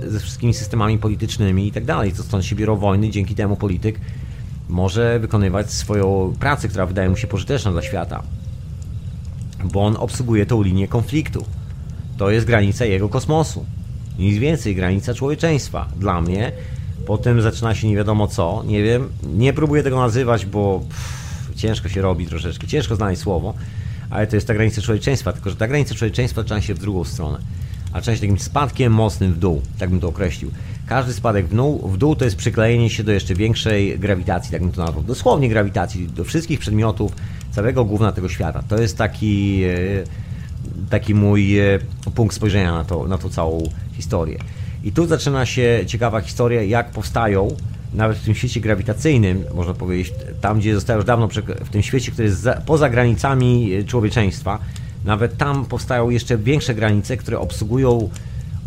[0.07, 2.11] ze wszystkimi systemami politycznymi i tak dalej.
[2.11, 3.99] To stąd się biorą wojny, dzięki temu polityk
[4.69, 8.23] może wykonywać swoją pracę, która wydaje mu się pożyteczna dla świata
[9.63, 11.45] bo on obsługuje tą linię konfliktu.
[12.17, 13.65] To jest granica jego kosmosu.
[14.19, 15.87] Nic więcej, granica człowieczeństwa.
[15.99, 16.51] Dla mnie
[17.05, 21.89] potem zaczyna się nie wiadomo co, nie wiem, nie próbuję tego nazywać, bo pff, ciężko
[21.89, 23.53] się robi troszeczkę, ciężko znaleźć słowo,
[24.09, 27.03] ale to jest ta granica człowieczeństwa, tylko że ta granica człowieczeństwa zaczyna się w drugą
[27.03, 27.39] stronę,
[27.93, 30.51] a się takim spadkiem mocnym w dół, tak bym to określił.
[30.87, 34.61] Każdy spadek w dół, w dół to jest przyklejenie się do jeszcze większej grawitacji, tak
[34.61, 37.11] bym to nazwał, dosłownie grawitacji, do wszystkich przedmiotów,
[37.57, 38.63] całego główna tego świata.
[38.67, 41.79] To jest taki, e, taki mój e,
[42.15, 43.63] punkt spojrzenia na, to, na tą całą
[43.93, 44.37] historię.
[44.83, 47.47] I tu zaczyna się ciekawa historia, jak powstają
[47.93, 51.27] nawet w tym świecie grawitacyjnym, można powiedzieć, tam gdzie zostało już dawno,
[51.65, 54.59] w tym świecie, który jest za, poza granicami e, człowieczeństwa,
[55.05, 58.09] nawet tam powstają jeszcze większe granice, które obsługują,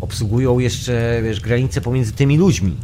[0.01, 2.75] obsługują jeszcze wiesz, granice pomiędzy tymi ludźmi.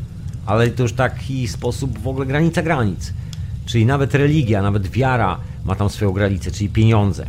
[0.45, 3.13] Ale to już taki sposób w ogóle granica granic.
[3.65, 7.25] Czyli nawet religia, nawet wiara ma tam swoją granicę, czyli pieniądze.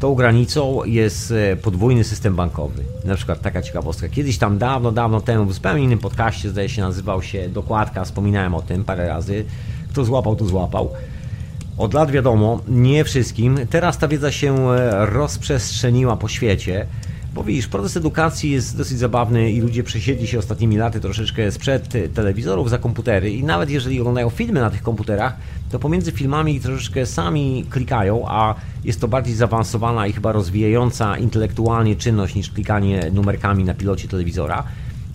[0.00, 2.84] Tą granicą jest e, podwójny system bankowy.
[3.04, 4.08] Na przykład taka ciekawostka.
[4.08, 8.54] Kiedyś tam dawno, dawno temu w zupełnie innym podcaście, zdaje się, nazywał się Dokładka, wspominałem
[8.54, 9.44] o tym parę razy.
[9.90, 10.90] Kto złapał, to złapał.
[11.78, 13.58] Od lat wiadomo, nie wszystkim.
[13.70, 16.86] Teraz ta wiedza się e, rozprzestrzeniła po świecie.
[17.34, 21.92] Bo widzisz, proces edukacji jest dosyć zabawny i ludzie przesiedli się ostatnimi laty troszeczkę sprzed
[22.14, 25.36] telewizorów za komputery i nawet jeżeli oglądają filmy na tych komputerach,
[25.70, 28.54] to pomiędzy filmami troszeczkę sami klikają, a
[28.84, 34.64] jest to bardziej zaawansowana i chyba rozwijająca intelektualnie czynność niż klikanie numerkami na pilocie telewizora,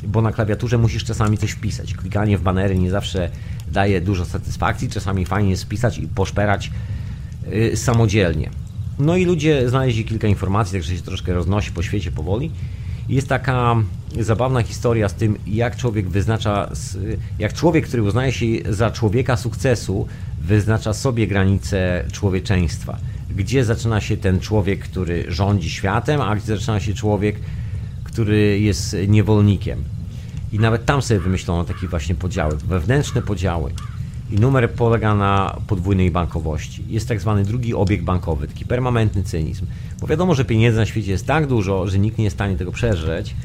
[0.07, 1.93] bo na klawiaturze musisz czasami coś wpisać.
[1.93, 3.29] Klikanie w banery nie zawsze
[3.71, 6.71] daje dużo satysfakcji, czasami fajnie jest wpisać i poszperać
[7.51, 8.49] yy, samodzielnie.
[8.99, 12.51] No i ludzie znaleźli kilka informacji, także się troszkę roznosi po świecie powoli.
[13.09, 13.76] Jest taka
[14.19, 16.71] zabawna historia z tym, jak człowiek wyznacza,
[17.39, 20.07] jak człowiek, który uznaje się za człowieka sukcesu,
[20.41, 22.97] wyznacza sobie granice człowieczeństwa.
[23.35, 27.35] Gdzie zaczyna się ten człowiek, który rządzi światem, a gdzie zaczyna się człowiek,
[28.03, 29.84] który jest niewolnikiem.
[30.51, 33.71] I nawet tam sobie wymyślono takie właśnie podziały, wewnętrzne podziały.
[34.31, 36.84] I numer polega na podwójnej bankowości.
[36.88, 39.65] Jest tak zwany drugi obieg bankowy, taki permanentny cynizm.
[40.01, 42.57] Bo wiadomo, że pieniędzy na świecie jest tak dużo, że nikt nie jest w stanie
[42.57, 43.35] tego przeżyć.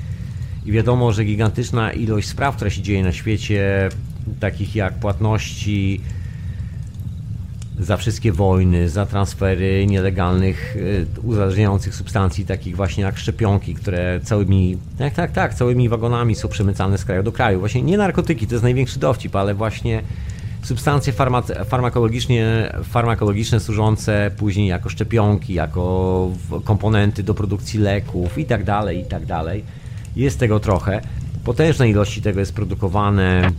[0.67, 3.89] I wiadomo, że gigantyczna ilość spraw, która się dzieje na świecie,
[4.41, 6.01] takich jak płatności
[7.79, 14.79] za wszystkie wojny, za transfery nielegalnych, y, uzależniających substancji, takich właśnie jak szczepionki, które całymi,
[14.99, 17.59] tak, tak, tak, całymi wagonami są przemycane z kraju do kraju.
[17.59, 20.03] Właśnie nie narkotyki, to jest największy dowcip, ale właśnie
[20.65, 21.13] substancje
[21.67, 26.31] farmakologicznie, farmakologiczne służące później jako szczepionki, jako
[26.65, 29.65] komponenty do produkcji leków i tak dalej, i tak dalej.
[30.17, 31.01] Jest tego trochę.
[31.45, 33.51] Potężne ilości tego jest produkowane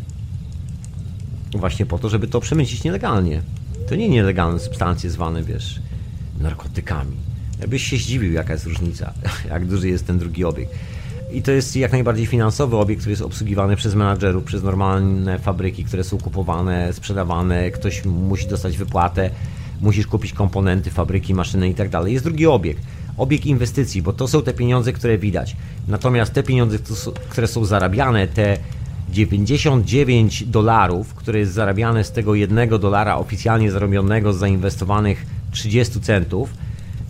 [1.56, 3.42] właśnie po to, żeby to przemycić nielegalnie.
[3.90, 5.80] To nie nielegalne substancje zwane, wiesz,
[6.40, 7.18] narkotykami.
[7.60, 9.14] Jakbyś się zdziwił, jaka jest różnica,
[9.52, 10.70] jak duży jest ten drugi obieg.
[11.36, 15.84] I to jest jak najbardziej finansowy obiekt, który jest obsługiwany przez menadżerów, przez normalne fabryki,
[15.84, 19.30] które są kupowane, sprzedawane, ktoś musi dostać wypłatę,
[19.82, 21.90] musisz kupić komponenty, fabryki, maszyny i tak.
[22.06, 22.78] Jest drugi obieg.
[23.18, 25.56] Obieg inwestycji, bo to są te pieniądze, które widać.
[25.88, 26.78] Natomiast te pieniądze,
[27.30, 28.58] które są zarabiane, te
[29.10, 36.50] 99 dolarów, które jest zarabiane z tego jednego dolara oficjalnie zarobionego z zainwestowanych 30 centów,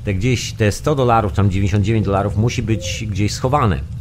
[0.03, 3.94] te gdzieś te 100 dolarów, tam 99 dolarów musi być gdzieś schowane.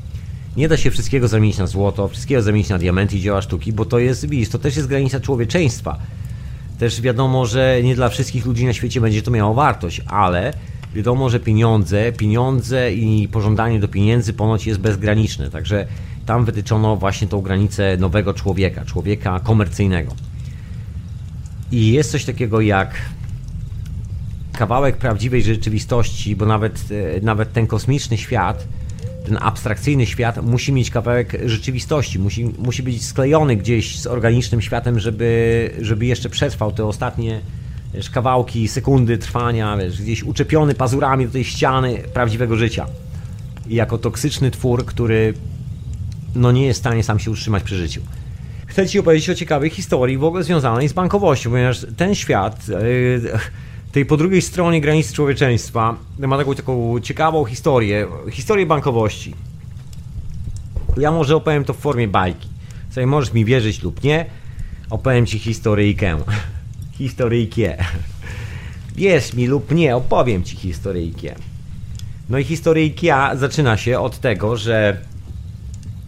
[0.56, 3.85] Nie da się wszystkiego zamienić na złoto, wszystkiego zamienić na diamenty i dzieła sztuki, bo
[3.85, 5.98] to jest, widzisz, to też jest granica człowieczeństwa.
[6.78, 10.52] Też wiadomo, że nie dla wszystkich ludzi na świecie będzie to miało wartość, ale
[10.94, 15.51] wiadomo, że pieniądze, pieniądze i pożądanie do pieniędzy ponoć jest bezgraniczne.
[15.51, 15.86] Także
[16.26, 20.12] tam wytyczono właśnie tą granicę nowego człowieka, człowieka komercyjnego.
[21.72, 22.94] I jest coś takiego jak
[24.52, 26.85] kawałek prawdziwej rzeczywistości, bo nawet,
[27.16, 28.66] e, nawet ten kosmiczny świat,
[29.25, 35.01] ten abstrakcyjny świat musi mieć kawałek rzeczywistości, musi, musi być sklejony gdzieś z organicznym światem,
[35.01, 37.41] żeby, żeby jeszcze przetrwał te ostatnie
[37.95, 42.87] wiesz, kawałki, sekundy trwania, wiesz, gdzieś uczepiony pazurami do tej ściany prawdziwego życia.
[43.69, 45.35] I jako toksyczny twór, który
[46.35, 48.01] no nie jest w stanie sam się utrzymać przy życiu.
[48.67, 53.39] Chcę Ci opowiedzieć o ciekawej historii w ogóle związanej z bankowością, ponieważ ten świat yy,
[53.95, 59.35] tej po drugiej stronie granicy człowieczeństwa ma taką, taką ciekawą historię, historię bankowości.
[60.97, 62.49] Ja może opowiem to w formie bajki.
[62.91, 64.27] Sobie możesz mi wierzyć lub nie,
[64.91, 66.19] opowiem Ci historyjkę.
[66.99, 67.85] Historyjkę.
[68.97, 71.35] Wierz mi lub nie, opowiem Ci historyjkę.
[72.29, 75.01] No i historyjka zaczyna się od tego, że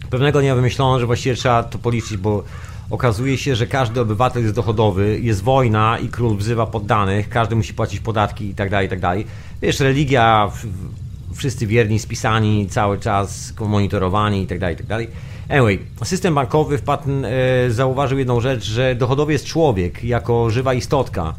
[0.09, 2.43] pewnego dnia wymyślono, że właściwie trzeba to policzyć, bo
[2.89, 7.73] okazuje się, że każdy obywatel jest dochodowy, jest wojna i król wzywa poddanych, każdy musi
[7.73, 9.25] płacić podatki i tak dalej, i tak dalej.
[9.61, 10.51] Wiesz, religia,
[11.33, 15.07] wszyscy wierni, spisani, cały czas monitorowani i tak dalej, i tak dalej.
[15.49, 21.33] Anyway, system bankowy wpadł, e, zauważył jedną rzecz, że dochodowy jest człowiek jako żywa istotka.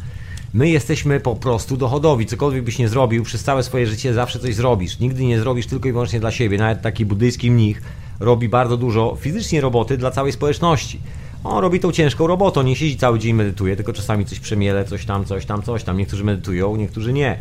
[0.55, 2.27] My jesteśmy po prostu dochodowi.
[2.27, 4.99] Cokolwiek byś nie zrobił, przez całe swoje życie zawsze coś zrobisz.
[4.99, 6.59] Nigdy nie zrobisz tylko i wyłącznie dla siebie.
[6.59, 7.83] Nawet taki buddyjski mnich
[8.21, 11.01] robi bardzo dużo fizycznie roboty dla całej społeczności.
[11.45, 15.05] On robi tą ciężką robotę, nie siedzi cały dzień medytuje, tylko czasami coś przemiele, coś
[15.05, 15.97] tam, coś tam, coś tam.
[15.97, 17.39] Niektórzy medytują, niektórzy nie.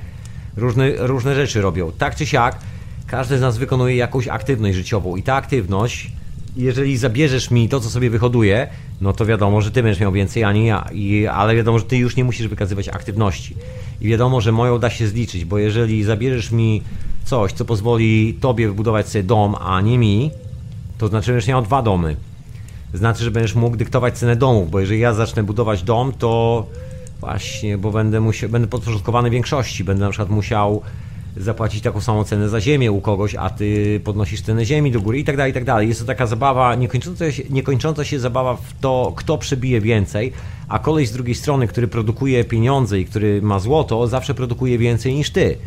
[0.58, 1.92] Różne, różne rzeczy robią.
[1.98, 2.60] Tak czy siak,
[3.08, 6.12] każdy z nas wykonuje jakąś aktywność życiową i ta aktywność,
[6.56, 8.68] jeżeli zabierzesz mi to, co sobie wyhoduję,
[9.02, 10.90] no to wiadomo, że ty będziesz miał więcej, a nie ja.
[10.92, 13.56] I, ale wiadomo, że ty już nie musisz wykazywać aktywności.
[14.02, 16.82] I wiadomo, że moją da się zliczyć, bo jeżeli zabierzesz mi
[17.26, 20.32] coś, co pozwoli tobie wybudować sobie dom, a nie mi,
[20.98, 22.16] to znaczy, że będziesz miał dwa domy
[22.94, 26.66] znaczy, że będziesz mógł dyktować cenę domów, bo jeżeli ja zacznę budować dom, to
[27.20, 30.82] właśnie, bo będę, musiał, będę podporządkowany większości, będę na przykład musiał
[31.38, 35.20] zapłacić taką samą cenę za ziemię u kogoś, a ty podnosisz cenę ziemi do góry
[35.20, 35.88] i tak dalej, i tak dalej.
[35.88, 40.34] Jest to taka zabawa, niekończąca się, niekończąca się zabawa w to, kto przebije więcej,
[40.68, 45.14] a koleś z drugiej strony, który produkuje pieniądze i który ma złoto, zawsze produkuje więcej
[45.14, 45.58] niż ty.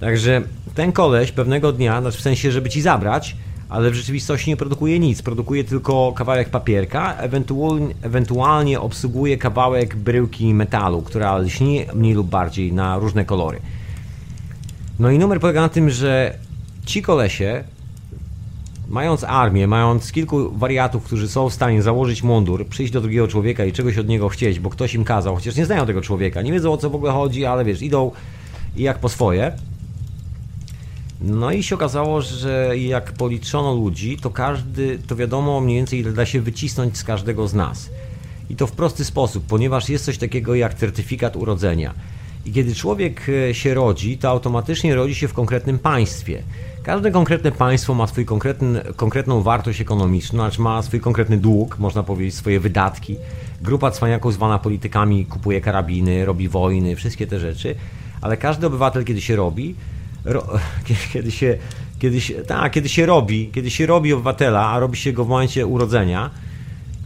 [0.00, 0.42] Także
[0.74, 3.36] ten koleś pewnego dnia, znaczy w sensie, żeby ci zabrać,
[3.68, 5.22] ale w rzeczywistości nie produkuje nic.
[5.22, 12.72] Produkuje tylko kawałek papierka, ewentualnie, ewentualnie obsługuje kawałek bryłki metalu, która lśni mniej lub bardziej
[12.72, 13.60] na różne kolory.
[14.98, 16.38] No i numer polega na tym, że
[16.86, 17.64] ci kolesie,
[18.88, 23.64] mając armię, mając kilku wariatów, którzy są w stanie założyć mundur, przyjść do drugiego człowieka
[23.64, 26.52] i czegoś od niego chcieć, bo ktoś im kazał, chociaż nie znają tego człowieka, nie
[26.52, 28.10] wiedzą o co w ogóle chodzi, ale wiesz, idą
[28.76, 29.52] jak po swoje,
[31.26, 36.12] no i się okazało, że jak policzono ludzi, to każdy, to wiadomo mniej więcej ile
[36.12, 37.90] da się wycisnąć z każdego z nas.
[38.50, 41.94] I to w prosty sposób, ponieważ jest coś takiego jak certyfikat urodzenia.
[42.46, 46.42] I kiedy człowiek e, się rodzi, to automatycznie rodzi się w konkretnym państwie.
[46.82, 52.02] Każde konkretne państwo ma swój konkretny, konkretną wartość ekonomiczną, znaczy ma swój konkretny dług, można
[52.02, 53.16] powiedzieć, swoje wydatki.
[53.62, 57.74] Grupa cwaniaków zwana politykami kupuje karabiny, robi wojny, wszystkie te rzeczy,
[58.20, 59.74] ale każdy obywatel, kiedy się robi,
[60.24, 60.46] ro,
[61.12, 61.58] kiedy się,
[61.98, 65.28] kiedy się, tak, kiedy się robi, kiedy się robi obywatela, a robi się go w
[65.28, 66.30] momencie urodzenia,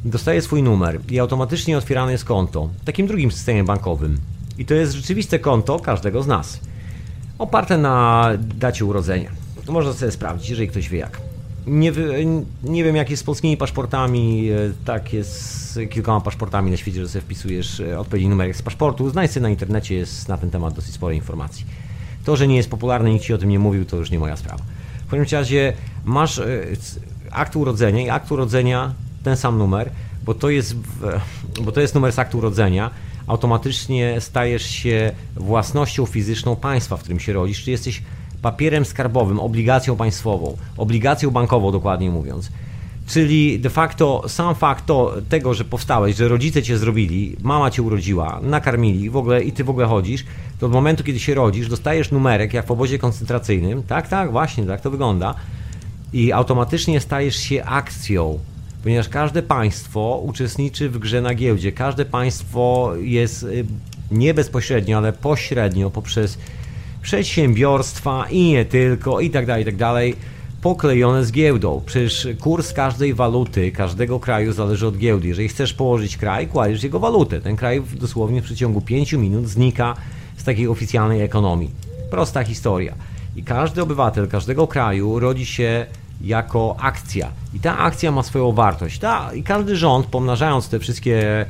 [0.04, 4.18] dostaje swój numer i automatycznie otwierane jest konto w takim drugim systemie bankowym.
[4.58, 6.60] I to jest rzeczywiste konto każdego z nas.
[7.38, 9.30] Oparte na dacie urodzenia.
[9.68, 11.20] Można sobie sprawdzić, jeżeli ktoś wie jak.
[11.66, 11.92] Nie,
[12.64, 14.54] nie wiem jak jest z polskimi paszportami, e,
[14.84, 15.32] tak jest
[15.72, 19.10] z kilkoma paszportami na świecie, że sobie wpisujesz e, odpowiedni numer z paszportu.
[19.10, 21.66] Znajdź sobie na internecie, jest na ten temat dosyć sporo informacji.
[22.28, 24.36] To, że nie jest popularny, nikt ci o tym nie mówił, to już nie moja
[24.36, 24.62] sprawa.
[25.06, 25.72] W każdym razie
[26.04, 26.64] masz e,
[27.30, 28.92] akt urodzenia i akt urodzenia
[29.24, 29.90] ten sam numer,
[30.24, 30.76] bo to jest,
[31.62, 32.90] bo to jest numer z aktu urodzenia,
[33.26, 38.02] automatycznie stajesz się własnością fizyczną państwa, w którym się rodzisz, czy jesteś
[38.42, 42.50] papierem skarbowym, obligacją państwową, obligacją bankową dokładnie mówiąc.
[43.08, 47.82] Czyli de facto sam fakt to, tego, że powstałeś, że rodzice cię zrobili, mama cię
[47.82, 50.24] urodziła, nakarmili w ogóle i ty w ogóle chodzisz,
[50.58, 53.82] to od momentu, kiedy się rodzisz, dostajesz numerek jak w obozie koncentracyjnym.
[53.82, 55.34] Tak, tak, właśnie, tak to wygląda.
[56.12, 58.38] I automatycznie stajesz się akcją,
[58.82, 61.72] ponieważ każde państwo uczestniczy w grze na giełdzie.
[61.72, 63.64] Każde państwo jest y,
[64.10, 66.38] nie bezpośrednio, ale pośrednio poprzez
[67.02, 70.16] przedsiębiorstwa i nie tylko, i tak dalej, i tak dalej,
[70.62, 71.82] poklejone z giełdą.
[71.86, 75.28] Przecież kurs każdej waluty, każdego kraju zależy od giełdy.
[75.28, 77.40] Jeżeli chcesz położyć kraj, kładziesz jego walutę.
[77.40, 79.94] Ten kraj dosłownie w przeciągu 5 minut znika
[80.36, 81.70] z takiej oficjalnej ekonomii.
[82.10, 82.94] Prosta historia.
[83.36, 85.86] I każdy obywatel każdego kraju rodzi się
[86.20, 87.28] jako akcja.
[87.54, 88.98] I ta akcja ma swoją wartość.
[88.98, 91.46] Ta, I każdy rząd, pomnażając te wszystkie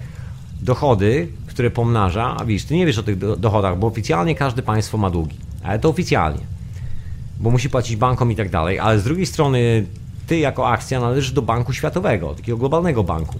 [0.62, 4.98] dochody, które pomnaża, a widzisz, ty nie wiesz o tych dochodach, bo oficjalnie każde państwo
[4.98, 5.36] ma długi.
[5.62, 6.57] Ale to oficjalnie.
[7.40, 8.78] Bo musi płacić bankom i tak dalej.
[8.78, 9.86] Ale z drugiej strony,
[10.26, 13.38] ty jako akcja należysz do banku światowego, takiego globalnego banku,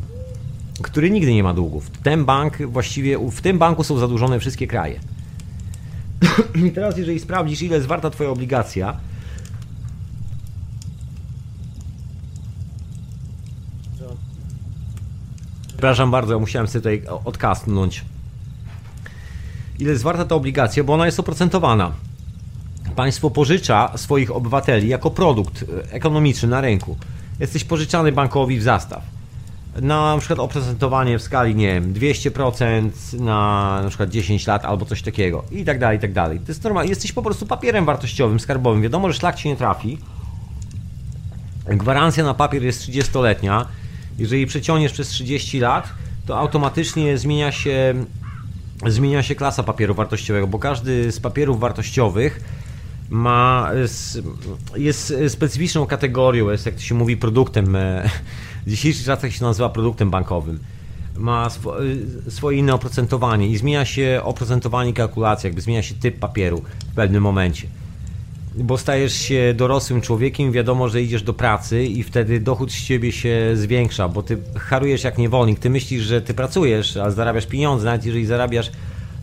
[0.83, 1.91] który nigdy nie ma długów.
[1.91, 5.01] Ten bank właściwie, w tym banku są zadłużone wszystkie kraje.
[6.67, 8.97] I teraz, jeżeli sprawdzisz, ile jest warta Twoja obligacja,
[15.79, 18.05] Przepraszam bardzo, ja musiałem sobie tutaj odkasnąć.
[19.79, 21.93] Ile jest warta ta obligacja, bo ona jest oprocentowana.
[22.99, 26.97] Państwo pożycza swoich obywateli jako produkt e, ekonomiczny na rynku.
[27.41, 29.03] Jesteś pożyczany bankowi w zastaw.
[29.81, 35.03] Na, przykład oprocentowanie w skali, nie wiem, 200% na na przykład 10 lat albo coś
[35.03, 35.45] takiego.
[35.51, 36.39] I tak dalej, i tak dalej.
[36.39, 36.91] To jest normalne.
[36.91, 38.83] Jesteś po prostu papierem wartościowym, skarbowym.
[38.83, 39.99] Wiadomo, że szlak ci nie trafi.
[41.67, 43.67] Gwarancja na papier jest 30-letnia
[44.19, 45.89] jeżeli przeciągniesz przez 30 lat,
[46.27, 47.95] to automatycznie zmienia się,
[48.87, 52.41] zmienia się klasa papieru wartościowego, bo każdy z papierów wartościowych
[53.11, 53.71] ma,
[54.77, 58.11] jest specyficzną kategorią, jest jak to się mówi produktem, e,
[58.67, 60.59] w dzisiejszych czasach się nazywa produktem bankowym.
[61.17, 61.51] Ma
[62.27, 66.63] e, swoje inne oprocentowanie i zmienia się oprocentowanie kalkulacji, jakby zmienia się typ papieru
[66.93, 67.69] w pewnym momencie
[68.55, 73.13] bo stajesz się dorosłym człowiekiem, wiadomo, że idziesz do pracy i wtedy dochód z ciebie
[73.13, 75.59] się zwiększa, bo ty harujesz jak niewolnik.
[75.59, 78.71] Ty myślisz, że ty pracujesz, a zarabiasz pieniądze, nawet jeżeli zarabiasz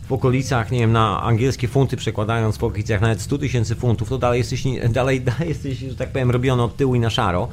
[0.08, 4.18] w okolicach, nie wiem, na angielskie funty przekładając w okolicach nawet 100 tysięcy funtów, to
[4.18, 7.48] dalej jesteś, dalej, dalej jesteś, że tak powiem, robiony od tyłu i na szaro.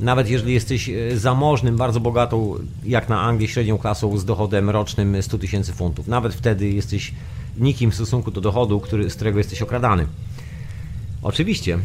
[0.00, 2.54] Nawet jeżeli jesteś e, zamożnym, bardzo bogatą,
[2.84, 6.08] jak na Anglię, średnią klasą z dochodem rocznym 100 tysięcy funtów.
[6.08, 7.14] Nawet wtedy jesteś
[7.58, 10.06] nikim w stosunku do dochodu, który, z którego jesteś okradany.
[11.22, 11.78] Oczywiście.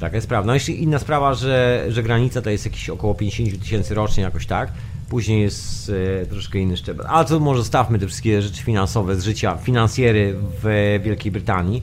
[0.00, 0.46] Taka jest prawda.
[0.46, 4.46] No jeszcze inna sprawa, że, że granica to jest jakieś około 50 tysięcy rocznie, jakoś
[4.46, 4.72] tak.
[5.08, 7.06] Później jest e, troszkę inny szczebel.
[7.08, 11.82] Ale to może stawmy te wszystkie rzeczy finansowe z życia finansjery w Wielkiej Brytanii.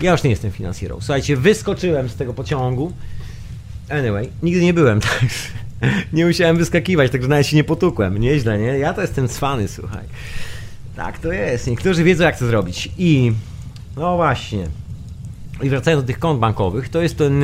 [0.00, 0.96] Ja już nie jestem finansjerą.
[1.00, 2.92] Słuchajcie, wyskoczyłem z tego pociągu.
[3.90, 5.24] Anyway, nigdy nie byłem, tak.
[6.12, 8.18] Nie musiałem wyskakiwać, także nawet się nie potukłem.
[8.18, 8.78] Nieźle, nie?
[8.78, 10.04] Ja to jestem cwany, słuchaj.
[10.96, 11.66] Tak to jest.
[11.66, 12.90] Niektórzy wiedzą, jak to zrobić.
[12.98, 13.32] I
[13.96, 14.68] no właśnie.
[15.62, 17.42] I wracając do tych kont bankowych, to jest ten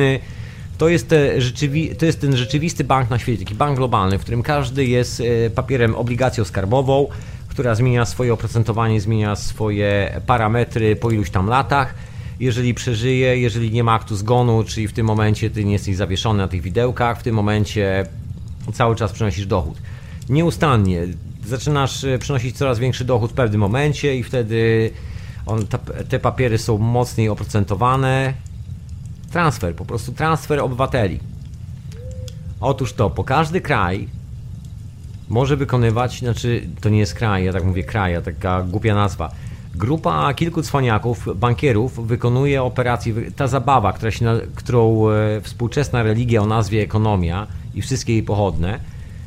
[0.81, 4.43] to jest, rzeczywi, to jest ten rzeczywisty bank na świecie, taki bank globalny, w którym
[4.43, 7.07] każdy jest e, papierem, obligacją skarbową,
[7.47, 11.95] która zmienia swoje oprocentowanie, zmienia swoje parametry po iluś tam latach.
[12.39, 16.37] Jeżeli przeżyje, jeżeli nie ma aktu zgonu, czyli w tym momencie ty nie jesteś zawieszony
[16.37, 18.05] na tych widełkach, w tym momencie
[18.73, 19.77] cały czas przynosisz dochód.
[20.29, 21.07] Nieustannie
[21.45, 24.91] zaczynasz e, przynosić coraz większy dochód w pewnym momencie i wtedy
[25.45, 25.67] on,
[26.09, 28.33] te papiery są mocniej oprocentowane.
[29.31, 31.19] Transfer, po prostu transfer obywateli.
[32.61, 34.07] Otóż to, po każdy kraj
[35.29, 39.31] może wykonywać, znaczy to nie jest kraj, ja tak mówię kraj, taka głupia nazwa.
[39.75, 44.25] Grupa kilku cwaniaków, bankierów wykonuje operację, ta zabawa, która się,
[44.55, 48.79] którą e, współczesna religia o nazwie ekonomia i wszystkie jej pochodne,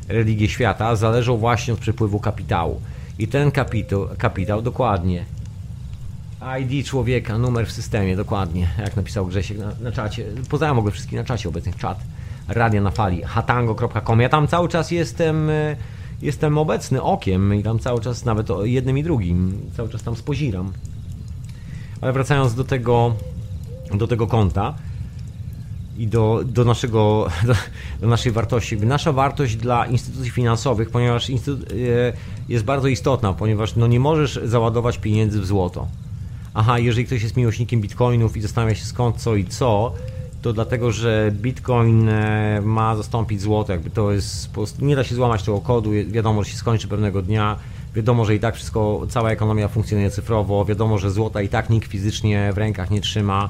[0.07, 2.81] religie świata, zależą właśnie od przepływu kapitału.
[3.19, 5.25] I ten kapitał, kapitał dokładnie
[6.61, 10.25] ID człowieka, numer w systemie, dokładnie, jak napisał Grzesiek na, na czacie.
[10.49, 11.99] Pozdrawiam mogę wszystkich na czacie obecnych, czat
[12.47, 14.21] Radia na Fali, hatango.com.
[14.21, 15.75] Ja tam cały czas jestem, e,
[16.21, 20.73] jestem obecny okiem i tam cały czas nawet jednym i drugim, cały czas tam spoziram.
[22.01, 23.15] Ale wracając do tego,
[23.93, 24.73] do tego konta
[25.97, 27.53] i do, do, naszego, do,
[28.01, 28.77] do naszej wartości.
[28.77, 31.33] Nasza wartość dla instytucji finansowych, ponieważ e,
[32.49, 35.87] jest bardzo istotna, ponieważ no nie możesz załadować pieniędzy w złoto
[36.55, 39.93] aha, jeżeli ktoś jest miłośnikiem bitcoinów i zastanawia się skąd, co i co,
[40.41, 44.49] to dlatego, że bitcoin e, ma zastąpić złoto, jakby to jest,
[44.81, 47.55] nie da się złamać tego kodu, wiadomo, że się skończy pewnego dnia,
[47.95, 51.91] wiadomo, że i tak wszystko, cała ekonomia funkcjonuje cyfrowo, wiadomo, że złota i tak nikt
[51.91, 53.49] fizycznie w rękach nie trzyma,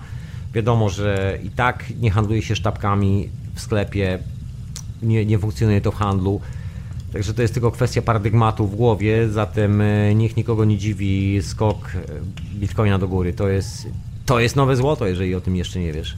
[0.53, 4.19] wiadomo, że i tak nie handluje się sztabkami w sklepie,
[5.03, 6.41] nie, nie funkcjonuje to w handlu,
[7.15, 11.91] Także to jest tylko kwestia paradygmatu w głowie, zatem e, niech nikogo nie dziwi skok
[11.95, 11.99] e,
[12.55, 13.33] bitcoina do góry.
[13.33, 13.87] To jest,
[14.25, 16.17] to jest nowe złoto, jeżeli o tym jeszcze nie wiesz.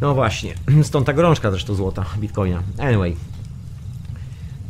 [0.00, 2.62] No właśnie, stąd ta gorączka zresztą złota bitcoina.
[2.78, 3.16] Anyway.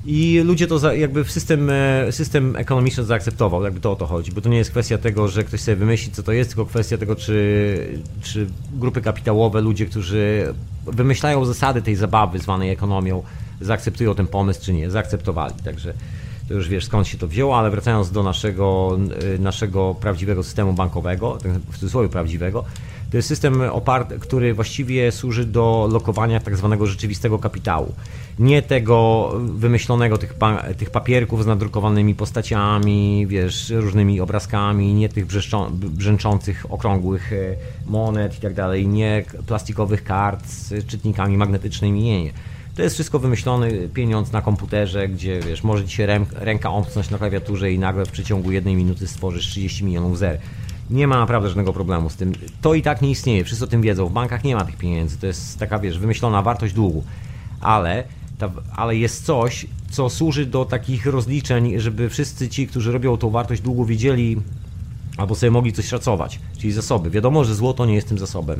[0.07, 4.33] I ludzie to za, jakby system, e, system ekonomiczny zaakceptował, jakby to o to chodzi,
[4.33, 6.99] bo to nie jest kwestia tego, że ktoś sobie wymyśli, co to jest, tylko kwestia
[6.99, 10.55] tego, czy, czy grupy kapitałowe, ludzie, którzy
[10.87, 13.23] wymyślają zasady tej zabawy zwanej ekonomią,
[13.61, 14.91] zaakceptują ten pomysł, czy nie.
[14.91, 15.95] Zaakceptowali, także
[16.49, 18.99] to już wiesz skąd się to wzięło, ale wracając do naszego,
[19.35, 21.39] y, naszego prawdziwego systemu bankowego,
[21.71, 22.65] w cudzysłowie prawdziwego,
[23.11, 27.95] to jest system oparty, który właściwie służy do lokowania tak zwanego rzeczywistego kapitału.
[28.39, 30.35] Nie tego wymyślonego, tych,
[30.79, 35.27] tych papierków z nadrukowanymi postaciami, wiesz, różnymi obrazkami, nie tych
[35.81, 37.37] brzęczących, okrągłych e,
[37.87, 42.33] monet i tak dalej, nie plastikowych kart z czytnikami magnetycznymi, nie, nie
[42.79, 47.19] to jest wszystko wymyślony pieniądz na komputerze, gdzie wiesz, może ci się ręka omknąć na
[47.19, 50.39] klawiaturze i nagle w przeciągu jednej minuty stworzysz 30 milionów zer.
[50.91, 52.33] Nie ma naprawdę żadnego problemu z tym.
[52.61, 54.07] To i tak nie istnieje, wszyscy o tym wiedzą.
[54.07, 55.19] W bankach nie ma tych pieniędzy.
[55.19, 57.05] To jest taka, wiesz, wymyślona wartość długu.
[57.61, 58.05] Ale,
[58.39, 63.31] ta, ale jest coś, co służy do takich rozliczeń, żeby wszyscy ci, którzy robią tą
[63.31, 64.37] wartość długu, wiedzieli
[65.17, 67.11] albo sobie mogli coś szacować, czyli zasoby.
[67.11, 68.59] Wiadomo, że złoto nie jest tym zasobem.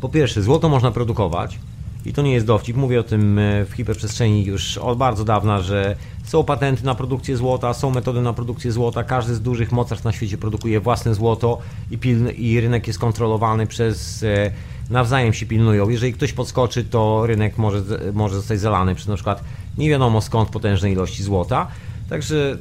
[0.00, 1.58] Po pierwsze, złoto można produkować,
[2.06, 5.62] i to nie jest dowcip, mówię o tym e, w hiperprzestrzeni już od bardzo dawna,
[5.62, 10.04] że są patenty na produkcję złota, są metody na produkcję złota, każdy z dużych mocarstw
[10.04, 11.58] na świecie produkuje własne złoto
[11.90, 11.98] i,
[12.36, 14.50] i rynek jest kontrolowany przez e,
[14.90, 15.88] nawzajem się pilnują.
[15.88, 17.82] Jeżeli ktoś podskoczy, to rynek może,
[18.12, 19.44] może zostać zalany przez na przykład
[19.78, 21.66] nie wiadomo skąd potężne ilości złota.
[22.08, 22.58] Także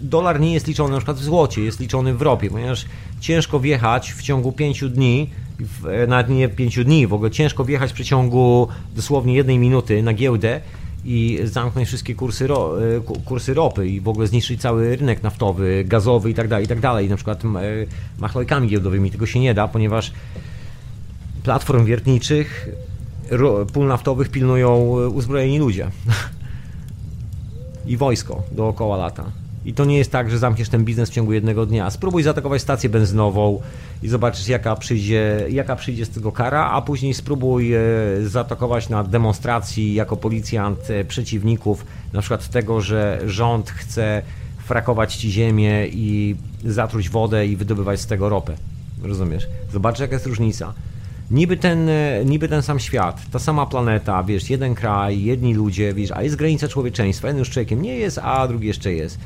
[0.00, 2.84] dolar nie jest liczony na przykład w złocie, jest liczony w ropie, ponieważ
[3.20, 5.30] ciężko wjechać w ciągu 5 dni,
[6.08, 10.60] nawet nie 5 dni, w ogóle ciężko wjechać w przeciągu dosłownie jednej minuty na giełdę
[11.04, 15.84] i zamknąć wszystkie kursy, ro, e, kursy ropy i w ogóle zniszczyć cały rynek naftowy,
[15.86, 17.08] gazowy i tak dalej, i tak dalej.
[17.08, 17.48] Na przykład e,
[18.18, 20.12] machlojkami giełdowymi tego się nie da, ponieważ
[21.42, 22.68] platform wiertniczych,
[23.72, 24.76] pól naftowych pilnują
[25.08, 25.90] uzbrojeni ludzie.
[27.86, 29.43] i wojsko dookoła lata.
[29.64, 31.90] I to nie jest tak, że zamkniesz ten biznes w ciągu jednego dnia.
[31.90, 33.60] Spróbuj zaatakować stację benzynową
[34.02, 37.80] i zobaczysz, jaka przyjdzie, jaka przyjdzie z tego kara, a później spróbuj e,
[38.22, 44.22] zaatakować na demonstracji jako policjant e, przeciwników, na przykład tego, że rząd chce
[44.64, 48.56] frakować ci ziemię i zatruć wodę i wydobywać z tego ropę.
[49.02, 49.46] Rozumiesz?
[49.72, 50.74] Zobacz, jaka jest różnica
[51.30, 55.94] niby ten, e, niby ten sam świat, ta sama planeta, wiesz, jeden kraj, jedni ludzie,
[55.94, 59.18] wiesz, a jest granica człowieczeństwa, jeden już człowiekiem nie jest, a drugi jeszcze jest.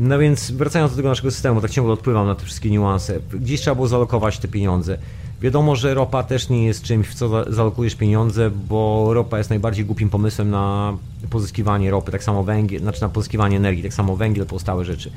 [0.00, 3.20] No więc wracając do tego naszego systemu, tak ciągle odpływam na te wszystkie niuanse.
[3.32, 4.98] Gdzieś trzeba było zalokować te pieniądze.
[5.40, 9.84] Wiadomo, że ropa też nie jest czymś, w co zalokujesz pieniądze, bo ropa jest najbardziej
[9.84, 10.96] głupim pomysłem na
[11.30, 15.10] pozyskiwanie ropy, tak samo węgiel, znaczy na pozyskiwanie energii, tak samo węgiel, pozostałe rzeczy.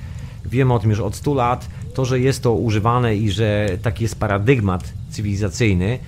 [0.45, 1.68] Wiemy o tym już od 100 lat.
[1.93, 5.99] To, że jest to używane i że taki jest paradygmat cywilizacyjny,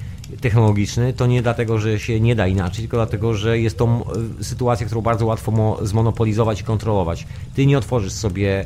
[0.42, 4.06] technologiczny, to nie dlatego, że się nie da inaczej, tylko dlatego, że jest to
[4.42, 7.28] sytuacja, którą bardzo łatwo zmonopolizować i kontrolować.
[7.56, 8.66] Ty nie otworzysz sobie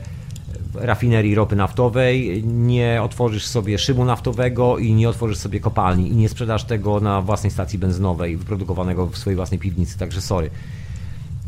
[0.75, 6.29] rafinerii ropy naftowej, nie otworzysz sobie szybu naftowego i nie otworzysz sobie kopalni i nie
[6.29, 10.49] sprzedasz tego na własnej stacji benzynowej wyprodukowanego w swojej własnej piwnicy, także sorry.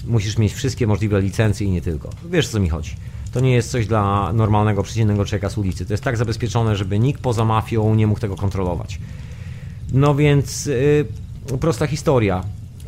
[0.07, 2.09] Musisz mieć wszystkie możliwe licencje i nie tylko.
[2.29, 2.95] Wiesz o co mi chodzi.
[3.31, 5.85] To nie jest coś dla normalnego, przeciętnego człowieka z ulicy.
[5.85, 8.99] To jest tak zabezpieczone, żeby nikt poza mafią nie mógł tego kontrolować.
[9.91, 12.43] No więc yy, prosta historia.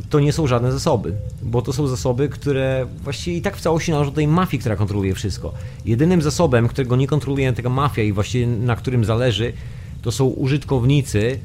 [0.10, 1.14] To nie są żadne zasoby,
[1.44, 4.76] bo to są zasoby, które właściwie i tak w całości należą do tej mafii, która
[4.76, 5.54] kontroluje wszystko.
[5.86, 9.54] Jedynym zasobem, którego nie kontroluje tego mafia i właściwie na którym zależy,
[10.02, 11.40] to są użytkownicy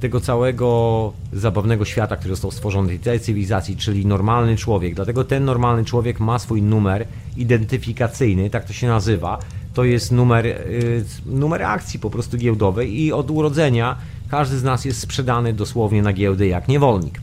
[0.00, 4.94] tego całego zabawnego świata, który został stworzony, tej cywilizacji, czyli normalny człowiek.
[4.94, 7.06] Dlatego ten normalny człowiek ma swój numer
[7.36, 9.38] identyfikacyjny, tak to się nazywa.
[9.74, 13.96] To jest numer, yy, numer akcji po prostu giełdowej i od urodzenia
[14.32, 17.20] każdy z nas jest sprzedany dosłownie na giełdy jak niewolnik.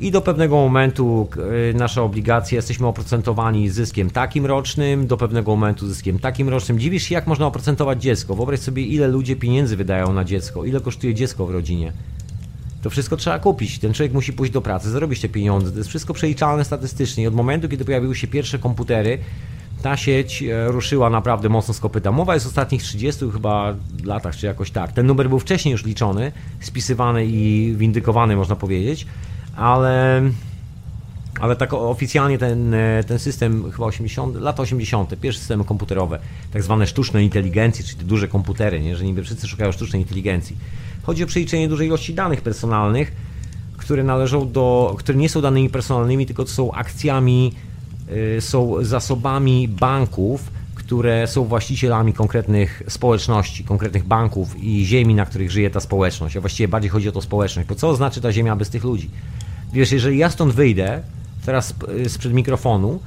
[0.00, 1.28] I do pewnego momentu
[1.70, 6.78] y, nasze obligacje jesteśmy oprocentowani zyskiem takim rocznym, do pewnego momentu zyskiem takim rocznym.
[6.78, 8.34] Dziwisz się, jak można oprocentować dziecko.
[8.34, 11.92] Wyobraź sobie, ile ludzie pieniędzy wydają na dziecko, ile kosztuje dziecko w rodzinie.
[12.82, 13.78] To wszystko trzeba kupić.
[13.78, 15.70] Ten człowiek musi pójść do pracy, zarobić te pieniądze.
[15.72, 17.24] To jest wszystko przeliczalne statystycznie.
[17.24, 19.18] I od momentu, kiedy pojawiły się pierwsze komputery,
[19.82, 22.12] ta sieć e, ruszyła naprawdę mocno z kopyta.
[22.12, 23.74] Mowa jest o ostatnich 30 chyba
[24.04, 24.92] latach, czy jakoś tak.
[24.92, 29.06] Ten numer był wcześniej już liczony, spisywany i windykowany, można powiedzieć,
[29.56, 30.22] ale
[31.40, 36.18] ale tak oficjalnie ten, e, ten system chyba 80, lata 80., pierwsze systemy komputerowe,
[36.52, 38.96] tak zwane sztuczne inteligencji, czyli te duże komputery, nie?
[38.96, 40.56] że niby wszyscy szukają sztucznej inteligencji.
[41.02, 43.12] Chodzi o przeliczenie dużej ilości danych personalnych,
[43.76, 47.52] które należą do, które nie są danymi personalnymi, tylko to są akcjami
[48.40, 50.50] są zasobami banków,
[50.88, 56.36] które są właścicielami konkretnych społeczności, konkretnych banków i ziemi, na których żyje ta społeczność.
[56.36, 57.68] A właściwie bardziej chodzi o to społeczność.
[57.68, 59.10] Bo co znaczy ta ziemia bez tych ludzi?
[59.72, 61.02] Wiesz, jeżeli ja stąd wyjdę,
[61.46, 61.74] teraz
[62.06, 63.00] y, sprzed mikrofonu,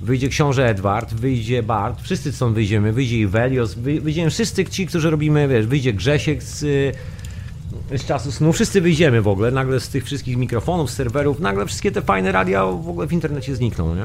[0.00, 5.48] wyjdzie książę Edward, wyjdzie Bart, wszyscy stąd wyjdziemy, wyjdzie Ivelios, wyjdziemy wszyscy ci, którzy robimy,
[5.48, 10.04] wiesz, wyjdzie Grzesiek z, y, z czasu snu, wszyscy wyjdziemy w ogóle, nagle z tych
[10.04, 14.04] wszystkich mikrofonów, serwerów, nagle wszystkie te fajne radia w ogóle w internecie znikną, nie?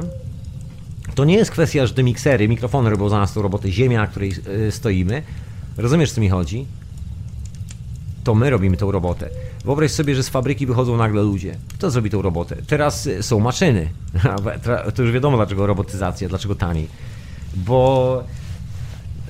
[1.15, 4.07] To nie jest kwestia, że te miksery, mikrofony robią za nas tą robotę, ziemia, na
[4.07, 4.33] której
[4.67, 5.23] y, stoimy.
[5.77, 6.65] Rozumiesz, co mi chodzi?
[8.23, 9.29] To my robimy tą robotę.
[9.65, 11.57] Wyobraź sobie, że z fabryki wychodzą nagle ludzie.
[11.73, 12.55] Kto zrobi tą robotę?
[12.67, 13.89] Teraz y, są maszyny.
[14.95, 16.87] To już wiadomo dlaczego robotyzacja, dlaczego taniej.
[17.55, 18.23] Bo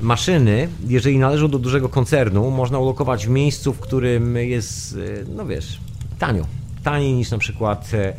[0.02, 5.46] maszyny, jeżeli należą do dużego koncernu, można ulokować w miejscu, w którym jest, y, no
[5.46, 5.80] wiesz,
[6.20, 6.46] tanio.
[6.84, 8.14] Taniej niż na przykład e,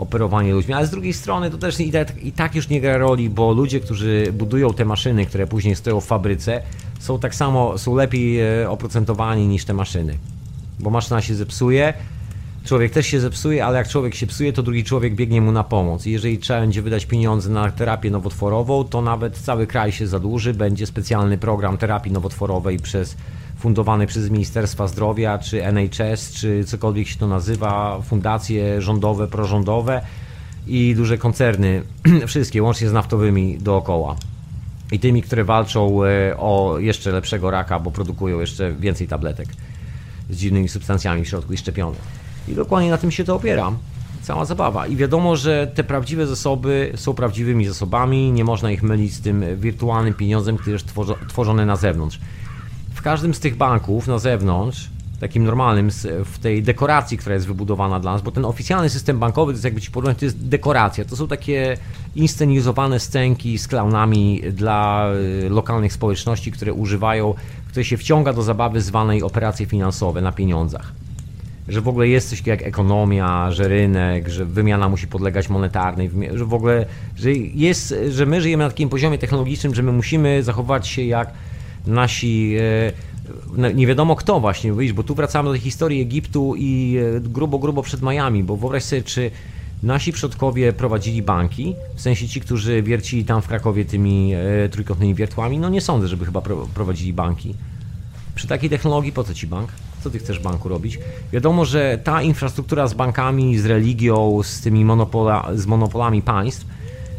[0.00, 2.98] operowanie ludźmi, ale z drugiej strony to też i tak, i tak już nie gra
[2.98, 6.62] roli, bo ludzie, którzy budują te maszyny, które później stoją w fabryce,
[6.98, 10.18] są tak samo, są lepiej e, oprocentowani niż te maszyny.
[10.78, 11.94] Bo maszyna się zepsuje,
[12.64, 15.64] człowiek też się zepsuje, ale jak człowiek się psuje, to drugi człowiek biegnie mu na
[15.64, 16.06] pomoc.
[16.06, 20.54] I jeżeli trzeba będzie wydać pieniądze na terapię nowotworową, to nawet cały kraj się zadłuży,
[20.54, 23.16] będzie specjalny program terapii nowotworowej przez
[23.58, 30.02] fundowany przez Ministerstwa Zdrowia, czy NHS, czy cokolwiek się to nazywa, fundacje rządowe, prorządowe
[30.66, 31.82] i duże koncerny,
[32.26, 34.16] wszystkie, łącznie z naftowymi dookoła.
[34.92, 39.48] I tymi, które walczą e, o jeszcze lepszego raka, bo produkują jeszcze więcej tabletek
[40.30, 42.19] z dziwnymi substancjami w środku i szczepionek.
[42.50, 43.72] I dokładnie na tym się to opiera.
[44.22, 44.86] Cała zabawa.
[44.86, 49.44] I wiadomo, że te prawdziwe zasoby są prawdziwymi zasobami, nie można ich mylić z tym
[49.56, 50.86] wirtualnym pieniądzem, który jest
[51.28, 52.18] tworzony na zewnątrz
[53.00, 54.90] w każdym z tych banków na zewnątrz,
[55.20, 55.90] takim normalnym,
[56.24, 59.64] w tej dekoracji, która jest wybudowana dla nas, bo ten oficjalny system bankowy, to jest
[59.64, 61.04] jakby ci porównać, to jest dekoracja.
[61.04, 61.76] To są takie
[62.14, 65.10] inscenizowane scenki z klaunami dla
[65.44, 67.34] y, lokalnych społeczności, które używają,
[67.68, 70.92] które się wciąga do zabawy zwanej operacje finansowe na pieniądzach.
[71.70, 76.10] Że w ogóle jest coś takiego jak ekonomia, że rynek, że wymiana musi podlegać monetarnej,
[76.34, 76.86] że w ogóle,
[77.16, 81.32] że jest, że my żyjemy na takim poziomie technologicznym, że my musimy zachować się jak
[81.86, 82.56] nasi
[83.56, 87.58] e, nie wiadomo kto właśnie, bo tu wracamy do tej historii Egiptu i e, grubo,
[87.58, 89.30] grubo przed Miami, bo wyobraź sobie, czy
[89.82, 95.14] nasi przodkowie prowadzili banki, w sensie ci, którzy wiercili tam w Krakowie tymi e, trójkątnymi
[95.14, 96.40] wiertłami, no nie sądzę, żeby chyba
[96.74, 97.54] prowadzili banki.
[98.34, 99.68] Przy takiej technologii po co ci bank?
[100.04, 100.98] Co ty chcesz banku robić?
[101.32, 106.66] Wiadomo, że ta infrastruktura z bankami, z religią, z tymi monopola, z monopolami państw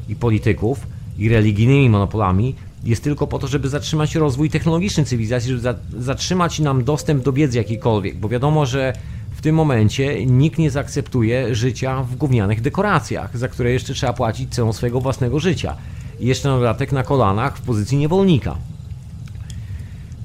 [0.09, 0.87] i polityków
[1.17, 6.59] i religijnymi monopolami jest tylko po to, żeby zatrzymać rozwój technologiczny cywilizacji, żeby za, zatrzymać
[6.59, 8.93] nam dostęp do wiedzy jakiejkolwiek, bo wiadomo, że
[9.35, 14.53] w tym momencie nikt nie zaakceptuje życia w gównianych dekoracjach, za które jeszcze trzeba płacić
[14.53, 15.75] ceną swojego własnego życia.
[16.19, 18.57] I jeszcze na dodatek na kolanach w pozycji niewolnika.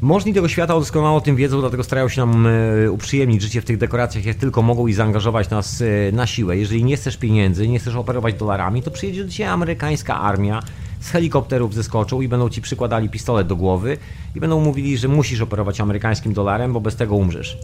[0.00, 3.64] Możni tego świata doskonale o tym wiedzą, dlatego starają się nam e, uprzyjemnić życie w
[3.64, 6.56] tych dekoracjach jak tylko mogą i zaangażować nas e, na siłę.
[6.56, 10.62] Jeżeli nie chcesz pieniędzy, nie chcesz operować dolarami, to przyjedzie do Ciebie amerykańska armia,
[11.00, 13.98] z helikopterów zeskoczą i będą ci przykładali pistolet do głowy
[14.34, 17.58] i będą mówili, że musisz operować amerykańskim dolarem, bo bez tego umrzesz.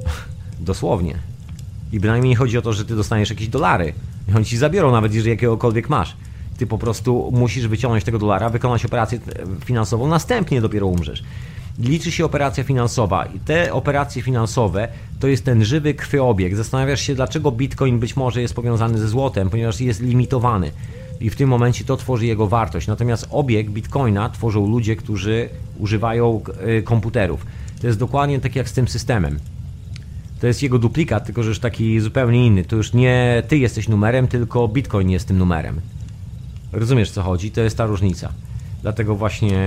[0.60, 1.18] Dosłownie.
[1.92, 3.92] I bynajmniej nie chodzi o to, że ty dostaniesz jakieś dolary.
[4.28, 6.16] I oni ci zabiorą nawet, jeżeli jakiegokolwiek masz.
[6.58, 9.18] Ty po prostu musisz wyciągnąć tego dolara, wykonać operację
[9.64, 11.22] finansową, następnie dopiero umrzesz.
[11.78, 14.88] Liczy się operacja finansowa i te operacje finansowe
[15.20, 16.56] to jest ten żywy krwiobieg.
[16.56, 20.70] Zastanawiasz się, dlaczego bitcoin być może jest powiązany ze złotem, ponieważ jest limitowany
[21.20, 22.86] i w tym momencie to tworzy jego wartość.
[22.86, 25.48] Natomiast obieg bitcoina tworzą ludzie, którzy
[25.78, 27.46] używają e, komputerów.
[27.80, 29.38] To jest dokładnie tak jak z tym systemem.
[30.40, 32.64] To jest jego duplikat, tylko że już taki zupełnie inny.
[32.64, 35.80] To już nie ty jesteś numerem, tylko bitcoin jest tym numerem.
[36.72, 37.50] Rozumiesz co chodzi?
[37.50, 38.32] To jest ta różnica.
[38.86, 39.58] Dlatego właśnie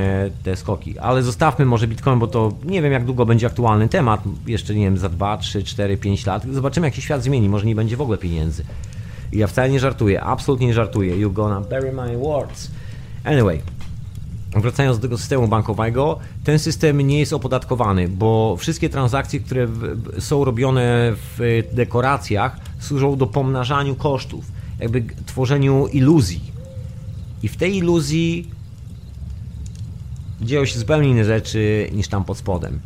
[0.43, 0.99] te skoki.
[0.99, 4.21] Ale zostawmy może Bitcoin, bo to nie wiem jak długo będzie aktualny temat.
[4.47, 6.43] Jeszcze nie wiem, za 2, 3, 4, 5 lat.
[6.51, 7.49] Zobaczymy jak się świat zmieni.
[7.49, 8.63] Może nie będzie w ogóle pieniędzy.
[9.31, 11.17] I ja wcale nie żartuję, absolutnie nie żartuję.
[11.17, 12.71] You gonna bury my words.
[13.23, 13.61] Anyway,
[14.51, 19.67] wracając do tego systemu bankowego, ten system nie jest opodatkowany, bo wszystkie transakcje, które
[20.19, 24.45] są robione w dekoracjach, służą do pomnażaniu kosztów,
[24.79, 26.41] jakby tworzeniu iluzji.
[27.43, 28.58] I w tej iluzji
[30.41, 32.79] dzieją się zupełnie inne rzeczy niż tam pod spodem.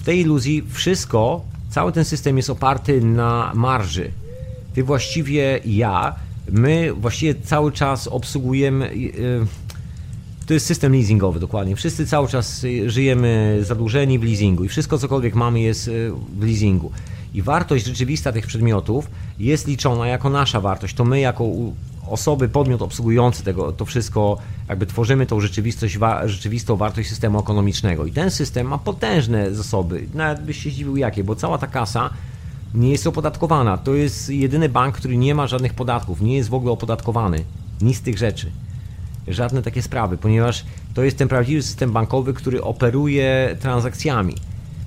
[0.00, 4.10] W tej iluzji wszystko, cały ten system jest oparty na marży
[4.78, 6.14] ty właściwie ja,
[6.52, 8.90] my właściwie cały czas obsługujemy.
[8.90, 9.46] Y, y,
[10.46, 11.76] to jest system leasingowy dokładnie.
[11.76, 16.92] Wszyscy cały czas żyjemy zadłużeni w leasingu i wszystko cokolwiek mamy jest y, w leasingu.
[17.34, 20.94] I wartość rzeczywista tych przedmiotów jest liczona jako nasza wartość.
[20.94, 21.44] To my jako
[22.10, 28.06] osoby, podmiot obsługujący tego, to wszystko, jakby tworzymy tą rzeczywistość, rzeczywistą wartość systemu ekonomicznego.
[28.06, 30.06] I ten system ma potężne zasoby.
[30.14, 32.10] Nawet byś się zdziwił jakie, bo cała ta kasa
[32.74, 33.78] Nie jest opodatkowana.
[33.78, 37.44] To jest jedyny bank, który nie ma żadnych podatków, nie jest w ogóle opodatkowany.
[37.80, 38.50] Nic z tych rzeczy.
[39.28, 40.64] Żadne takie sprawy, ponieważ
[40.94, 44.34] to jest ten prawdziwy system bankowy, który operuje transakcjami.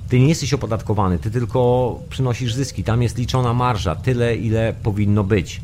[0.09, 2.83] Ty nie jesteś opodatkowany, ty tylko przynosisz zyski.
[2.83, 5.61] Tam jest liczona marża, tyle ile powinno być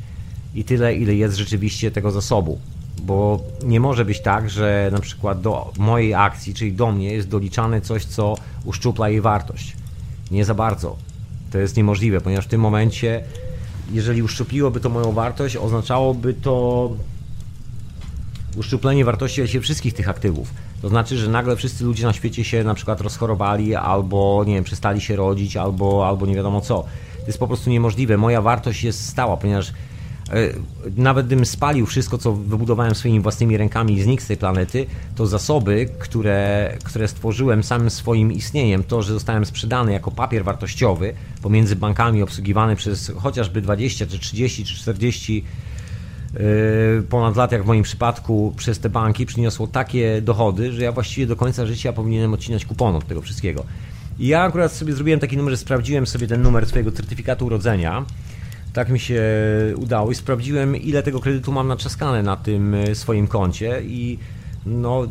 [0.57, 2.59] i tyle ile jest rzeczywiście tego zasobu.
[3.01, 7.29] Bo nie może być tak, że na przykład do mojej akcji, czyli do mnie, jest
[7.29, 8.35] doliczane coś, co
[8.65, 9.75] uszczupla jej wartość.
[10.31, 10.95] Nie za bardzo.
[11.51, 13.23] To jest niemożliwe, ponieważ w tym momencie,
[13.91, 16.91] jeżeli uszczupliłoby to moją wartość, oznaczałoby to
[18.57, 20.53] uszczuplenie wartości się wszystkich tych aktywów.
[20.81, 24.63] To znaczy, że nagle wszyscy ludzie na świecie się na przykład rozchorowali, albo nie wiem,
[24.63, 26.85] przestali się rodzić, albo, albo nie wiadomo co.
[27.19, 28.17] To jest po prostu niemożliwe.
[28.17, 29.73] Moja wartość jest stała, ponieważ
[30.97, 34.85] nawet gdybym spalił wszystko, co wybudowałem swoimi własnymi rękami i znikł z tej planety,
[35.15, 41.13] to zasoby, które, które stworzyłem samym swoim istnieniem, to, że zostałem sprzedany jako papier wartościowy
[41.41, 45.43] pomiędzy bankami obsługiwany przez chociażby 20, czy 30, czy 40
[46.33, 46.39] e,
[47.09, 51.27] ponad lat, jak w moim przypadku, przez te banki przyniosło takie dochody, że ja właściwie
[51.27, 53.63] do końca życia powinienem odcinać kupon od tego wszystkiego.
[54.19, 58.05] I ja akurat sobie zrobiłem taki numer, że sprawdziłem sobie ten numer swojego certyfikatu urodzenia
[58.77, 59.23] tak mi się
[59.77, 64.19] udało i sprawdziłem, ile tego kredytu mam natrzaskane na tym e, swoim koncie i
[64.65, 65.07] no,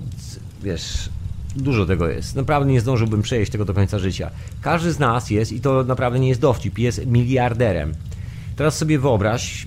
[0.62, 1.08] wiesz,
[1.56, 2.36] dużo tego jest.
[2.36, 4.30] Naprawdę nie zdążyłbym przejść tego do końca życia.
[4.60, 7.94] Każdy z nas jest, i to naprawdę nie jest dowcip, jest miliarderem.
[8.56, 9.66] Teraz sobie wyobraź,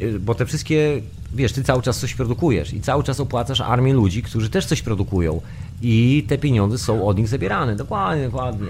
[0.00, 1.02] e, bo te wszystkie,
[1.34, 4.82] wiesz, ty cały czas coś produkujesz i cały czas opłacasz armię ludzi, którzy też coś
[4.82, 5.40] produkują
[5.82, 7.76] i te pieniądze są od nich zabierane.
[7.76, 8.68] Dokładnie, dokładnie.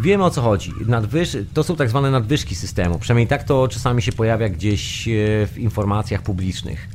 [0.00, 0.72] Wiemy o co chodzi.
[0.86, 1.36] Nadwyż...
[1.54, 2.98] To są tak zwane nadwyżki systemu.
[2.98, 5.12] Przynajmniej tak to czasami się pojawia gdzieś e,
[5.46, 6.88] w informacjach publicznych.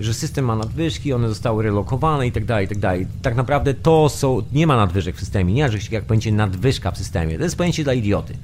[0.00, 3.06] Że system ma nadwyżki, one zostały relokowane i tak dalej, i tak dalej.
[3.22, 4.42] Tak naprawdę to są.
[4.52, 5.54] Nie ma nadwyżek w systemie.
[5.54, 7.38] Nie ma czegoś jak pojęcie nadwyżka w systemie.
[7.38, 8.34] To jest pojęcie dla idioty.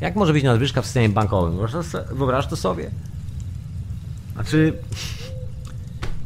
[0.00, 1.58] Jak może być nadwyżka w systemie bankowym?
[2.12, 2.90] Wyobrażasz to sobie?
[4.34, 4.72] Znaczy.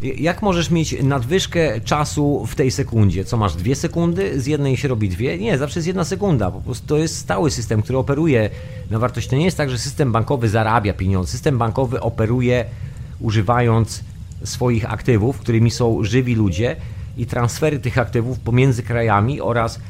[0.04, 3.24] Jak możesz mieć nadwyżkę czasu w tej sekundzie?
[3.24, 4.40] Co masz dwie sekundy?
[4.40, 5.38] Z jednej się robi dwie?
[5.38, 6.50] Nie, zawsze jest jedna sekunda.
[6.50, 8.50] Po prostu to jest stały system, który operuje
[8.90, 9.28] na wartość.
[9.28, 11.32] To nie jest tak, że system bankowy zarabia pieniądze.
[11.32, 12.64] System bankowy operuje
[13.20, 14.04] używając
[14.44, 16.76] swoich aktywów, którymi są żywi ludzie
[17.16, 19.80] i transfery tych aktywów pomiędzy krajami oraz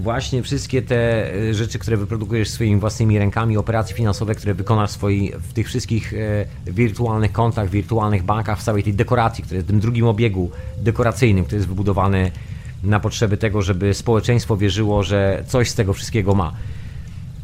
[0.00, 5.32] właśnie wszystkie te e, rzeczy, które wyprodukujesz swoimi własnymi rękami, operacje finansowe, które wykonasz swoi,
[5.38, 9.80] w tych wszystkich e, wirtualnych kontach, wirtualnych bankach, w całej tej dekoracji, które w tym
[9.80, 12.30] drugim obiegu dekoracyjnym, który jest wybudowany
[12.82, 16.52] na potrzeby tego, żeby społeczeństwo wierzyło, że coś z tego wszystkiego ma.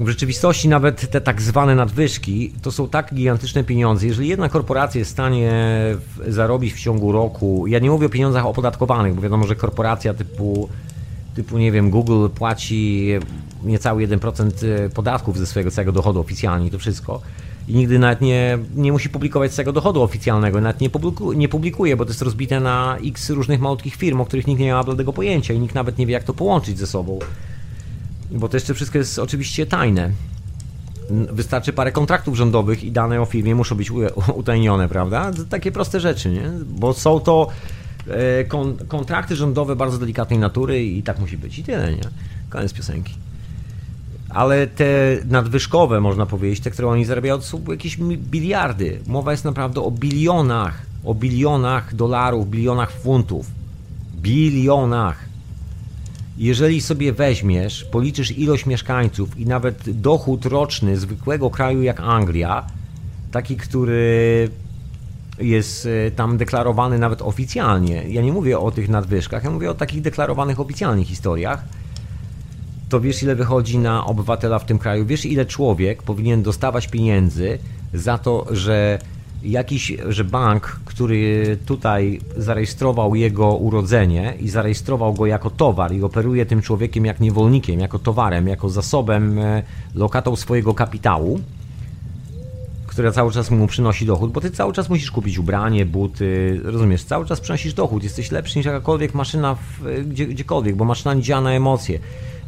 [0.01, 4.07] W rzeczywistości nawet te tak zwane nadwyżki to są tak gigantyczne pieniądze.
[4.07, 5.53] Jeżeli jedna korporacja jest w stanie
[6.29, 10.69] zarobić w ciągu roku, ja nie mówię o pieniądzach opodatkowanych, bo wiadomo, że korporacja typu
[11.37, 13.09] typu, nie wiem, Google płaci
[13.65, 17.21] niecały 1% e, podatków ze swojego całego dochodu oficjalnie, to wszystko.
[17.69, 21.97] I nigdy nawet nie, nie musi publikować swojego dochodu oficjalnego, nawet nie, publiku, nie publikuje,
[21.97, 25.13] bo to jest rozbite na x różnych malutkich firm, o których nikt nie ma bladego
[25.13, 27.19] pojęcia i nikt nawet nie wie, jak to połączyć ze sobą.
[28.31, 30.11] Bo to jeszcze wszystko jest oczywiście tajne.
[31.11, 33.91] Wystarczy parę kontraktów rządowych i dane o firmie muszą być
[34.43, 35.31] utajnione, prawda?
[35.51, 36.51] Takie proste rzeczy, nie?
[36.67, 37.49] Bo są to
[38.49, 41.59] kon, kontrakty rządowe bardzo delikatnej natury i tak musi być.
[41.59, 42.03] I tyle, nie?
[42.49, 43.15] Koniec piosenki.
[44.29, 49.01] Ale te nadwyżkowe, można powiedzieć, te, które oni zarabiają, to są jakieś biliardy.
[49.07, 53.47] Mowa jest naprawdę o bilionach, o bilionach dolarów, bilionach funtów.
[54.17, 55.27] Bilionach.
[56.39, 62.67] Jeżeli sobie weźmiesz, policzysz ilość mieszkańców i nawet dochód roczny zwykłego kraju jak Anglia,
[63.31, 64.51] taki, który
[65.39, 68.09] jest e, tam deklarowany nawet oficjalnie.
[68.09, 71.65] Ja nie mówię o tych nadwyżkach, ja mówię o takich deklarowanych oficjalnych historiach.
[72.89, 75.07] To wiesz, ile wychodzi na obywatela w tym kraju?
[75.07, 77.59] Wiesz, ile człowiek powinien dostawać pieniędzy
[77.95, 78.99] za to, że
[79.43, 86.47] jakiś, że bank, który tutaj zarejestrował jego urodzenie i zarejestrował go jako towar i operuje
[86.47, 89.63] tym człowiekiem jak niewolnikiem, jako towarem, jako zasobem, e,
[89.95, 91.41] lokatą swojego kapitału,
[92.97, 97.05] która cały czas mu przynosi dochód, bo ty cały czas musisz kupić ubranie, buty, rozumiesz,
[97.05, 101.23] cały czas przynosisz dochód, jesteś lepszy niż jakakolwiek maszyna w, gdzie, gdziekolwiek, bo maszyna nie
[101.23, 101.99] działa na emocje.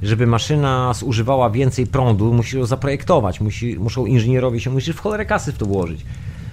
[0.03, 5.27] Żeby maszyna zużywała więcej prądu, musisz ją zaprojektować, musi, muszą inżynierowie się, musisz w cholerę
[5.27, 6.05] kasy w to włożyć.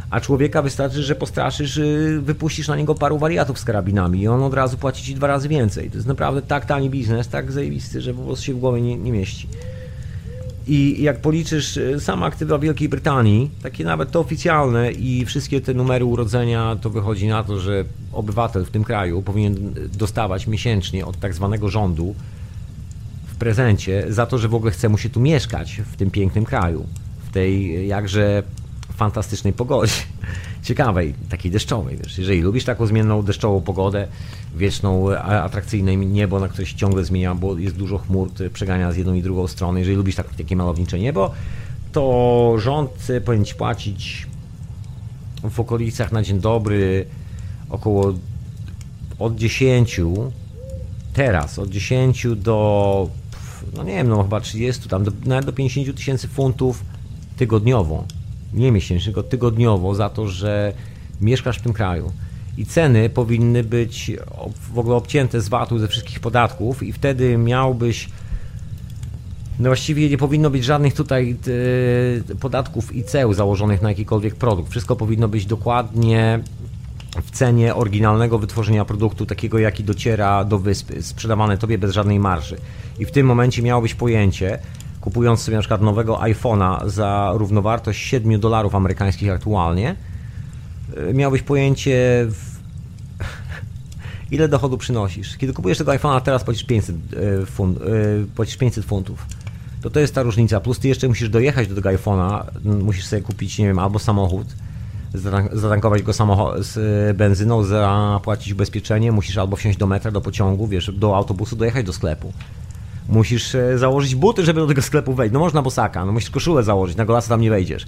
[0.10, 4.44] A człowieka wystarczy, że postraszysz, y, wypuścisz na niego paru wariatów z karabinami i on
[4.44, 5.90] od razu płaci ci dwa razy więcej.
[5.90, 8.98] To jest naprawdę tak tani biznes, tak zajebisty, że po prostu się w głowie nie,
[8.98, 9.48] nie mieści.
[10.68, 15.74] I jak policzysz y, same aktywa Wielkiej Brytanii, takie nawet to oficjalne i wszystkie te
[15.74, 21.20] numery urodzenia, to wychodzi na to, że obywatel w tym kraju powinien dostawać miesięcznie od
[21.20, 22.16] tak zwanego rządu
[23.28, 26.46] w prezencie za to, że w ogóle chce mu się tu mieszkać w tym pięknym
[26.46, 26.86] kraju.
[27.32, 28.44] tej jakże
[28.96, 29.94] fantastycznej pogodzie.
[30.64, 31.98] Ciekawej, takiej deszczowej.
[31.98, 32.18] Wiesz.
[32.18, 34.08] Jeżeli lubisz taką zmienną deszczową pogodę,
[34.56, 39.14] wieczną, atrakcyjne niebo, na które się ciągle zmienia, bo jest dużo chmur, przegania z jedną
[39.14, 39.80] i drugą stronę.
[39.80, 41.32] Jeżeli lubisz tak, takie malownicze niebo,
[41.92, 42.92] to rząd
[43.26, 44.28] powinien ci płacić
[45.50, 47.06] w okolicach na dzień dobry
[47.70, 48.14] około
[49.20, 50.02] od 10
[51.14, 53.10] teraz, od 10 do
[53.74, 56.84] no nie wiem, no chyba 30, tam do, nawet do 50 tysięcy funtów
[57.38, 58.06] tygodniowo.
[58.54, 60.74] Nie miesięcznie, tylko tygodniowo za to, że
[61.22, 62.12] mieszkasz w tym kraju.
[62.58, 64.12] I ceny powinny być
[64.74, 68.10] w ogóle obcięte z VAT-u, ze wszystkich podatków, i wtedy miałbyś.
[69.60, 71.36] No właściwie nie powinno być żadnych tutaj
[72.32, 74.72] e, podatków i ceł założonych na jakikolwiek produkt.
[74.72, 76.40] Wszystko powinno być dokładnie
[77.24, 82.58] w cenie oryginalnego wytworzenia produktu, takiego jaki dociera do wyspy, sprzedawane tobie bez żadnej marży.
[83.00, 84.60] I w tym momencie miałobyś pojęcie,
[85.06, 89.96] kupując sobie na przykład nowego iPhone'a za równowartość 7 dolarów amerykańskich aktualnie,
[91.10, 92.56] y, miałbyś pojęcie w...
[94.32, 95.38] ile dochodu przynosisz.
[95.38, 99.26] Kiedy kupujesz tego iPhone'a, teraz płacisz 500, y, y, płacisz 500 funtów.
[99.82, 100.60] To to jest ta różnica.
[100.60, 104.48] Plus ty jeszcze musisz dojechać do tego iPhone'a, musisz sobie kupić, nie wiem, albo samochód,
[105.54, 106.14] zatankować go
[106.60, 111.86] z benzyną, zapłacić ubezpieczenie, musisz albo wsiąść do metra, do pociągu, wiesz, do autobusu, dojechać
[111.86, 112.34] do sklepu.
[113.10, 115.34] Musisz e, założyć buty, żeby do tego sklepu wejść.
[115.34, 117.86] No można bosaka, no musisz koszulę założyć, na golasa tam nie wejdziesz.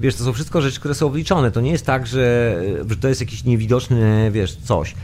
[0.00, 1.50] Wiesz, to są wszystko rzeczy, które są wliczone.
[1.50, 4.94] To nie jest tak, że, że to jest jakiś niewidoczny, wiesz, coś.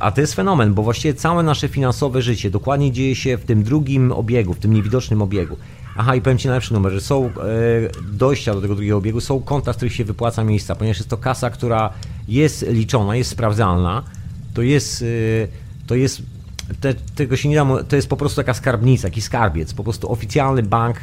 [0.00, 3.62] A to jest fenomen, bo właściwie całe nasze finansowe życie dokładnie dzieje się w tym
[3.62, 5.56] drugim obiegu, w tym niewidocznym obiegu.
[5.96, 7.30] Aha, i powiem Ci najlepszy numer, że są e,
[8.12, 11.16] dojścia do tego drugiego obiegu, są konta, z których się wypłaca miejsca, ponieważ jest to
[11.16, 11.90] kasa, która
[12.28, 14.02] jest liczona, jest sprawdzalna,
[14.54, 16.22] to jest, e, to jest
[16.80, 20.12] te, tego się nie da, to jest po prostu taka skarbnica, jakiś skarbiec, po prostu
[20.12, 20.96] oficjalny bank,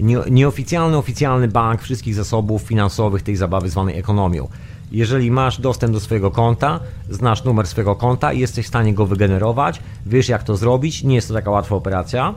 [0.00, 4.48] nie, nieoficjalny, oficjalny bank wszystkich zasobów finansowych tej zabawy zwanej ekonomią.
[4.92, 9.06] Jeżeli masz dostęp do swojego konta, znasz numer swojego konta i jesteś w stanie go
[9.06, 12.34] wygenerować, wiesz jak to zrobić, nie jest to taka łatwa operacja,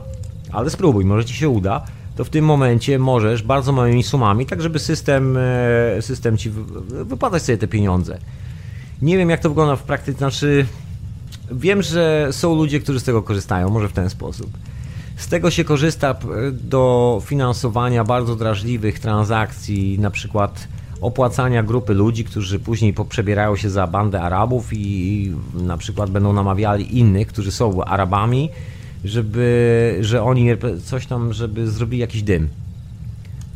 [0.52, 1.84] ale spróbuj, może ci się uda,
[2.16, 6.50] to w tym momencie możesz bardzo małymi sumami, tak żeby system, e, system ci
[6.88, 8.18] wypłacać sobie te pieniądze.
[9.02, 10.66] Nie wiem jak to wygląda w praktyce, znaczy
[11.52, 14.50] wiem, że są ludzie, którzy z tego korzystają, może w ten sposób.
[15.16, 16.14] Z tego się korzysta
[16.52, 20.68] do finansowania bardzo drażliwych transakcji, na przykład
[21.00, 26.98] opłacania grupy ludzi, którzy później przebierają się za bandę Arabów i na przykład będą namawiali
[26.98, 28.50] innych, którzy są Arabami,
[29.04, 30.48] żeby, że oni
[30.84, 32.48] coś tam, żeby zrobili jakiś dym.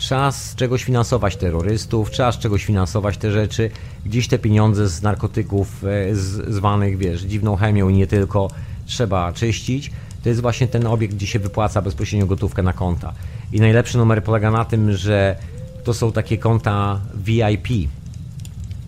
[0.02, 3.70] Trzeba z czegoś finansować terrorystów, trzeba z czegoś finansować te rzeczy.
[4.04, 8.50] Gdzieś te pieniądze z narkotyków e, z, zwanych, wiesz, dziwną chemią i nie tylko,
[8.86, 9.90] trzeba czyścić.
[10.22, 13.12] To jest właśnie ten obiekt, gdzie się wypłaca bezpośrednio gotówkę na konta.
[13.52, 15.36] I najlepszy numer polega na tym, że
[15.84, 17.68] to są takie konta VIP.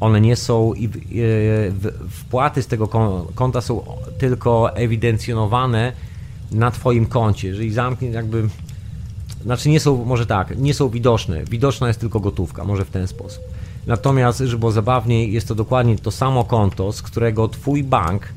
[0.00, 0.76] One nie są, e,
[2.10, 2.88] wpłaty z tego
[3.34, 3.84] konta są
[4.18, 5.92] tylko ewidencjonowane
[6.52, 7.48] na Twoim koncie.
[7.48, 8.48] Jeżeli zamknie jakby
[9.44, 11.44] znaczy nie są, może tak, nie są widoczne.
[11.44, 13.42] Widoczna jest tylko gotówka, może w ten sposób.
[13.86, 18.28] Natomiast, żeby było zabawniej, jest to dokładnie to samo konto, z którego twój bank,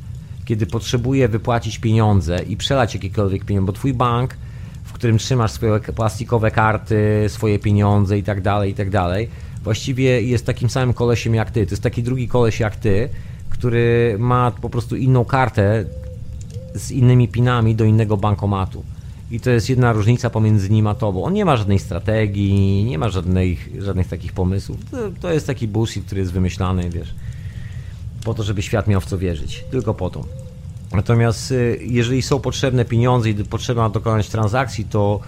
[0.45, 4.35] kiedy potrzebuje wypłacić pieniądze i przelać jakiekolwiek pieniądze, bo twój bank,
[4.83, 9.29] w którym trzymasz swoje plastikowe karty, swoje pieniądze i tak dalej, i tak dalej,
[9.63, 11.65] właściwie jest takim samym kolesiem jak ty.
[11.65, 13.09] To jest taki drugi koleś jak ty,
[13.49, 15.85] który ma po prostu inną kartę
[16.75, 18.83] z innymi pinami do innego bankomatu.
[19.31, 21.23] I to jest jedna różnica pomiędzy nim a tobą.
[21.23, 24.77] On nie ma żadnej strategii, nie ma żadnych, żadnych takich pomysłów.
[24.91, 27.15] To, to jest taki bullshit, który jest wymyślany, wiesz,
[28.23, 29.65] po to, żeby świat miał w co wierzyć.
[29.71, 30.23] Tylko po to.
[30.91, 35.19] Natomiast y, jeżeli są potrzebne pieniądze i potrzeba dokonać transakcji, to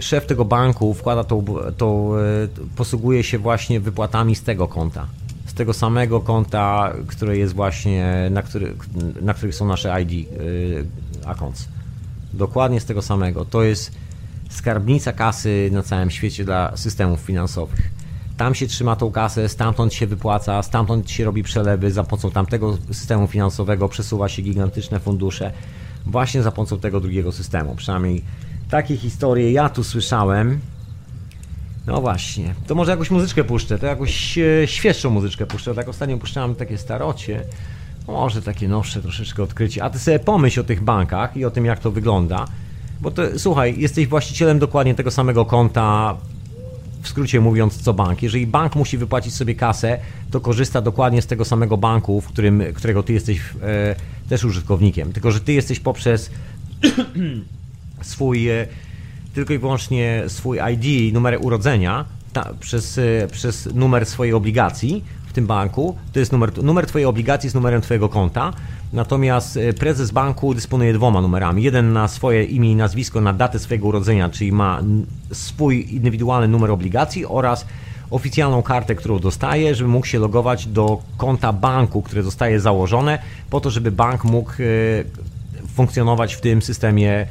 [0.00, 1.44] szef tego banku wkłada tą,
[1.76, 5.06] tą, y, posługuje się właśnie wypłatami z tego konta.
[5.46, 8.74] Z tego samego konta, które jest właśnie, na, który,
[9.22, 10.86] na których są nasze ID y,
[11.24, 11.75] accounts.
[12.36, 13.44] Dokładnie z tego samego.
[13.44, 13.92] To jest
[14.50, 17.90] skarbnica kasy na całym świecie dla systemów finansowych.
[18.36, 22.78] Tam się trzyma tą kasę, stamtąd się wypłaca, stamtąd się robi przelewy, za pomocą tamtego
[22.92, 25.52] systemu finansowego przesuwa się gigantyczne fundusze,
[26.06, 27.74] właśnie za pomocą tego drugiego systemu.
[27.74, 28.24] Przynajmniej
[28.70, 30.60] takie historie ja tu słyszałem.
[31.86, 35.74] No właśnie, to może jakąś muzyczkę puszczę, to jakąś e, świeższą muzyczkę puszczę.
[35.74, 37.44] Tak ostatnio puszczałem takie starocie.
[38.08, 39.84] Może takie nowsze troszeczkę odkrycie.
[39.84, 42.44] A ty sobie pomyśl o tych bankach i o tym, jak to wygląda.
[43.00, 46.16] Bo to, słuchaj, jesteś właścicielem dokładnie tego samego konta,
[47.02, 48.22] w skrócie mówiąc, co bank.
[48.22, 49.98] Jeżeli bank musi wypłacić sobie kasę,
[50.30, 53.96] to korzysta dokładnie z tego samego banku, w którym, którego ty jesteś e,
[54.28, 55.12] też użytkownikiem.
[55.12, 56.30] Tylko, że ty jesteś poprzez
[58.02, 58.66] swój, e,
[59.34, 62.04] tylko i wyłącznie swój ID, numer urodzenia
[62.36, 65.04] ta, przez, y, przez numer swojej obligacji
[65.36, 65.96] tym banku.
[66.12, 68.52] To jest numer, numer Twojej obligacji z numerem Twojego konta.
[68.92, 71.62] Natomiast y, prezes banku dysponuje dwoma numerami.
[71.62, 74.82] Jeden na swoje imię i nazwisko, na datę swojego urodzenia, czyli ma
[75.32, 77.66] swój indywidualny numer obligacji oraz
[78.10, 83.18] oficjalną kartę, którą dostaje, żeby mógł się logować do konta banku, które zostaje założone,
[83.50, 85.04] po to, żeby bank mógł y,
[85.74, 87.26] funkcjonować w tym systemie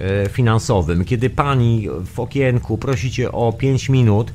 [0.00, 1.04] E, finansowym.
[1.04, 4.32] Kiedy pani w okienku prosicie o 5 minut, e,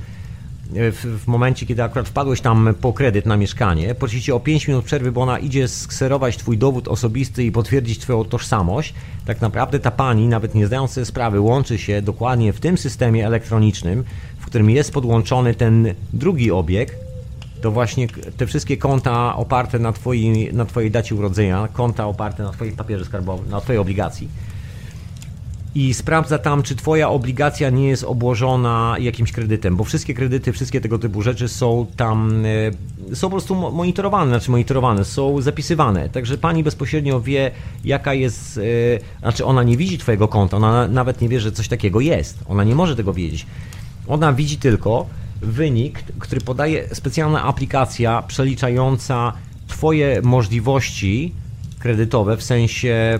[0.69, 4.85] w, w, momencie, kiedy akurat wpadłeś tam po kredyt na mieszkanie, prosicie o 5 minut
[4.85, 8.93] przerwy, bo ona idzie skserować twój dowód osobisty i potwierdzić twoją tożsamość,
[9.25, 13.27] tak naprawdę ta pani, nawet nie zdając sobie sprawy, łączy się dokładnie w tym systemie
[13.27, 14.03] elektronicznym,
[14.39, 16.95] w którym jest podłączony ten drugi obieg,
[17.61, 22.51] to właśnie te wszystkie konta oparte na twojej, na twojej dacie urodzenia, konta oparte na
[22.51, 24.29] twoim papierze skarbowym, na twojej obligacji,
[25.75, 30.81] i sprawdza tam, czy Twoja obligacja nie jest obłożona jakimś kredytem, bo wszystkie kredyty, wszystkie
[30.81, 32.43] tego typu rzeczy są tam,
[33.11, 36.09] e, są po prostu monitorowane, znaczy monitorowane, są zapisywane.
[36.09, 37.51] Także Pani bezpośrednio wie,
[37.85, 38.61] jaka jest, e,
[39.19, 42.39] znaczy ona nie widzi Twojego konta, ona nawet nie wie, że coś takiego jest.
[42.47, 43.45] Ona nie może tego wiedzieć.
[44.07, 45.05] Ona widzi tylko
[45.41, 49.33] wynik, który podaje specjalna aplikacja przeliczająca
[49.67, 51.33] Twoje możliwości
[51.79, 53.19] kredytowe, w sensie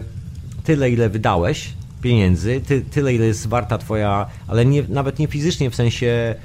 [0.63, 5.69] tyle, ile wydałeś, pieniędzy, ty, tyle ile jest warta twoja, ale nie, nawet nie fizycznie
[5.69, 6.35] w sensie,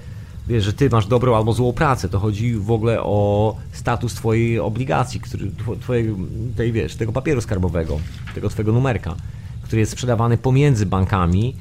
[0.48, 4.60] wiesz, że ty masz dobrą albo złą pracę, to chodzi w ogóle o status twojej
[4.60, 5.50] obligacji, który,
[5.80, 6.14] twojej,
[6.56, 8.00] tej, wiesz, tego papieru skarbowego,
[8.34, 9.14] tego twojego numerka,
[9.62, 11.54] który jest sprzedawany pomiędzy bankami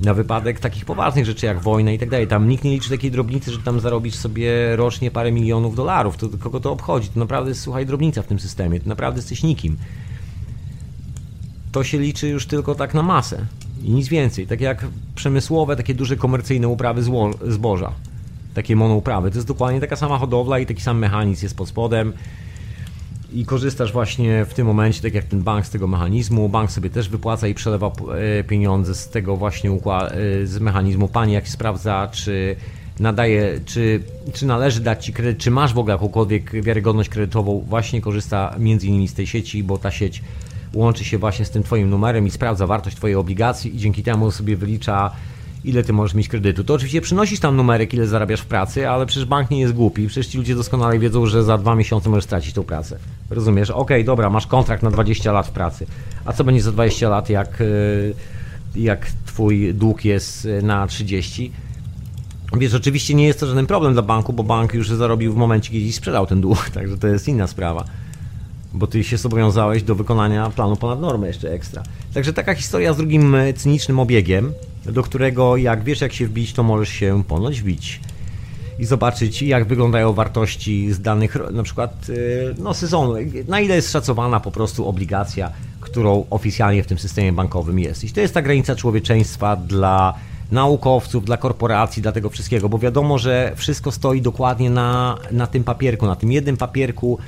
[0.00, 2.26] na wypadek takich poważnych rzeczy jak wojna i tak dalej.
[2.26, 6.16] Tam nikt nie liczy takiej drobnicy, że tam zarobisz sobie rocznie parę milionów dolarów.
[6.16, 7.08] To kogo to obchodzi?
[7.08, 8.80] To naprawdę jest, słuchaj, drobnica w tym systemie.
[8.80, 9.76] To naprawdę jesteś nikim
[11.78, 13.46] to się liczy już tylko tak na masę
[13.82, 14.46] i nic więcej.
[14.46, 17.02] Tak jak przemysłowe, takie duże komercyjne uprawy
[17.48, 17.92] zboża,
[18.54, 19.30] takie monouprawy.
[19.30, 22.12] To jest dokładnie taka sama hodowla i taki sam mechanizm jest pod spodem
[23.32, 26.48] i korzystasz właśnie w tym momencie, tak jak ten bank z tego mechanizmu.
[26.48, 27.92] Bank sobie też wypłaca i przelewa
[28.38, 29.76] e, pieniądze z tego właśnie e,
[30.46, 31.08] z mechanizmu.
[31.08, 32.56] Pani jak sprawdza, czy
[33.00, 34.02] nadaje, czy,
[34.32, 38.86] czy należy dać Ci kredyt, czy masz w ogóle jakąkolwiek wiarygodność kredytową, właśnie korzysta między
[38.86, 40.22] innymi z tej sieci, bo ta sieć
[40.74, 44.30] łączy się właśnie z tym Twoim numerem i sprawdza wartość Twojej obligacji i dzięki temu
[44.30, 45.10] sobie wylicza
[45.64, 46.64] ile ty możesz mieć kredytu.
[46.64, 50.06] To oczywiście przynosisz tam numerek, ile zarabiasz w pracy, ale przecież bank nie jest głupi.
[50.06, 52.98] Przecież ci ludzie doskonale wiedzą, że za dwa miesiące możesz stracić tą pracę.
[53.30, 53.70] Rozumiesz?
[53.70, 55.86] Okej, okay, dobra, masz kontrakt na 20 lat w pracy.
[56.24, 58.14] A co będzie za 20 lat, jak, y,
[58.76, 61.52] jak twój dług jest na 30?
[62.58, 65.72] Wiesz, oczywiście nie jest to żaden problem dla banku, bo bank już zarobił w momencie,
[65.72, 67.84] kiedy sprzedał ten dług, także to jest inna sprawa
[68.72, 71.82] bo ty się zobowiązałeś do wykonania planu ponad normę jeszcze ekstra.
[72.14, 74.52] Także taka historia z drugim e, cynicznym obiegiem,
[74.86, 78.00] do którego jak wiesz jak się wbić, to możesz się ponoć wbić
[78.78, 82.14] i zobaczyć jak wyglądają wartości z danych na przykład e,
[82.62, 83.14] no, sezonu,
[83.48, 85.50] na ile jest szacowana po prostu obligacja,
[85.80, 88.04] którą oficjalnie w tym systemie bankowym jest.
[88.04, 90.14] I to jest ta granica człowieczeństwa dla
[90.50, 95.64] naukowców, dla korporacji, dla tego wszystkiego, bo wiadomo, że wszystko stoi dokładnie na, na tym
[95.64, 97.18] papierku, na tym jednym papierku,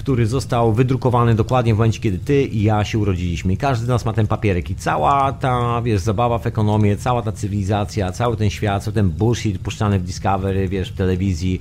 [0.00, 3.52] który został wydrukowany dokładnie w momencie, kiedy ty i ja się urodziliśmy.
[3.52, 7.22] I każdy z nas ma ten papierek i cała ta, wiesz, zabawa w ekonomię, cała
[7.22, 11.60] ta cywilizacja, cały ten świat, cały ten bullshit puszczany w Discovery, wiesz, w telewizji,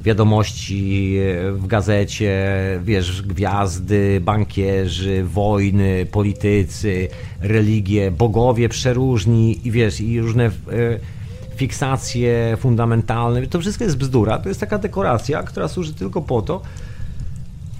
[0.00, 1.16] wiadomości
[1.52, 2.54] w gazecie,
[2.84, 7.08] wiesz, gwiazdy, bankierzy, wojny, politycy,
[7.40, 10.50] religie, bogowie przeróżni i wiesz, i różne e,
[11.56, 13.46] fiksacje fundamentalne.
[13.46, 14.38] To wszystko jest bzdura.
[14.38, 16.62] To jest taka dekoracja, która służy tylko po to,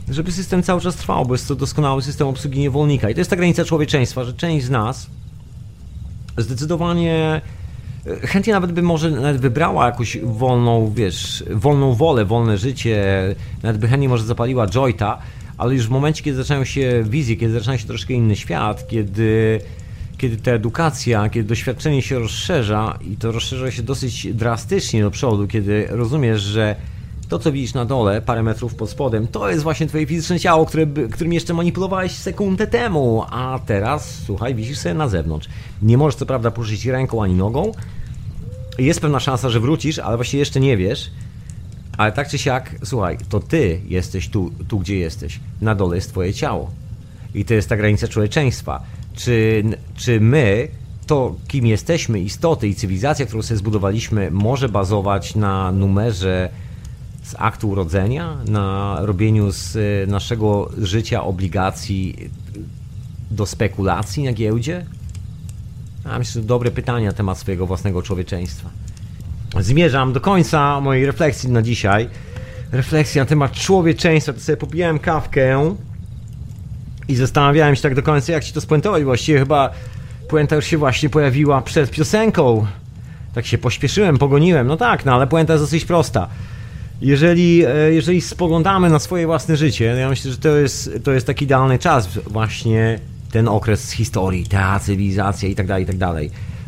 [0.08, 3.10] żeby system cały czas trwał, bo jest to doskonały system obsługi niewolnika.
[3.10, 5.06] I to jest ta granica człowieczeństwa, że część z nas
[6.38, 7.40] zdecydowanie
[8.06, 13.04] e, chętnie nawet by może nawet wybrała jakąś wolną, wiesz, wolną wolę, wolne życie,
[13.62, 15.18] nawet by chętnie może zapaliła joyta,
[15.58, 19.60] ale już w momencie, kiedy zaczynają się wizje, kiedy zaczyna się troszkę inny świat, kiedy,
[20.18, 25.46] kiedy ta edukacja, kiedy doświadczenie się rozszerza i to rozszerza się dosyć drastycznie do przodu,
[25.46, 26.76] kiedy rozumiesz, że
[27.28, 30.66] to, co widzisz na dole, parę metrów pod spodem, to jest właśnie twoje fizyczne ciało,
[30.66, 35.48] które, którym jeszcze manipulowałeś sekundę temu, a teraz, słuchaj, wisisz sobie na zewnątrz.
[35.82, 37.72] Nie możesz co prawda poruszyć ręką ani nogą.
[38.78, 41.10] Jest pewna szansa, że wrócisz, ale właśnie jeszcze nie wiesz.
[41.96, 45.40] Ale tak czy siak, słuchaj, to ty jesteś tu, tu gdzie jesteś.
[45.60, 46.70] Na dole jest twoje ciało.
[47.34, 48.82] I to jest ta granica człowieczeństwa.
[49.14, 50.68] Czy, czy my,
[51.06, 56.50] to kim jesteśmy, istoty i cywilizacja, którą sobie zbudowaliśmy, może bazować na numerze
[57.26, 62.30] z aktu urodzenia, na robieniu z e, naszego życia obligacji
[63.30, 64.86] do spekulacji na giełdzie?
[66.04, 68.68] A myślę, że dobre pytanie na temat swojego własnego człowieczeństwa.
[69.60, 72.08] Zmierzam do końca mojej refleksji na dzisiaj.
[72.72, 74.32] Refleksja na temat człowieczeństwa.
[74.32, 75.76] To sobie popijałem kawkę
[77.08, 79.04] i zastanawiałem się tak do końca, jak ci to spuentować.
[79.04, 79.70] Właściwie chyba
[80.28, 82.66] puenta już się właśnie pojawiła przed piosenką.
[83.34, 84.66] Tak się pośpieszyłem, pogoniłem.
[84.66, 86.28] No tak, no ale puenta jest dosyć prosta.
[87.00, 91.26] Jeżeli, e, jeżeli spoglądamy na swoje własne życie, ja myślę, że to jest, to jest
[91.26, 92.98] taki idealny czas, właśnie
[93.32, 95.96] ten okres historii, ta cywilizacja i tak dalej, i tak.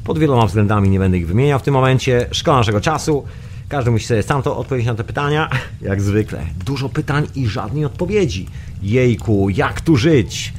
[0.05, 2.26] Pod wieloma względami nie będę ich wymieniał w tym momencie.
[2.30, 3.24] Szkoda naszego czasu.
[3.68, 5.50] Każdy musi sobie sam to odpowiedzieć na te pytania.
[5.82, 6.44] Jak zwykle.
[6.64, 8.46] Dużo pytań i żadnej odpowiedzi.
[8.82, 10.52] Jejku, jak tu żyć?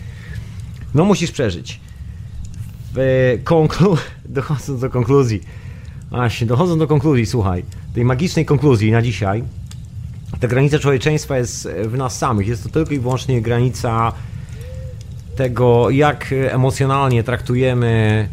[0.94, 1.80] No musisz przeżyć.
[2.96, 3.98] W konklu...
[4.26, 5.42] Dochodząc do konkluzji.
[6.10, 7.64] Właśnie, dochodząc do konkluzji, słuchaj.
[7.94, 9.44] Tej magicznej konkluzji na dzisiaj.
[10.40, 12.48] Ta granica człowieczeństwa jest w nas samych.
[12.48, 14.14] Jest to tylko i wyłącznie granica
[15.36, 18.28] tego, jak emocjonalnie traktujemy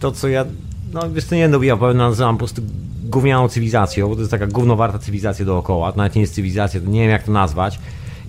[0.00, 0.44] to, co ja,
[0.92, 2.62] no wiesz, to nie będę ja powiem, nazywam po prostu
[3.04, 6.86] gównianą cywilizacją, bo to jest taka gównowarta cywilizacja dookoła, to nawet nie jest cywilizacja, to
[6.86, 7.78] nie wiem jak to nazwać.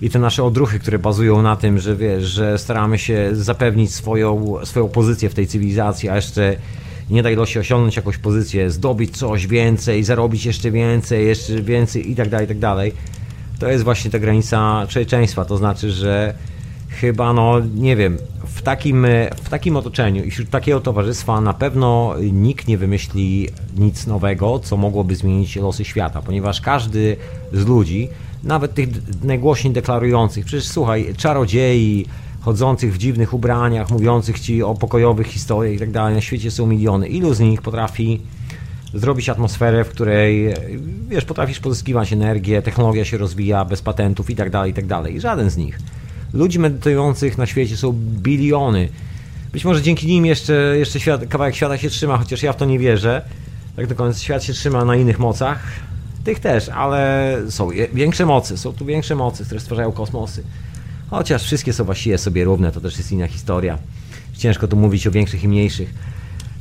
[0.02, 4.56] I te nasze odruchy, które bazują na tym, że wiesz, że staramy się zapewnić swoją,
[4.64, 6.56] swoją pozycję w tej cywilizacji, a jeszcze
[7.10, 12.16] nie da ilości osiągnąć jakąś pozycję, zdobyć coś więcej, zarobić jeszcze więcej, jeszcze więcej i
[12.16, 12.92] tak dalej, i tak dalej.
[13.64, 16.34] To jest właśnie ta granica człowieczeństwa, to znaczy, że
[16.88, 19.06] chyba, no nie wiem, w takim,
[19.42, 24.76] w takim otoczeniu i wśród takiego towarzystwa na pewno nikt nie wymyśli nic nowego, co
[24.76, 27.16] mogłoby zmienić losy świata, ponieważ każdy
[27.52, 28.08] z ludzi,
[28.42, 28.88] nawet tych
[29.22, 32.06] najgłośniej deklarujących, przecież słuchaj, czarodziei,
[32.40, 36.66] chodzących w dziwnych ubraniach, mówiących ci o pokojowych historiach i tak dalej, na świecie są
[36.66, 37.08] miliony.
[37.08, 38.20] Ilu z nich potrafi
[38.94, 40.54] zrobić atmosferę, w której,
[41.08, 45.20] wiesz, potrafisz pozyskiwać energię, technologia się rozwija bez patentów i tak dalej, i tak dalej.
[45.20, 45.78] Żaden z nich.
[46.32, 47.92] Ludzi medytujących na świecie są
[48.22, 48.88] biliony.
[49.52, 52.64] Być może dzięki nim jeszcze, jeszcze świat, kawałek świata się trzyma, chociaż ja w to
[52.64, 53.22] nie wierzę.
[53.76, 55.58] Tak do końca świat się trzyma na innych mocach.
[56.24, 60.42] Tych też, ale są większe mocy, są tu większe mocy, które stwarzają kosmosy.
[61.10, 63.78] Chociaż wszystkie są właściwie sobie równe, to też jest inna historia.
[64.36, 65.94] Ciężko tu mówić o większych i mniejszych.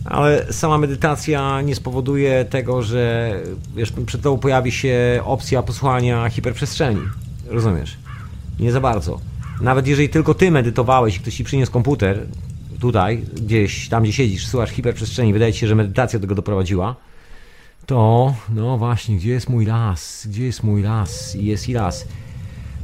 [0.06, 3.34] Ale sama medytacja nie spowoduje tego, że
[3.76, 7.02] wiesz, przed tobą pojawi się opcja posłuchania hiperprzestrzeni.
[7.48, 7.98] Rozumiesz?
[8.60, 9.20] Nie za bardzo.
[9.62, 12.26] Nawet jeżeli tylko ty medytowałeś i ktoś ci przyniósł komputer,
[12.80, 16.96] tutaj, gdzieś tam, gdzie siedzisz, słuchasz hiperprzestrzeni, wydaje ci się, że medytacja do tego doprowadziła,
[17.86, 20.28] to, no właśnie, gdzie jest mój las?
[20.30, 21.36] Gdzie jest mój las?
[21.36, 22.06] Jest i las.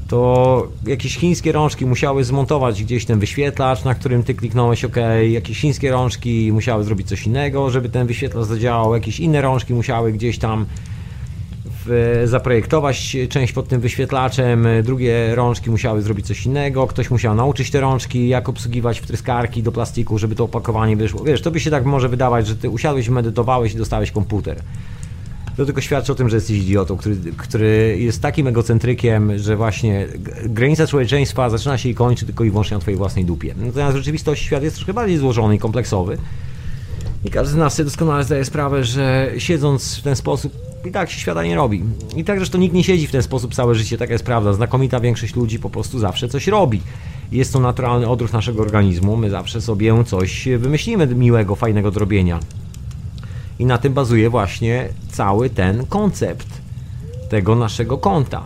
[0.09, 4.95] To jakieś chińskie rączki musiały zmontować gdzieś ten wyświetlacz, na którym ty kliknąłeś OK.
[5.29, 8.93] Jakieś chińskie rączki musiały zrobić coś innego, żeby ten wyświetlacz zadziałał.
[8.93, 10.65] Jakieś inne rączki musiały gdzieś tam
[12.25, 17.81] zaprojektować część pod tym wyświetlaczem, drugie rączki musiały zrobić coś innego, ktoś musiał nauczyć te
[17.81, 21.23] rączki, jak obsługiwać wtryskarki do plastiku, żeby to opakowanie wyszło.
[21.23, 24.61] Wiesz, to by się tak może wydawać, że ty usiadłeś, medytowałeś i dostałeś komputer.
[25.59, 30.07] To tylko świadczy o tym, że jesteś idiotą, który, który jest takim egocentrykiem, że właśnie
[30.45, 33.55] granica człowieczeństwa zaczyna się i kończy tylko i wyłącznie na twojej własnej dupie.
[33.57, 36.17] Natomiast w rzeczywistości świat jest troszkę bardziej złożony i kompleksowy.
[37.25, 40.53] I każdy z nas sobie doskonale zdaje sprawę, że siedząc w ten sposób
[40.85, 41.83] i tak się świata nie robi.
[42.15, 44.53] I tak zresztą nikt nie siedzi w ten sposób całe życie, taka jest prawda.
[44.53, 46.81] Znakomita większość ludzi po prostu zawsze coś robi.
[47.31, 52.39] Jest to naturalny odruch naszego organizmu, my zawsze sobie coś wymyślimy miłego, fajnego do robienia.
[53.59, 56.47] I na tym bazuje właśnie cały ten koncept
[57.29, 58.43] tego naszego konta.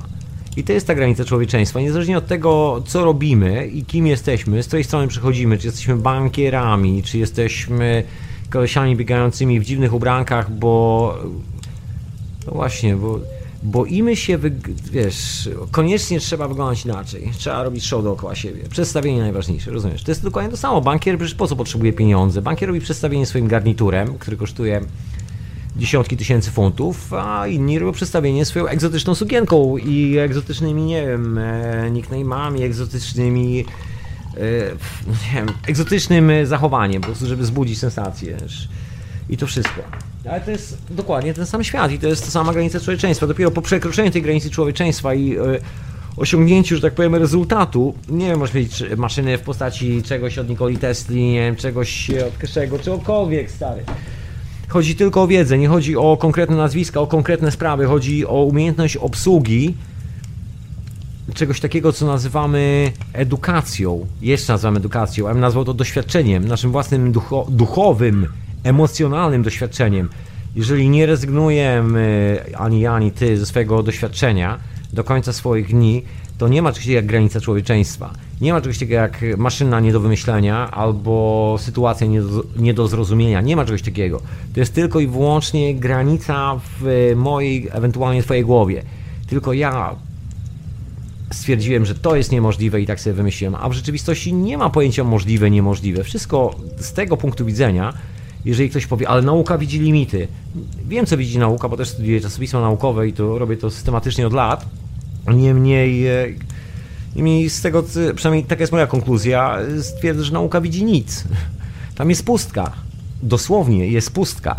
[0.57, 1.79] I to jest ta granica człowieczeństwa.
[1.79, 7.03] Niezależnie od tego, co robimy i kim jesteśmy, z której strony przychodzimy, czy jesteśmy bankierami,
[7.03, 8.03] czy jesteśmy
[8.49, 11.17] kolesiami biegającymi w dziwnych ubrankach, bo
[12.47, 13.19] no właśnie, bo
[13.63, 14.39] boimy się,
[14.91, 17.31] wiesz, koniecznie trzeba wyglądać inaczej.
[17.37, 18.63] Trzeba robić show dookoła siebie.
[18.69, 20.03] Przedstawienie najważniejsze, rozumiesz?
[20.03, 20.81] To jest dokładnie to samo.
[20.81, 22.41] Bankier przecież po co potrzebuje pieniądze?
[22.41, 24.81] Bankier robi przedstawienie swoim garniturem, który kosztuje
[25.77, 31.91] dziesiątki tysięcy funtów, a inni robią przedstawienie swoją egzotyczną sukienką i egzotycznymi, nie wiem, e,
[31.91, 33.65] nickname'ami, egzotycznymi
[34.37, 34.39] e,
[35.07, 38.37] nie wiem, egzotycznym zachowaniem, po prostu, żeby zbudzić sensację.
[39.29, 39.81] I to wszystko.
[40.31, 43.27] Ale to jest dokładnie ten sam świat i to jest ta sama granica człowieczeństwa.
[43.27, 45.41] Dopiero po przekroczeniu tej granicy człowieczeństwa i e,
[46.17, 50.77] osiągnięciu, że tak powiem, rezultatu, nie wiem, możesz mieć maszyny w postaci czegoś od Nikoli
[50.77, 53.83] Tesli, nie wiem, czegoś od Keszego, czegokolwiek, stary.
[54.67, 58.97] Chodzi tylko o wiedzę, nie chodzi o konkretne nazwiska, o konkretne sprawy, chodzi o umiejętność
[58.97, 59.75] obsługi
[61.33, 64.05] czegoś takiego, co nazywamy edukacją.
[64.21, 68.27] Jeszcze nazywamy edukacją, a bym nazwał to doświadczeniem, naszym własnym ducho duchowym
[68.63, 70.09] emocjonalnym doświadczeniem.
[70.55, 74.59] Jeżeli nie rezygnujemy ani ja, ani ty ze swojego doświadczenia
[74.93, 76.03] do końca swoich dni,
[76.37, 78.13] to nie ma czegoś jak granica człowieczeństwa.
[78.41, 82.87] Nie ma czegoś takiego jak maszyna nie do wymyślenia albo sytuacja nie do, nie do
[82.87, 83.41] zrozumienia.
[83.41, 84.21] Nie ma czegoś takiego.
[84.53, 88.83] To jest tylko i wyłącznie granica w mojej, ewentualnie twojej głowie.
[89.27, 89.95] Tylko ja
[91.31, 95.03] stwierdziłem, że to jest niemożliwe i tak sobie wymyśliłem, a w rzeczywistości nie ma pojęcia
[95.03, 96.03] możliwe, niemożliwe.
[96.03, 97.93] Wszystko z tego punktu widzenia,
[98.45, 100.27] jeżeli ktoś powie, ale nauka widzi limity.
[100.87, 104.33] Wiem, co widzi nauka, bo też studiuję czasopisma naukowe i to robię to systematycznie od
[104.33, 104.65] lat.
[105.33, 106.27] Niemniej, e,
[107.15, 107.83] niemniej z tego,
[108.15, 111.23] przynajmniej taka jest moja konkluzja, stwierdzę, że nauka widzi nic.
[111.95, 112.71] Tam jest pustka.
[113.23, 114.55] Dosłownie jest pustka.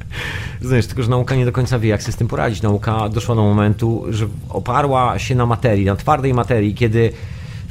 [0.60, 2.62] Znasz, tylko że nauka nie do końca wie, jak sobie z tym poradzić.
[2.62, 7.12] Nauka doszła do momentu, że oparła się na materii, na twardej materii, kiedy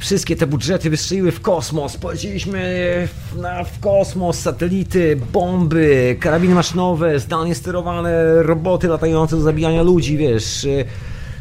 [0.02, 7.54] wszystkie te budżety wystrzeliły w kosmos, poleciliśmy na, w kosmos, satelity, bomby, karabiny maszynowe, zdalnie
[7.54, 10.66] sterowane roboty latające do zabijania ludzi, wiesz,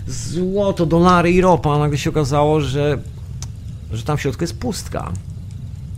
[0.07, 1.77] złoto, dolary i ropa.
[1.77, 2.97] Nagle się okazało, że,
[3.91, 5.11] że tam w środku jest pustka.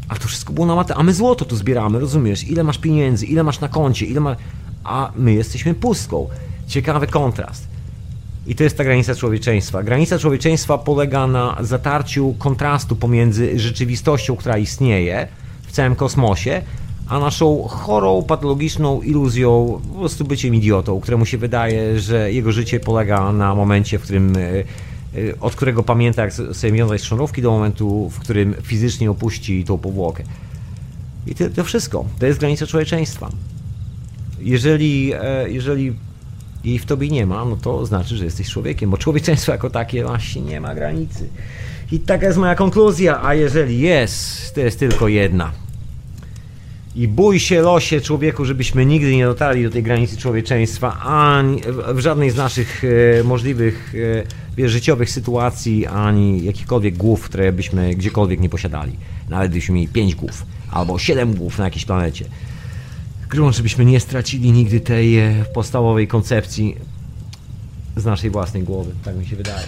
[0.10, 2.44] A to wszystko było na matę, a my złoto tu zbieramy, rozumiesz?
[2.44, 4.38] Ile masz pieniędzy, ile masz na koncie, ile masz
[4.84, 6.30] a my jesteśmy pustką.
[6.68, 7.72] Ciekawy kontrast.
[8.47, 9.83] I to jest ta granica człowieczeństwa.
[9.83, 15.27] Granica człowieczeństwa polega na zatarciu kontrastu pomiędzy rzeczywistością, która istnieje
[15.61, 16.61] w całym kosmosie,
[17.07, 22.79] a naszą chorą, patologiczną iluzją, po prostu byciem idiotą, któremu się wydaje, że jego życie
[22.79, 24.63] polega na momencie, w którym, e, e,
[25.39, 30.23] od którego pamięta, jak sobie wiązać sznurówki, do momentu, w którym fizycznie opuści tą powłokę.
[31.27, 32.05] I to, to wszystko.
[32.19, 33.29] To jest granica człowieczeństwa.
[34.39, 35.93] Jeżeli, e, jeżeli
[36.64, 40.03] jej w tobie nie ma, no to znaczy, że jesteś człowiekiem, bo człowieczeństwo jako takie
[40.03, 41.30] właśnie nie ma granicy.
[41.91, 45.52] I taka jest moja konkluzja, a jeżeli jest, to jest tylko jedna.
[46.95, 51.61] I bój się losie człowieku, żebyśmy nigdy nie dotarli do tej granicy człowieczeństwa, ani
[51.94, 52.84] w żadnej z naszych
[53.19, 53.94] e, możliwych
[54.60, 58.91] e, życiowych sytuacji, ani jakichkolwiek głów, które byśmy gdziekolwiek nie posiadali.
[59.30, 62.26] Nawet gdybyśmy mieli pięć głów, albo siedem głów na jakiejś planecie
[63.34, 66.76] grunt, żebyśmy nie stracili nigdy tej e, podstawowej koncepcji
[67.95, 69.65] z naszej własnej głowy, tak mi się wydaje.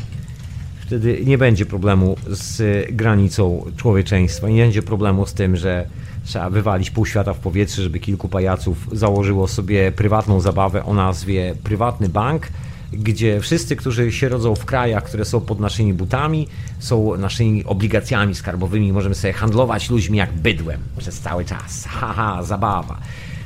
[0.79, 2.61] Wtedy nie będzie problemu z
[2.91, 5.87] granicą człowieczeństwa, nie będzie problemu z tym, że
[6.25, 11.55] trzeba wywalić pół świata w powietrze, żeby kilku pajaców założyło sobie prywatną zabawę o nazwie
[11.63, 12.47] prywatny bank,
[12.93, 16.47] gdzie wszyscy, którzy się rodzą w krajach, które są pod naszymi butami,
[16.79, 21.85] są naszymi obligacjami skarbowymi, możemy sobie handlować ludźmi jak bydłem przez cały czas.
[21.85, 22.97] Haha, zabawa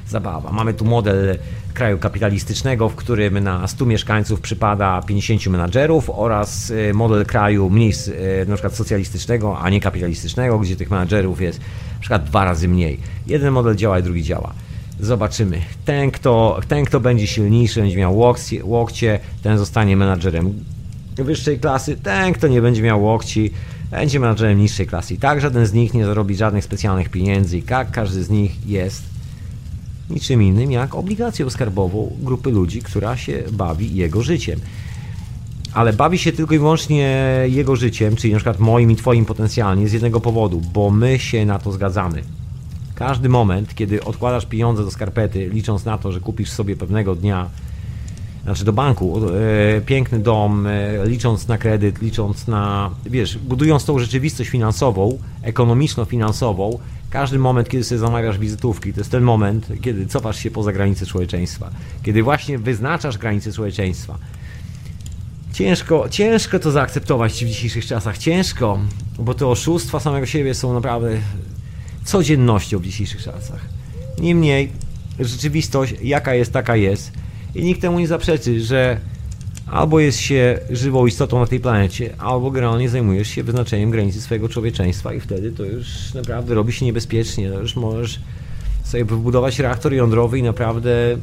[0.10, 0.52] zabawa.
[0.52, 1.38] Mamy tu model
[1.74, 7.94] kraju kapitalistycznego, w którym na 100 mieszkańców przypada 50 menadżerów oraz y, model kraju mniej
[8.44, 12.68] y, na przykład socjalistycznego, a nie kapitalistycznego, gdzie tych menadżerów jest na przykład dwa razy
[12.68, 13.00] mniej.
[13.28, 14.54] Jeden model działa, drugi działa.
[15.00, 15.62] Zobaczymy.
[15.86, 18.18] Ten kto, ten, kto będzie silniejszy, będzie miał
[18.64, 20.54] łokcie, ten zostanie menadżerem
[21.24, 21.98] wyższej klasy.
[21.98, 23.52] Ten, kto nie będzie miał łokci,
[23.92, 25.14] będzie menadżerem niższej klasy.
[25.14, 28.68] I tak żaden z nich nie zarobi żadnych specjalnych pieniędzy i tak każdy z nich
[28.68, 29.04] jest
[30.10, 34.60] niczym innym jak obligacją skarbową grupy ludzi, która się bawi jego życiem.
[35.74, 39.90] Ale bawi się tylko i wyłącznie jego życiem, czyli na przykład moim i twoim potencjalnie
[39.90, 42.24] z jednego powodu, bo my się na to zgadzamy.
[42.96, 47.50] Każdy moment, kiedy odkładasz pieniądze do skarpety, licząc na to, że kupisz sobie pewnego dnia,
[48.50, 49.22] znaczy do banku,
[49.78, 56.80] e, piękny dom, e, licząc na kredyt, licząc na, wiesz, budując tą rzeczywistość finansową, ekonomiczno-finansową,
[57.10, 61.06] każdy moment, kiedy sobie zamawiasz wizytówki, to jest ten moment, kiedy cofasz się poza granice
[61.06, 61.70] człowieczeństwa.
[62.04, 64.18] Kiedy właśnie wyznaczasz granice człowieczeństwa.
[65.54, 68.18] Ciężko, ciężko to zaakceptować w dzisiejszych czasach.
[68.18, 68.80] Ciężko,
[69.20, 71.10] bo te oszustwa samego siebie są naprawdę
[72.04, 73.62] codziennością w dzisiejszych czasach.
[74.20, 74.72] Niemniej,
[75.20, 77.12] rzeczywistość jaka jest, taka jest.
[77.56, 79.00] I nikt temu nie zaprzeczy, że
[79.72, 84.50] albo jest się żywą istotą na tej planecie, albo generalnie zajmujesz się wyznaczeniem granicy swojego
[84.50, 87.52] człowieczeństwa i wtedy to już naprawdę robi się niebezpiecznie.
[87.52, 88.20] To już możesz
[88.84, 91.18] sobie wybudować reaktor jądrowy i naprawdę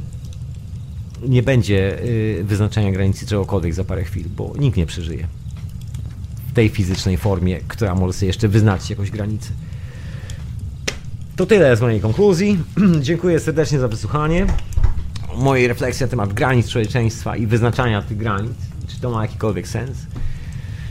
[1.28, 5.27] nie będzie y, wyznaczenia granicy czegokolwiek za parę chwil, bo nikt nie przeżyje
[6.51, 9.51] w tej fizycznej formie, która może sobie jeszcze wyznaczyć jakąś granicę.
[11.36, 12.59] To tyle z mojej konkluzji.
[13.01, 14.47] Dziękuję serdecznie za wysłuchanie
[15.36, 18.52] mojej refleksji na temat granic człowieczeństwa i wyznaczania tych granic,
[18.88, 19.98] czy to ma jakikolwiek sens.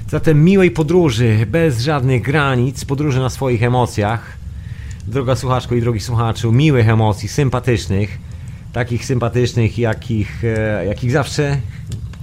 [0.09, 4.37] Zatem miłej podróży, bez żadnych granic, podróży na swoich emocjach.
[5.07, 8.17] Droga słuchaczko i drogi słuchaczu, miłych emocji, sympatycznych,
[8.73, 11.57] takich sympatycznych, jakich, e, jakich zawsze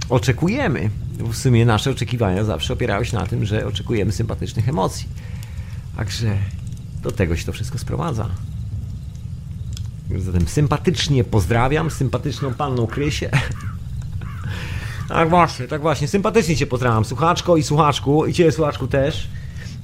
[0.09, 0.89] oczekujemy.
[1.19, 5.07] W sumie nasze oczekiwania zawsze opierały się na tym, że oczekujemy sympatycznych emocji.
[5.97, 6.37] Także
[7.01, 8.29] do tego się to wszystko sprowadza.
[10.17, 13.29] Zatem sympatycznie pozdrawiam, sympatyczną panną Krysię.
[15.09, 16.07] Tak właśnie, tak właśnie.
[16.07, 19.27] Sympatycznie Cię pozdrawiam, słuchaczko i słuchaczku, i Ciebie słuchaczku też.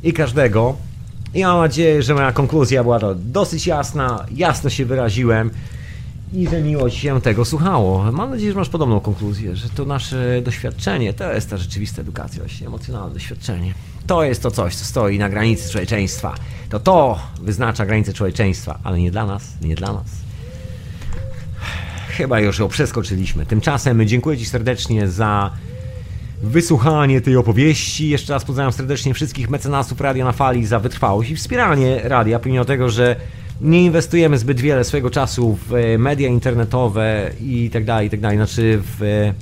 [0.03, 0.75] i każdego.
[1.33, 5.51] I mam nadzieję, że moja konkluzja była dosyć jasna, jasno się wyraziłem
[6.33, 8.11] i że miło Ci się tego słuchało.
[8.11, 12.39] Mam nadzieję, że masz podobną konkluzję, że to nasze doświadczenie to jest ta rzeczywista edukacja,
[12.43, 13.73] właśnie emocjonalne doświadczenie.
[14.09, 16.35] To jest to coś, co stoi na granicy człowieczeństwa.
[16.69, 20.05] To to wyznacza granicę człowieczeństwa, ale nie dla nas, nie dla nas.
[22.07, 23.45] Chyba już ją przeskoczyliśmy.
[23.45, 25.51] Tymczasem dziękuję Ci serdecznie za
[26.41, 28.09] wysłuchanie tej opowieści.
[28.09, 32.65] Jeszcze raz pozdrawiam serdecznie wszystkich mecenasów Radia na Fali za wytrwałość i wspieranie radia, pomimo
[32.65, 33.15] tego, że
[33.61, 38.19] nie inwestujemy zbyt wiele swojego czasu w e, media internetowe i tak dalej, i tak
[38.19, 39.33] dalej, znaczy w, e,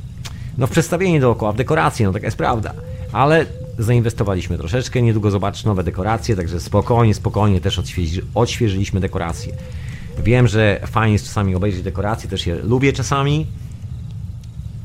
[0.58, 2.74] no w przedstawienie dookoła, w dekoracje, no taka jest prawda.
[3.12, 3.46] Ale
[3.80, 9.54] zainwestowaliśmy troszeczkę, niedługo zobaczysz nowe dekoracje, także spokojnie, spokojnie też odświeży, odświeżyliśmy dekoracje.
[10.24, 13.48] Wiem, że fajnie jest czasami obejrzeć dekoracje, też je lubię czasami,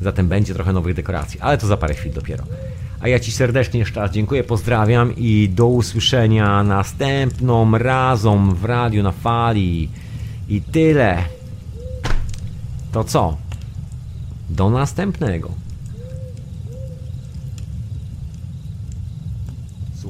[0.01, 2.45] zatem będzie trochę nowych dekoracji, ale to za parę chwil dopiero.
[3.01, 9.03] A ja Ci serdecznie jeszcze raz dziękuję, pozdrawiam i do usłyszenia następną razą w radiu
[9.03, 9.89] na fali.
[10.49, 11.25] I tyle.
[12.93, 13.37] To co?
[14.51, 15.62] Do następnego.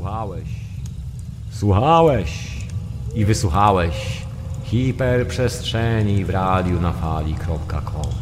[0.03, 0.49] Słuchałeś.
[1.51, 2.63] Słuchałeś.
[3.15, 4.23] I wysłuchałeś
[4.65, 8.22] hiperprzestrzeni w radiu na fali.com.